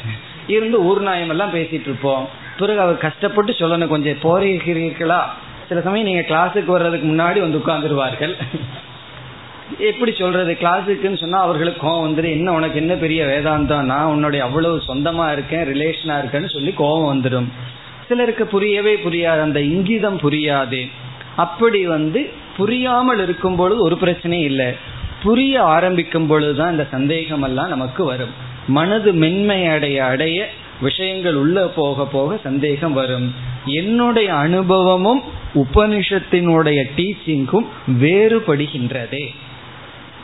இருந்து 0.47 0.83
ஊர் 0.85 1.01
நாயம் 1.01 1.29
எல்லாம் 1.29 1.53
பேசிட்டு 1.53 1.89
இருப்போம். 1.89 2.27
பிறகு 2.57 2.79
அவர் 2.79 2.97
கஷ்டப்பட்டு 2.97 3.51
சொல்லணும் 3.51 3.93
கொஞ்சம் 3.93 4.21
போறீர்களா? 4.23 5.21
சில 5.69 5.81
சமயம் 5.81 6.05
நீங்க 6.05 6.23
கிளாஸுக்கு 6.29 6.65
வர்றதுக்கு 6.65 7.07
முன்னாடி 7.07 7.39
வந்து 7.39 7.57
உட்கார்ந்துருவார்கள். 7.57 8.33
எப்படி 9.79 10.11
சொல்றது? 10.13 10.57
கிளாஸுக்குன்னு 10.61 11.19
சொன்னா 11.19 11.39
அவர்களுக்கு 11.39 11.87
கோவம் 11.87 12.05
வந்துடும் 12.05 12.35
என்ன 12.37 12.53
உனக்கு 12.53 12.79
என்ன 12.79 12.93
பெரிய 12.93 13.25
வேதாந்தம்? 13.25 13.81
நான் 13.81 14.05
உன்னுடைய 14.05 14.45
அவ்வளவு 14.45 14.81
சொந்தமா 14.87 15.31
இருக்கேன் 15.31 15.67
ரிலேஷனா 15.73 16.15
இருக்கேன்னு 16.21 16.53
சொல்லி 16.53 16.71
கோபம் 16.71 17.09
வந்துடும் 17.13 17.47
சிலருக்கு 18.07 18.45
புரியவே 18.45 18.93
புரியாது 18.95 19.41
அந்த 19.41 19.59
இங்கிதம் 19.59 20.17
புரியாது. 20.17 20.81
அப்படி 21.35 21.87
வந்து 21.87 22.29
புரியாமல் 22.57 23.19
இருக்கும் 23.19 23.55
பொழுது 23.55 23.81
ஒரு 23.81 23.97
பிரச்சனையும் 24.01 24.49
இல்லை. 24.51 24.69
புரிய 25.23 25.63
ஆரம்பிக்கும் 25.63 26.27
பொழுதுதான் 26.27 26.71
இந்த 26.71 26.87
சந்தேகம் 26.91 27.41
எல்லாம் 27.41 27.67
நமக்கு 27.67 28.03
வரும். 28.03 28.33
மனது 28.67 29.13
மென்மை 29.13 29.67
அடைய 29.67 30.05
அடைய 30.05 30.49
விஷயங்கள் 30.81 31.35
உள்ள 31.35 31.67
போக 31.67 32.05
போக 32.05 32.37
சந்தேகம் 32.43 32.93
வரும். 32.93 33.33
என்னுடைய 33.65 34.33
அனுபவமும் 34.33 35.23
உபனிஷத்தினுடைய 35.55 36.83
டீச்சிங்கும் 36.97 37.65
வேறுபடுகின்றதே. 37.87 39.27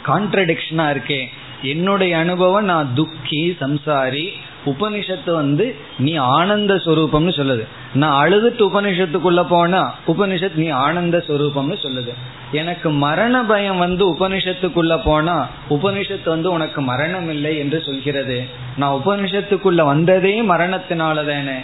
கான்ட்ரடிக்ஷனா 0.05 0.86
இருக்கே. 0.91 1.25
என்னுடைய 1.63 2.17
அனுபவம் 2.17 2.65
நான் 2.65 2.95
துக்கி 2.95 3.57
சம்சாரி 3.61 4.27
உபனிஷத்து 4.65 5.34
வந்து 5.34 5.75
நீ 5.97 6.15
ஆனந்த 6.15 6.75
ஸ்வரூபம்னு 6.75 7.34
சொல்லுது. 7.39 7.65
நான் 7.93 8.27
அழுதுட்டு 8.27 8.61
உபனிஷத்துக்குள்ள 8.61 9.45
போனா 9.49 9.95
உபனிஷத் 10.07 10.55
நீ 10.55 10.67
ஆனந்த 10.67 11.23
ஸ்வரூபம்னு 11.27 11.77
சொல்லுது. 11.84 12.13
எனக்கு 12.51 12.89
மரண 12.89 13.43
பயம் 13.43 13.77
வந்து 13.77 14.15
உபனிஷத்துக்குள்ள 14.15 15.01
போனா 15.03 15.49
உபனிஷத்து 15.69 16.30
வந்து 16.30 16.51
உனக்கு 16.51 16.82
மரணம் 16.82 17.30
இல்லை 17.30 17.57
என்று 17.57 17.82
சொல்கிறது. 17.82 18.45
நான் 18.77 19.01
உபனிஷத்துக்குள்ள 19.05 19.82
வந்ததே 19.86 20.41
மரணத்தினால 20.41 21.15
தானே 21.15 21.59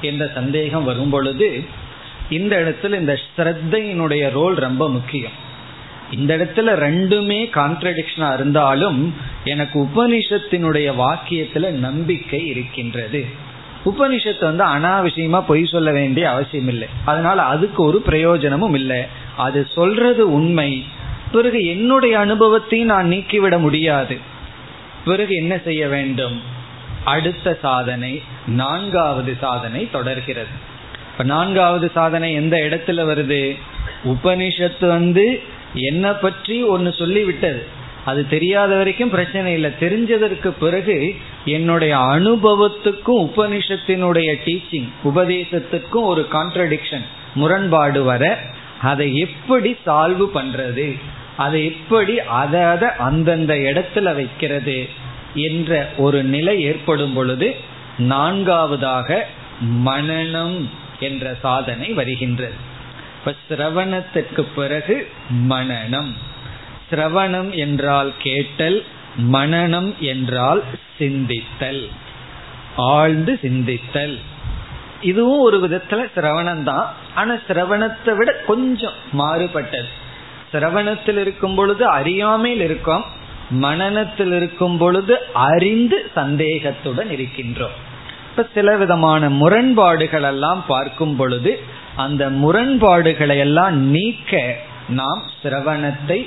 என்ற 0.00 0.30
சந்தேகம் 0.34 0.84
வரும் 0.84 1.10
பொழுது 1.10 1.64
இந்த 2.30 2.56
இடத்துல 2.56 2.98
இந்த 2.98 3.18
ஸ்ரத்தையினுடைய 3.36 4.30
ரோல் 4.30 4.54
ரொம்ப 4.54 4.90
முக்கியம். 4.90 5.46
இந்த 6.10 6.36
இடத்துல 6.36 6.66
ரெண்டுமே 6.66 7.50
கான்ட்ரடிக்ஷனா 7.50 8.34
இருந்தாலும் 8.34 9.14
எனக்கு 9.44 9.82
உபனிஷத்தினுடைய 9.82 10.92
வாக்கியத்துல 10.98 11.70
நம்பிக்கை 11.70 12.46
இருக்கின்றது. 12.46 13.26
உபனிஷத்து 13.84 14.44
வந்து 14.44 14.64
அனாவசியமா 14.64 15.44
பொய் 15.46 15.64
சொல்ல 15.64 15.92
வேண்டிய 15.92 16.30
அவசியம் 16.30 16.68
இல்லை. 16.68 16.88
அதனால 17.04 17.42
அதுக்கு 17.42 17.82
ஒரு 17.82 18.00
பிரயோஜனமும் 18.00 18.74
இல்லை. 18.74 19.02
அது 19.36 19.66
சொல்றது 19.74 20.32
உண்மை. 20.32 20.84
பிறகு 21.32 21.66
என்னுடைய 21.66 22.18
அனுபவத்தையும் 22.18 22.88
நான் 22.88 23.06
நீக்கிவிட 23.06 23.58
முடியாது. 23.58 24.18
பிறகு 25.04 25.34
என்ன 25.34 25.58
செய்ய 25.64 25.88
வேண்டும்? 25.88 26.42
அடுத்த 27.04 27.58
சாதனை 27.62 28.22
நான்காவது 28.46 29.36
சாதனை 29.40 29.90
தொடர்கிறது. 29.90 30.67
இப்ப 31.18 31.30
நான்காவது 31.30 31.90
சாதனை 31.94 32.32
எந்த 32.32 32.56
இடத்துல 32.56 33.00
வருது? 33.08 33.56
உபனிஷத்து 34.04 34.86
வந்து 34.86 35.24
என்ன 35.74 36.12
பற்றி 36.12 36.62
ஒன்னு 36.62 36.92
சொல்லி 36.92 37.22
விட்டது 37.24 37.66
அது 38.04 38.28
தெரியாத 38.28 38.76
வரைக்கும் 38.76 39.10
பிரச்சனை 39.10 39.52
இல்லை. 39.52 39.70
தெரிஞ்சதற்கு 39.80 40.48
பிறகு 40.60 41.14
என்னுடைய 41.44 41.96
அனுபவத்துக்கும் 41.96 43.20
உபனிஷத்தினுடைய 43.24 44.28
டீச்சிங் 44.44 44.88
உபதேசத்துக்கும் 45.04 46.08
ஒரு 46.12 46.26
கான்ட்ரடிக்ஷன் 46.32 47.06
முரண்பாடு 47.34 48.04
வர 48.04 48.38
அதை 48.82 49.18
எப்படி 49.18 49.76
சால்வ் 49.86 50.26
பண்றது? 50.34 50.88
அதை 51.36 51.64
எப்படி 51.64 52.20
அதை 52.20 52.60
அதை 52.60 52.88
அந்தந்த 52.98 53.54
இடத்துல 53.54 54.14
வைக்கிறது? 54.14 54.88
என்ற 55.34 55.88
ஒரு 55.96 56.22
நிலை 56.22 56.60
ஏற்படும் 56.62 57.12
பொழுது 57.12 57.56
நான்காவதாக 57.98 59.26
மனநம் 59.84 60.60
என்ற 61.00 61.36
சாதனை 61.42 61.92
வருகின்றது. 61.92 62.76
இப்ப 63.18 63.34
சிரவணத்திற்கு 63.48 64.46
பிறகு 64.54 65.10
மனநம். 65.48 66.12
சிரவணம் 66.90 67.50
என்றால் 67.50 68.12
கேட்டல் 68.18 68.84
மனநம் 69.32 69.98
என்றால் 69.98 70.62
சிந்தித்தல். 70.98 71.88
ஆழ்ந்து 72.76 73.38
சிந்தித்தல். 73.42 74.18
இதுவும் 75.02 75.40
ஒரு 75.40 75.68
விதத்துல 75.68 76.06
சிரவணம் 76.16 76.62
தான் 76.62 76.94
ஆனா 77.14 77.34
சிரவணத்தை 77.48 78.16
விட 78.16 78.32
கொஞ்சம் 78.32 78.92
மாறுபட்டது. 79.12 79.88
சிரவணத்தில் 80.52 81.18
இருக்கும் 81.18 81.54
பொழுது 81.54 81.86
அறியாமையில் 81.86 82.60
இருக்கும். 82.60 83.04
மனநத்தில் 83.50 84.36
இருக்கும் 84.36 84.78
பொழுது 84.78 85.18
அறிந்து 85.32 86.10
சந்தேகத்துடன் 86.14 87.10
இருக்கின்றோம். 87.10 87.87
இப்ப 88.38 88.50
சில 88.54 88.72
விதமான 88.76 89.28
முரண்பாடுகள் 89.28 90.22
எல்லாம் 90.22 90.60
பார்க்கும் 90.66 91.14
பொழுது 91.16 91.52
அந்த 91.96 92.28
முரண்பாடுகளை 92.30 93.36
எல்லாம் 93.38 93.76
நீக்க 93.94 94.32
நாம் 94.88 95.22
சிரவணத்தை 95.42 96.18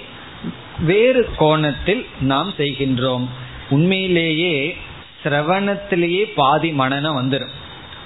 வேறு 0.86 1.22
கோணத்தில் 1.38 2.05
நாம் 2.32 2.49
செய்கின்றோம். 2.57 3.26
உண்மையிலேயே 3.70 4.76
சிரவணத்திலேயே 5.24 6.26
பாதி 6.36 6.72
மனநம் 6.72 7.20
வந்துடும் 7.22 7.55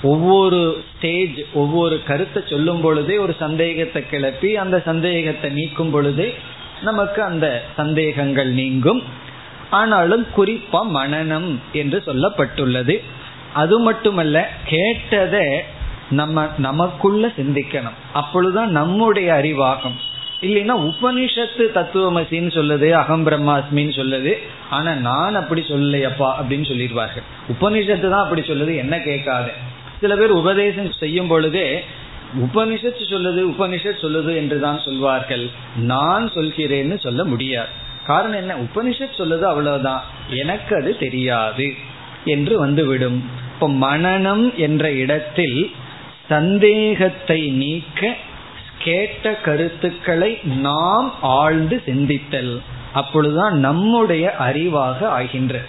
ஒவ்வொரு 0.03 0.61
ஸ்டேஜ் 0.91 1.41
ஒவ்வொரு 1.53 1.97
கருத்தை 2.07 2.43
சொல்லும் 2.49 2.81
பொழுதே 2.81 3.17
ஒரு 3.17 3.35
சந்தேகத்தை 3.39 4.03
கிளப்பி 4.09 4.57
அந்த 4.57 4.83
சந்தேகத்தை 4.85 5.51
நீக்கும் 5.51 5.91
பொழுதே 5.91 6.33
நமக்கு 6.81 7.23
அந்த 7.23 7.63
சந்தேகங்கள் 7.75 8.53
நீங்கும். 8.61 9.03
ஆனாலும் 9.69 10.27
குறிப்பா 10.37 10.83
மனநம் 11.01 11.51
என்று 11.73 12.03
சொல்லப்பட்டுள்ளது. 12.05 12.97
அது 13.55 13.79
மட்டுமல்ல 13.79 14.49
கேட்டதை 14.65 15.61
நம்ம 16.09 16.47
நமக்குள்ள 16.57 17.27
சிந்திக்கணும். 17.27 17.97
அப்பொழுதுதான் 18.13 18.71
நம்முடைய 18.71 19.33
அறிவாகும். 19.33 19.97
இல்லைன்னா 20.41 20.73
உபனிஷத்து 20.85 21.65
தத்துவமசின்னு 21.73 22.49
சொல்லுது 22.57 22.91
அகம் 22.91 23.27
பிரம்மாஸ்மின்னு 23.27 23.95
சொல்லுது. 23.99 24.33
ஆனா 24.69 24.93
நான் 24.93 25.35
அப்படி 25.35 25.61
சொல்லலையப்பா 25.61 26.31
அப்படின்னு 26.41 26.67
சொல்லிடுவார்கள். 26.71 27.23
உபனிஷத்து 27.47 28.09
தான் 28.09 28.23
அப்படி 28.23 28.41
சொல்லுது 28.41 28.75
என்ன 28.75 28.99
கேட்காது. 28.99 29.51
சில 30.01 30.15
பேர் 30.15 30.29
உபதேசம் 30.29 30.91
செய்யும் 30.91 31.27
பொழுதே 31.27 31.83
உபனிஷத்து 32.37 33.03
சொல்லுது 33.09 33.41
உபனிஷத் 33.55 34.01
சொல்லுது 34.01 34.35
என்று 34.35 34.59
தான் 34.59 34.81
சொல்வார்கள். 34.85 35.49
நான் 35.75 36.31
சொல்கிறேன்னு 36.31 36.99
சொல்ல 36.99 37.23
முடியாது. 37.23 37.69
காரணம் 38.05 38.37
என்ன? 38.37 38.55
உபனிஷத் 38.55 39.17
சொல்லுது 39.17 39.41
அவ்வளவுதான். 39.41 40.03
எனக்கு 40.29 40.75
அது 40.75 40.97
தெரியாது 40.97 41.73
என்று 42.25 42.59
வந்துவிடும். 42.59 43.43
இப்ப 43.55 43.69
மனநம் 43.69 44.55
என்ற 44.55 44.91
இடத்தில் 44.91 45.71
சந்தேகத்தை 46.29 47.47
நீக்க 47.47 48.15
கேட்ட 48.79 49.35
கருத்துக்களை 49.35 50.39
நாம் 50.43 51.13
ஆழ்ந்து 51.21 51.81
சிந்தித்தல் 51.85 52.61
அப்பொழுதுதான் 52.93 53.59
நம்முடைய 53.59 54.35
அறிவாக 54.39 55.05
ஆகின்ற. 55.05 55.61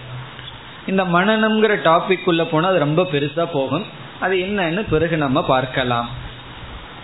இந்த 0.87 1.05
மனநம்ங்கிற 1.05 1.75
டாபிக் 1.85 2.25
உள்ள 2.25 2.45
போனா 2.45 2.69
அது 2.69 2.79
ரொம்ப 2.79 3.03
பெருசா 3.13 3.47
போகும். 3.53 3.85
அது 4.21 4.37
என்னன்னு 4.37 4.85
பிறகு 4.91 5.17
நம்ம 5.17 5.45
பார்க்கலாம். 5.45 6.09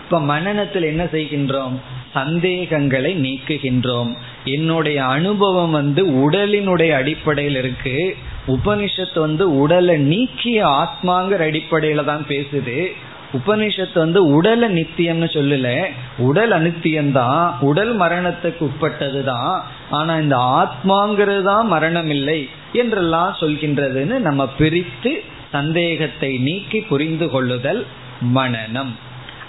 இப்ப 0.04 0.20
மனநத்தில் 0.20 0.82
என்ன 0.82 1.04
செய்கின்றோம்? 1.04 1.76
சந்தேகங்களை 2.12 3.16
நீக்குகின்றோம். 3.16 4.16
என்னுடைய 4.44 5.04
அனுபவம் 5.04 5.70
வந்து 5.70 6.06
உடலினுடைய 6.06 6.90
அடிப்படையில் 6.94 7.56
இருக்கு. 7.56 8.16
உபனிஷத்து 8.46 9.18
வந்து 9.18 9.58
உடலை 9.58 9.98
நீக்கிய 9.98 10.66
ஆத்மாங்கிற 10.66 11.40
அடிப்படையில 11.48 12.04
தான் 12.04 12.24
பேசுது. 12.28 12.86
உபனிஷத்து 13.32 13.94
வந்து 13.94 14.26
உடலை 14.26 14.68
நித்தியம்னு 14.68 15.28
சொல்லல. 15.32 15.84
உடல் 16.18 16.50
அனித்தியம்தான் 16.50 17.52
உடல் 17.60 18.00
மரணத்துக்கு 18.00 18.58
உட்பட்டது 18.58 19.24
தான். 19.24 19.62
ஆனா 19.90 20.16
இந்த 20.16 20.36
ஆத்மாங்கிறது 20.36 21.42
தான் 21.42 21.66
மரணம் 21.66 22.10
இல்லை 22.10 22.48
என்றெல்லாம் 22.72 23.36
சொல்கின்றதுன்னு 23.40 24.18
நம்ம 24.18 24.46
பிரித்து 24.46 25.22
சந்தேகத்தை 25.50 26.38
நீக்கி 26.38 26.80
புரிந்து 26.80 27.30
கொள்ளுதல் 27.30 27.86
மனநம். 28.34 28.92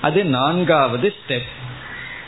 அது 0.01 0.25
நான்காவது 0.25 1.13
ஸ்டெப் 1.17 1.51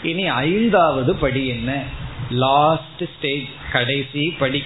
இனி 0.04 0.28
ஐந்தாவது 0.28 1.16
படி 1.16 1.48
என்ன? 1.48 1.84
லாஸ்ட் 2.30 3.04
ஸ்டேஜ் 3.18 3.46
கடைசி 3.72 4.36
படி. 4.40 4.64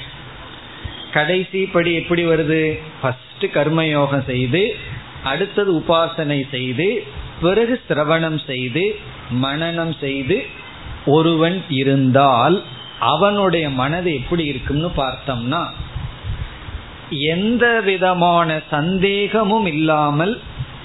கடைசி 1.11 1.65
படி 1.65 1.93
எப்படி 1.93 2.25
வருது? 2.25 2.79
ஃபர்ஸ்ட் 3.01 3.45
கர்மயோகம் 3.53 4.25
செய்து 4.25 4.63
அடுத்தது 5.23 5.71
உபாசனை 5.79 6.39
செய்து 6.51 7.03
பிறகு 7.41 7.81
சிரவணம் 7.87 8.45
செய்து 8.45 8.83
மனநம் 9.43 9.95
செய்து 9.99 10.37
ஒருவன் 11.05 11.63
இருந்தால் 11.69 12.63
அவனுடைய 12.99 13.69
மனது 13.69 14.13
எப்படி 14.13 14.45
இருக்கும்னு 14.45 14.91
பார்த்தோம்னா 14.97 15.61
எந்த 17.31 17.65
விதமான 17.81 18.61
சந்தேகமும் 18.69 19.65
இல்லாமல் 19.65 20.33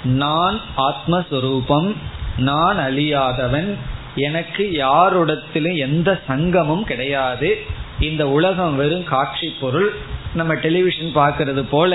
நான் 0.04 0.60
ஆத்மஸ்வரூபம் 0.76 1.90
நான் 2.36 2.78
அழியாதவன் 2.78 3.70
எனக்கு 4.16 4.64
யாருடத்திலும் 4.76 5.76
எந்த 5.76 6.20
சங்கமும் 6.26 6.84
கிடையாது 6.84 7.50
இந்த 7.98 8.28
உலகம் 8.28 8.76
வெறும் 8.76 9.04
காட்சி 9.04 9.48
பொருள் 9.60 9.90
நம்ம 10.38 10.52
டெலிவிஷன் 10.64 11.12
பார்க்கறது 11.22 11.62
போல 11.74 11.92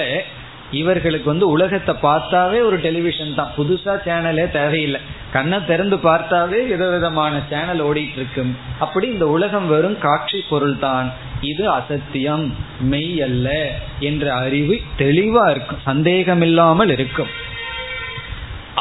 இவர்களுக்கு 0.80 1.28
வந்து 1.32 1.48
உலகத்தை 1.56 1.94
பார்த்தாவே 2.02 2.58
ஒரு 2.68 2.78
டெலிவிஷன் 2.86 3.38
தான். 3.38 3.54
புதுசா 3.58 3.94
சேனலே 4.08 4.46
தேவையில்லை. 4.58 5.00
கண்ணை 5.36 5.58
திறந்து 5.70 5.98
பார்த்தாவே 6.06 6.60
விதவிதமான 6.72 7.34
சேனல் 7.52 7.82
ஓடிட்டு 7.88 8.18
இருக்கும் 8.20 8.52
அப்படி 8.86 9.08
இந்த 9.14 9.28
உலகம் 9.36 9.68
வெறும் 9.68 9.98
காட்சி 10.06 10.40
பொருள் 10.50 10.78
தான். 10.86 11.08
இது 11.52 11.66
அசத்தியம் 11.78 12.46
மெய் 12.92 13.16
அல்ல 13.28 13.48
என்ற 14.10 14.26
அறிவு 14.44 14.76
தெளிவா 15.04 15.46
இருக்கும். 15.54 15.82
சந்தேகம் 15.90 16.44
இல்லாமல் 16.48 16.94
இருக்கும். 16.98 17.32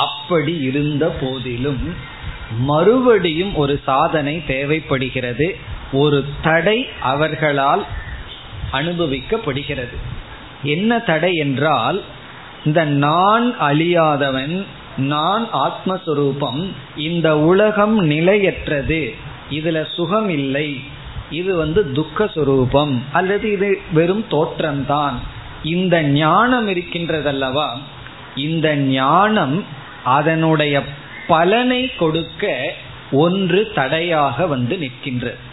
அப்படி 0.07 0.55
இருந்த 0.71 1.07
போதிலும் 1.21 1.83
மறுபடியும் 2.71 3.55
ஒரு 3.63 3.75
சாதனை 3.89 4.35
தேவைப்படுகிறது. 4.53 5.49
ஒரு 6.03 6.19
தடை 6.47 6.79
அவர்களால் 7.13 7.83
அனுபவிக்கப்படுகிறது. 8.73 9.97
என்ன 10.63 10.99
தடை 10.99 11.35
என்றால் 11.35 12.03
இந்த 12.65 12.85
நான் 12.85 13.61
அழியாதவன் 13.61 14.65
நான் 14.97 15.49
ஆத்மஸ்வரூபம் 15.53 16.69
இந்த 16.97 17.39
உலகம் 17.39 17.99
நிலையற்றது 17.99 19.15
இதுல 19.51 19.85
சுகம் 19.95 20.29
இல்லை 20.29 20.81
இது 21.31 21.57
வந்து 21.57 21.93
துக்க 21.93 22.25
சுரூபம் 22.25 22.99
அல்லது 23.13 23.53
இது 23.53 23.81
வெறும் 23.93 24.25
தோற்றம்தான். 24.31 25.15
இந்த 25.63 26.03
ஞானம் 26.03 26.69
இருக்கின்றதல்லவா? 26.69 27.69
இந்த 28.37 28.77
ஞானம் 28.77 29.65
அதனுடைய 30.05 30.83
பலனை 31.27 31.95
கொடுக்க 31.95 32.73
ஒன்று 33.13 33.73
தடையாக 33.75 34.47
வந்து 34.47 34.77
நிற்கின்றது. 34.77 35.47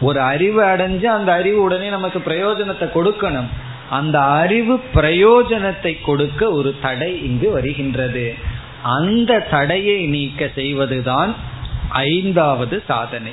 ஒரு 0.00 0.20
அறிவு 0.20 0.62
அடைஞ்சு 0.62 1.04
அந்த 1.04 1.32
அறிவு 1.32 1.62
உடனே 1.62 1.88
நமக்கு 1.88 2.18
பிரயோஜனத்தை 2.18 2.88
கொடுக்கணும். 2.94 3.46
அந்த 3.90 4.20
அறிவு 4.20 4.80
பிரயோஜனத்தை 4.94 6.00
கொடுக்க 6.02 6.50
ஒரு 6.50 6.76
தடை 6.80 7.24
இங்கு 7.24 7.50
வருகின்றது. 7.50 8.34
அந்த 8.82 9.46
தடையை 9.50 10.06
நீக்க 10.06 10.50
செய்வதுதான் 10.54 11.34
ஐந்தாவது 11.88 12.82
சாதனை. 12.86 13.32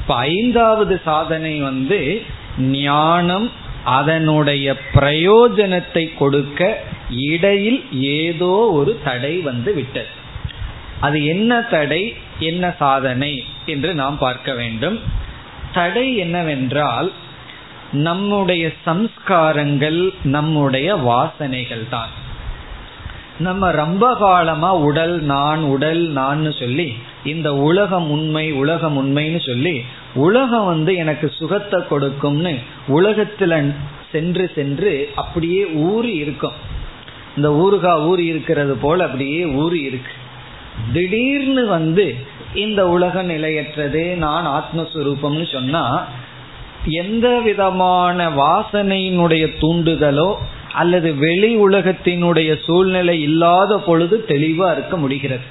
இப்ப 0.00 0.16
ஐந்தாவது 0.16 1.00
சாதனை 1.04 1.60
வந்து 1.60 2.22
ஞானம் 2.58 3.50
அதனுடைய 3.84 4.76
பிரயோஜனத்தை 4.94 6.14
கொடுக்க 6.14 6.82
இடையில் 7.10 7.84
ஏதோ 7.92 8.70
ஒரு 8.72 9.00
தடை 9.04 9.36
வந்து 9.36 9.74
விட்டது. 9.74 10.06
அது 11.00 11.24
என்ன 11.24 11.60
தடை 11.60 12.14
என்ன 12.38 12.74
சாதனை 12.78 13.44
என்று 13.66 13.94
நாம் 13.94 14.18
பார்க்க 14.18 14.52
வேண்டும். 14.52 15.26
தடை 15.78 16.06
என்னவென்றால் 16.16 17.10
நம்முடைய 18.06 18.64
சம்ஸ்காரங்கள் 18.86 20.00
நம்முடைய 20.34 20.88
வாசனைகள் 21.08 21.84
தான் 21.90 22.12
நம்ம 23.38 23.70
ரொம்ப 23.70 24.04
காலமா 24.16 24.70
உடல் 24.86 25.14
நான் 25.32 25.62
உடல் 25.74 26.00
நான் 26.10 26.40
சொல்லி 26.52 26.86
இந்த 27.24 27.48
உலகம் 27.68 28.08
உண்மை 28.10 28.46
உலகம் 28.52 28.96
உண்மைன்னு 29.02 29.40
சொல்லி 29.46 29.74
உலகம் 30.14 30.64
வந்து 30.64 30.92
எனக்கு 30.94 31.26
சுகத்தை 31.38 31.80
கொடுக்கும்னு 31.86 32.52
உலகத்துல 32.88 33.52
சென்று 34.12 34.44
சென்று 34.54 34.92
அப்படியே 35.14 35.62
ஊறி 35.88 36.12
இருக்கும். 36.24 36.56
இந்த 37.36 37.48
ஊருகா 37.64 37.92
ஊறி 38.06 38.24
இருக்கிறது 38.26 38.74
போல 38.76 39.04
அப்படியே 39.04 39.42
ஊறி 39.62 39.80
இருக்கு. 39.80 40.14
திடீர்னு 40.92 41.66
வந்து 41.66 42.16
இந்த 42.54 42.88
உலக 42.88 43.22
நிலையற்றது 43.22 44.16
நான் 44.16 44.64
ஆத்மஸ்வரூபம்னு 44.64 45.52
சொன்னா 45.52 46.06
எந்த 46.86 47.40
விதமான 47.44 48.28
வாசனையினுடைய 48.28 49.54
தூண்டுதலோ 49.60 50.34
அல்லது 50.72 51.14
வெளி 51.14 51.56
உலகத்தினுடைய 51.56 52.62
சூழ்நிலை 52.64 53.22
இல்லாத 53.22 53.78
பொழுது 53.78 54.24
தெளிவா 54.28 54.72
இருக்க 54.72 54.96
முடிகிறது. 54.96 55.42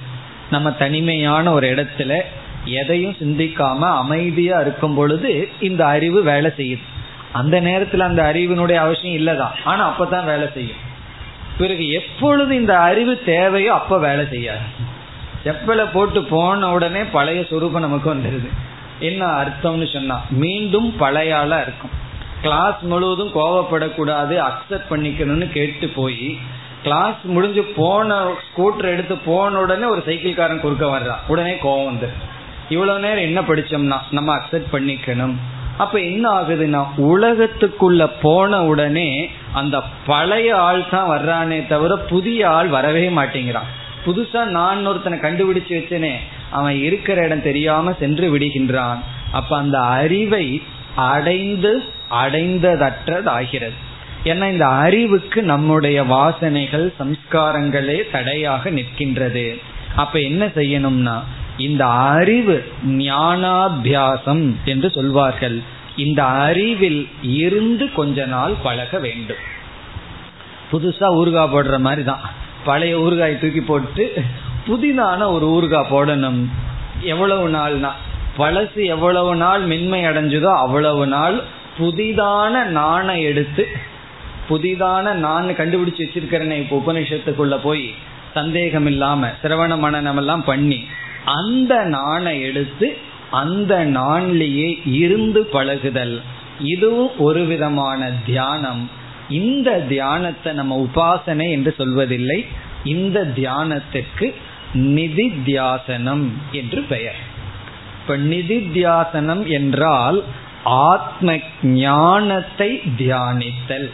நம்ம 0.51 0.71
தனிமையான 0.71 1.51
ஒரு 1.51 1.75
இடத்துல 1.75 2.21
எதையும் 2.65 3.15
சிந்திக்காம 3.19 3.77
அமைதியா 3.77 4.59
இருக்கும் 4.59 4.95
பொழுது 4.95 5.49
இந்த 5.59 5.85
அறிவு 5.85 6.23
வேலை 6.23 6.51
செய்யுது. 6.57 6.81
அந்த 7.31 7.59
நேரத்தில் 7.59 7.99
அந்த 7.99 8.31
அறிவினுடைய 8.33 8.73
அவசியம் 8.73 9.27
இல்லதான். 9.27 9.51
ஆனா 9.63 9.95
அப்பதான் 9.95 10.25
வேலை 10.25 10.47
செய்யும். 10.53 10.85
பிறகு 11.57 11.91
எப்பொழுது 11.91 12.55
இந்த 12.55 12.79
அறிவு 12.79 13.23
தேவையோ 13.25 13.73
அப்ப 13.73 13.99
வேலை 13.99 14.25
செய்யாது. 14.29 14.86
செப்பலை 15.47 15.85
போட்டு 15.91 16.21
போன 16.23 16.71
உடனே 16.77 17.03
பழைய 17.17 17.41
சுரூபம் 17.51 17.85
நமக்கு 17.87 18.09
வந்துடுது 18.13 18.49
என்ன 18.99 19.23
அர்த்தம்னு 19.41 19.87
சொன்னா 19.93 20.15
மீண்டும் 20.43 20.87
பழைய 20.97 21.37
ஆளா 21.39 21.57
இருக்கும். 21.61 21.95
கிளாஸ் 22.41 22.81
முழுவதும் 22.91 23.35
கோவப்படக்கூடாது 23.35 24.35
அக்செப்ட் 24.47 24.89
பண்ணிக்கணும்னு 24.89 25.45
கேட்டு 25.51 25.87
போய் 25.87 26.25
கிளாஸ் 26.83 27.21
முடிஞ்சு 27.35 27.63
போன 27.77 28.17
ஸ்கூட்டர் 28.47 28.89
எடுத்து 28.93 29.15
போன 29.29 29.59
உடனே 29.59 29.85
ஒரு 29.85 30.01
சைக்கிள்காரன் 30.05 30.63
குறுக்க 30.63 30.85
வர்றான் 30.85 31.23
உடனே 31.27 31.53
கோவம் 31.63 31.89
வந்து 31.91 32.09
இவ்வளவு 32.69 33.03
நேரம் 33.05 33.27
என்ன 33.29 33.41
படிச்சோம்னா 33.41 33.97
நம்ம 34.11 34.29
அக்செப்ட் 34.37 34.73
பண்ணிக்கணும். 34.75 35.35
அப்ப 35.77 35.95
என்ன 35.99 36.25
ஆகுதுன்னா 36.39 36.81
உலகத்துக்குள்ள 37.13 38.11
போன 38.21 38.61
உடனே 38.65 39.09
அந்த 39.53 39.81
பழைய 40.05 40.49
ஆள் 40.57 40.89
தான் 40.89 41.09
வர்றானே 41.09 41.59
தவிர 41.67 41.95
புதிய 42.11 42.49
ஆள் 42.49 42.67
வரவே 42.67 43.09
மாட்டேங்கிறான். 43.09 43.69
புதுசா 44.07 44.43
நான் 44.45 44.85
ஒருத்தனை 44.85 45.19
கண்டுபிடிச்சு 45.19 45.73
வச்சனே 45.77 46.13
அவன் 46.51 46.77
இருக்கிற 46.81 47.25
இடம் 47.25 47.41
தெரியாம 47.41 47.93
சென்று 47.93 48.37
விடுகின்றான். 48.37 48.99
அப்ப 49.31 49.57
அந்த 49.57 49.79
அறிவை 49.79 50.61
அடைந்து 50.95 51.83
அடைந்ததற்றதாகிறது. 52.23 53.77
ஏன்னா 54.23 54.45
இந்த 54.51 54.67
அறிவுக்கு 54.67 55.43
நம்முடைய 55.43 56.03
வாசனைகள் 56.03 56.93
சம்ஸ்காரங்களே 56.99 57.97
தடையாக 58.11 58.69
நிற்கின்றது. 58.69 59.59
அப்ப 59.95 60.19
என்ன 60.19 60.45
செய்யணும்னா 60.45 61.17
இந்த 61.57 61.85
அறிவு 61.85 62.71
ஞானாபியாசம் 62.85 64.55
என்று 64.65 64.89
சொல்வார்கள். 64.89 65.61
இந்த 65.95 66.23
அறிவில் 66.23 67.07
இருந்து 67.21 67.91
கொஞ்ச 67.91 68.25
நாள் 68.25 68.53
பழக 68.63 68.99
வேண்டும். 68.99 69.43
புதுசா 70.71 71.07
ஊறுகாய் 71.19 71.53
போடுற 71.53 71.77
மாதிரி 71.79 72.03
தான். 72.03 72.25
பழைய 72.65 72.97
ஊறுகாய் 72.97 73.39
தூக்கி 73.39 73.61
போட்டு 73.61 74.13
புதிதான 74.67 75.31
ஒரு 75.31 75.45
ஊறுகாய் 75.49 75.91
போடணும். 75.91 76.41
எவ்வளவு 77.01 77.49
நாள்னா 77.49 77.91
பழசு 78.37 78.85
எவ்வளவு 78.85 79.35
நாள் 79.35 79.61
மென்மை 79.61 80.01
அடைஞ்சதோ 80.05 80.55
அவ்வளவு 80.55 81.07
நாள் 81.07 81.41
புதிதான 81.79 82.63
நாணை 82.63 83.23
எடுத்து 83.23 83.67
புதிதான 84.49 85.13
நான் 85.13 85.47
கண்டுபிடிச்சு 85.47 86.03
வச்சிருக்கிறேன் 86.05 86.51
இப்போ 86.51 86.83
உபநிஷத்துக்குள்ள 86.85 87.59
போய் 87.63 87.93
சந்தேகம் 88.33 88.85
இல்லாம 88.85 89.27
சிரவண 89.43 89.73
மனநம் 89.85 90.15
எல்லாம் 90.15 90.43
பண்ணி 90.43 90.87
அந்த 91.25 91.83
நாணை 91.83 92.41
எடுத்து 92.41 92.97
அந்த 93.31 93.85
நான்லேயே 93.85 94.81
இருந்து 94.83 95.45
பழகுதல். 95.45 96.21
இதுவும் 96.59 97.19
ஒரு 97.19 97.45
விதமான 97.45 98.11
தியானம். 98.25 98.89
இந்த 99.29 99.79
தியானத்தை 99.79 100.53
நம்ம 100.53 100.87
உபாசனை 100.87 101.51
என்று 101.51 101.75
சொல்வதில்லை. 101.77 102.45
இந்த 102.83 103.25
தியானத்திற்கு 103.35 104.33
நிதித்தியாசனம் 104.73 106.29
என்று 106.51 106.81
பெயர். 106.81 107.15
இப்ப 108.01 108.17
நிதித்தியாசனம் 108.17 109.45
என்றால் 109.45 110.23
ஆத்ம 110.63 111.37
ஞானத்தை 111.63 112.81
தியானித்தல். 112.97 113.89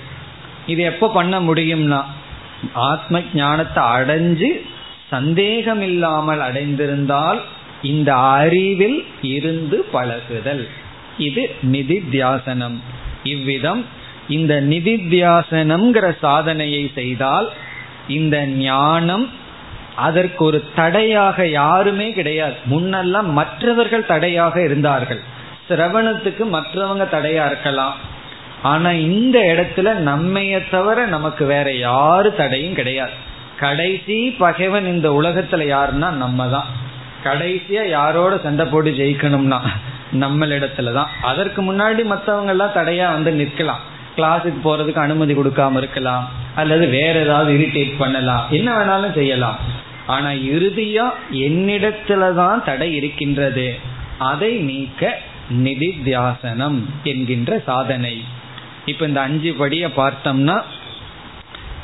இது 0.66 0.84
எப்ப 0.84 1.10
பண்ண 1.10 1.40
முடியும்னா 1.40 2.04
ஆத்ம 2.74 3.22
ஞானத்தை 3.34 3.84
அடைஞ்சு 3.84 4.50
சந்தேகம் 5.10 5.82
இல்லாமல் 5.82 6.40
அடைந்திருந்தால் 6.40 7.42
இந்த 7.82 8.16
அறிவில் 8.16 9.06
இருந்து 9.22 9.86
பழகுதல். 9.92 10.68
இது 11.18 11.56
நிதித்தியாசனம். 11.72 12.78
இவ்விதம் 13.24 13.86
இந்த 14.28 14.62
நிதித்தியாசனம்ங்கிற 14.62 16.18
சாதனையை 16.20 16.92
செய்தால் 16.96 17.50
இந்த 18.08 18.46
ஞானம் 18.46 19.30
அதற்கு 19.96 20.46
ஒரு 20.46 20.64
தடையாக 20.76 21.48
யாருமே 21.48 22.12
கிடையாது. 22.12 22.54
முன்னெல்லாம் 22.72 23.26
மற்றவர்கள் 23.26 24.06
தடையாக 24.06 24.62
இருந்தார்கள். 24.62 25.20
சிரவணத்துக்கு 25.70 26.44
மற்றவங்க 26.54 27.04
தடையா 27.12 27.46
இருக்கலாம். 27.46 27.96
ஆனா 28.62 28.92
இந்த 28.92 29.40
இடத்துல 29.40 29.86
நம்மைய 29.86 30.70
தவிர 30.72 31.06
நமக்கு 31.06 31.46
வேற 31.46 31.74
யாரு 31.74 32.36
தடையும் 32.36 32.74
கிடையாது. 32.74 33.12
கடைசி 33.60 34.30
பகைவன் 34.30 34.86
இந்த 34.86 35.10
உலகத்துல 35.10 35.76
யாருன்னா 35.76 36.10
நம்ம 36.10 36.48
தான் 36.48 36.66
கடைசியா 37.24 37.90
யாரோட 37.90 38.38
சண்டை 38.38 38.66
போட்டு 38.66 38.90
ஜெயிக்கணும்னா 38.90 39.60
நம்மளிடத்துலதான். 40.20 41.08
அதற்கு 41.22 41.74
முன்னாடி 41.74 42.04
மற்றவங்க 42.04 42.48
எல்லாம் 42.48 42.74
தடையா 42.74 43.12
வந்து 43.12 43.32
நிற்கலாம். 43.32 43.84
கிளாஸுக்கு 44.18 44.60
போறதுக்கு 44.64 44.98
அனுமதி 44.98 45.34
கொடுக்காம 45.34 45.78
இருக்கலாம். 45.78 46.32
அல்லது 46.56 46.88
வேற 46.88 47.20
ஏதாவது 47.20 47.54
இரிட்டேட் 47.54 47.94
பண்ணலாம். 47.98 48.48
என்ன 48.50 48.78
வேணாலும் 48.78 49.14
செய்யலாம். 49.14 49.60
ஆனா 50.08 50.30
இறுதியா 50.30 51.14
என்னிடத்துலதான் 51.32 52.64
தடை 52.64 52.96
இருக்கின்றது. 52.96 53.80
அதை 54.18 54.58
நீக்க 54.58 55.20
நிதித்தியாசனம் 55.64 56.80
என்கின்ற 57.04 57.60
சாதனை. 57.60 58.24
இப்ப 58.86 59.06
இந்த 59.06 59.22
அஞ்சு 59.22 59.54
படிய 59.54 59.88
பார்த்தோம்னா 59.88 60.62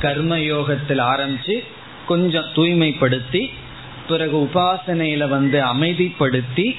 கர்மயோகத்தில் 0.02 1.02
ஆரம்பிச்சு 1.04 1.64
கொஞ்சம் 2.06 2.44
தூய்மைப்படுத்தி 2.54 3.50
பிறகு 4.08 4.48
உபாசனையில 4.50 5.28
வந்து 5.28 5.62
அமைதிப்படுத்தி 5.64 6.76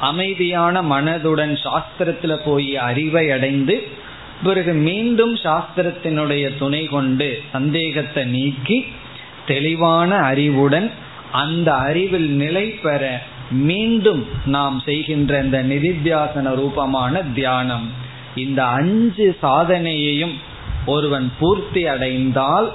அமைதியான 0.00 0.82
மனதுடன் 0.82 1.56
சாஸ்திரத்துல 1.64 2.40
போய் 2.44 2.76
அறிவை 2.76 3.30
அடைந்து 3.30 3.88
பிறகு 4.42 4.72
மீண்டும் 4.72 5.34
சாஸ்திரத்தினுடைய 5.34 6.58
துணை 6.58 6.86
கொண்டு 6.86 7.42
சந்தேகத்தை 7.52 8.24
நீக்கி 8.24 8.84
தெளிவான 9.46 10.16
அறிவுடன் 10.16 10.90
அந்த 11.32 11.74
அறிவில் 11.74 12.30
நிலை 12.30 12.66
பெற 12.66 13.22
மீண்டும் 13.50 14.26
நாம் 14.44 14.82
செய்கின்ற 14.84 15.40
இந்த 15.40 15.62
நிதித்தியாசன 15.62 16.54
ரூபமான 16.54 17.22
தியானம். 17.22 17.90
இந்த 18.34 18.66
அஞ்சு 18.66 19.36
சாதனையையும் 19.42 20.32
ஒருவன் 20.86 21.32
பூர்த்தி 21.38 21.86
அடைந்தால் 21.86 22.72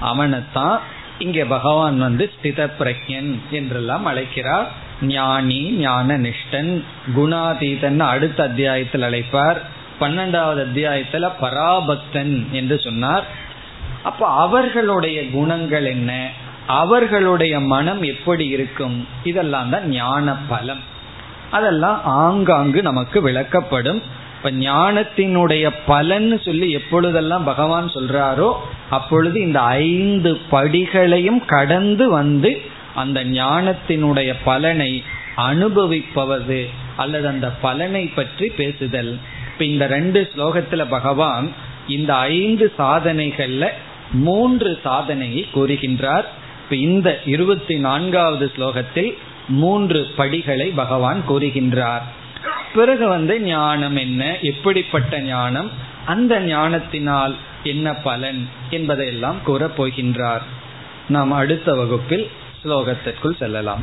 அவனைத்தான் 0.00 0.78
இங்கே 1.18 1.44
பகவான் 1.44 1.98
வந்து 1.98 2.30
ஸ்தித 2.34 2.70
பிரக்யன் 2.78 3.38
என்றெல்லாம் 3.50 4.04
அழைக்கிறார். 4.04 4.68
ஞானி 5.02 5.70
ஞான 5.70 6.18
நிஷ்டன் 6.18 6.82
குணாதீதன் 7.16 7.98
அடுத்த 7.98 8.42
அத்தியாயத்தில் 8.42 9.02
அழைப்பார். 9.02 9.56
பன்னெண்டாவது 10.00 10.60
அத்தியாயத்துல 10.66 11.30
பராபக்தன் 11.40 12.50
என்று 12.50 12.78
சொன்னார். 12.78 13.24
அப்ப 14.02 14.26
அவர்களுடைய 14.26 15.30
குணங்கள் 15.30 15.84
என்ன? 15.84 16.30
அவர்களுடைய 16.66 17.60
மனம் 17.60 18.02
எப்படி 18.02 18.46
இருக்கும்? 18.46 19.08
இதெல்லாம் 19.24 19.70
தான் 19.70 19.88
ஞான 19.88 20.34
பலம். 20.48 20.80
அதெல்லாம் 21.50 22.00
ஆங்காங்கு 22.04 22.82
நமக்கு 22.82 23.28
விளக்கப்படும். 23.28 24.02
இப்ப 24.36 24.50
ஞானத்தினுடைய 24.50 25.70
பலன் 25.86 26.40
சொல்லி 26.40 26.70
எப்பொழுதெல்லாம் 26.70 27.44
பகவான் 27.44 27.86
சொல்றாரோ 27.86 28.54
அப்பொழுது 28.90 29.40
இந்த 29.40 29.60
ஐந்து 29.60 30.40
படிகளையும் 30.50 31.44
கடந்து 31.44 32.10
வந்து 32.10 32.62
அந்த 32.94 33.24
ஞானத்தினுடைய 33.24 34.34
பலனை 34.44 35.04
அனுபவிப்பவது 35.36 36.66
அல்லது 36.96 37.28
அந்த 37.28 37.50
பலனை 37.50 38.06
பற்றி 38.06 38.48
பேசுதல். 38.48 39.18
இப்ப 39.58 39.70
இந்த 39.70 39.86
ரெண்டு 39.86 40.30
ஸ்லோகத்துல 40.36 40.88
பகவான் 40.88 41.52
இந்த 41.88 42.14
ஐந்து 42.14 42.72
சாதனைகள்ல 42.78 43.68
மூன்று 44.12 44.78
சாதனையை 44.82 45.46
கூறுகின்றார். 45.54 46.26
இப்ப 46.64 46.76
இந்த 46.76 47.20
இருபத்தி 47.26 47.78
நான்காவது 47.78 48.52
ஸ்லோகத்தில் 48.56 49.14
மூன்று 49.48 50.06
படிகளை 50.16 50.68
பகவான் 50.68 51.22
கூறுகின்றார். 51.28 52.02
பிறகு 52.74 53.08
வந்து 53.08 53.40
ஞானம் 53.40 53.96
என்ன 53.96 54.38
எப்படிப்பட்ட 54.38 55.20
ஞானம் 55.20 55.70
அந்த 56.06 56.40
ஞானத்தினால் 56.40 57.34
என்ன 57.62 57.94
பலன் 57.94 58.48
என்பதையெல்லாம் 58.70 59.42
கூறப் 59.44 59.82
போகின்றார் 59.82 60.42
நாம் 61.08 61.32
அடுத்த 61.32 61.74
வகுப்பில் 61.74 62.30
ஸ்லோகத்திற்குள் 62.64 63.36
செல்லலாம். 63.36 63.82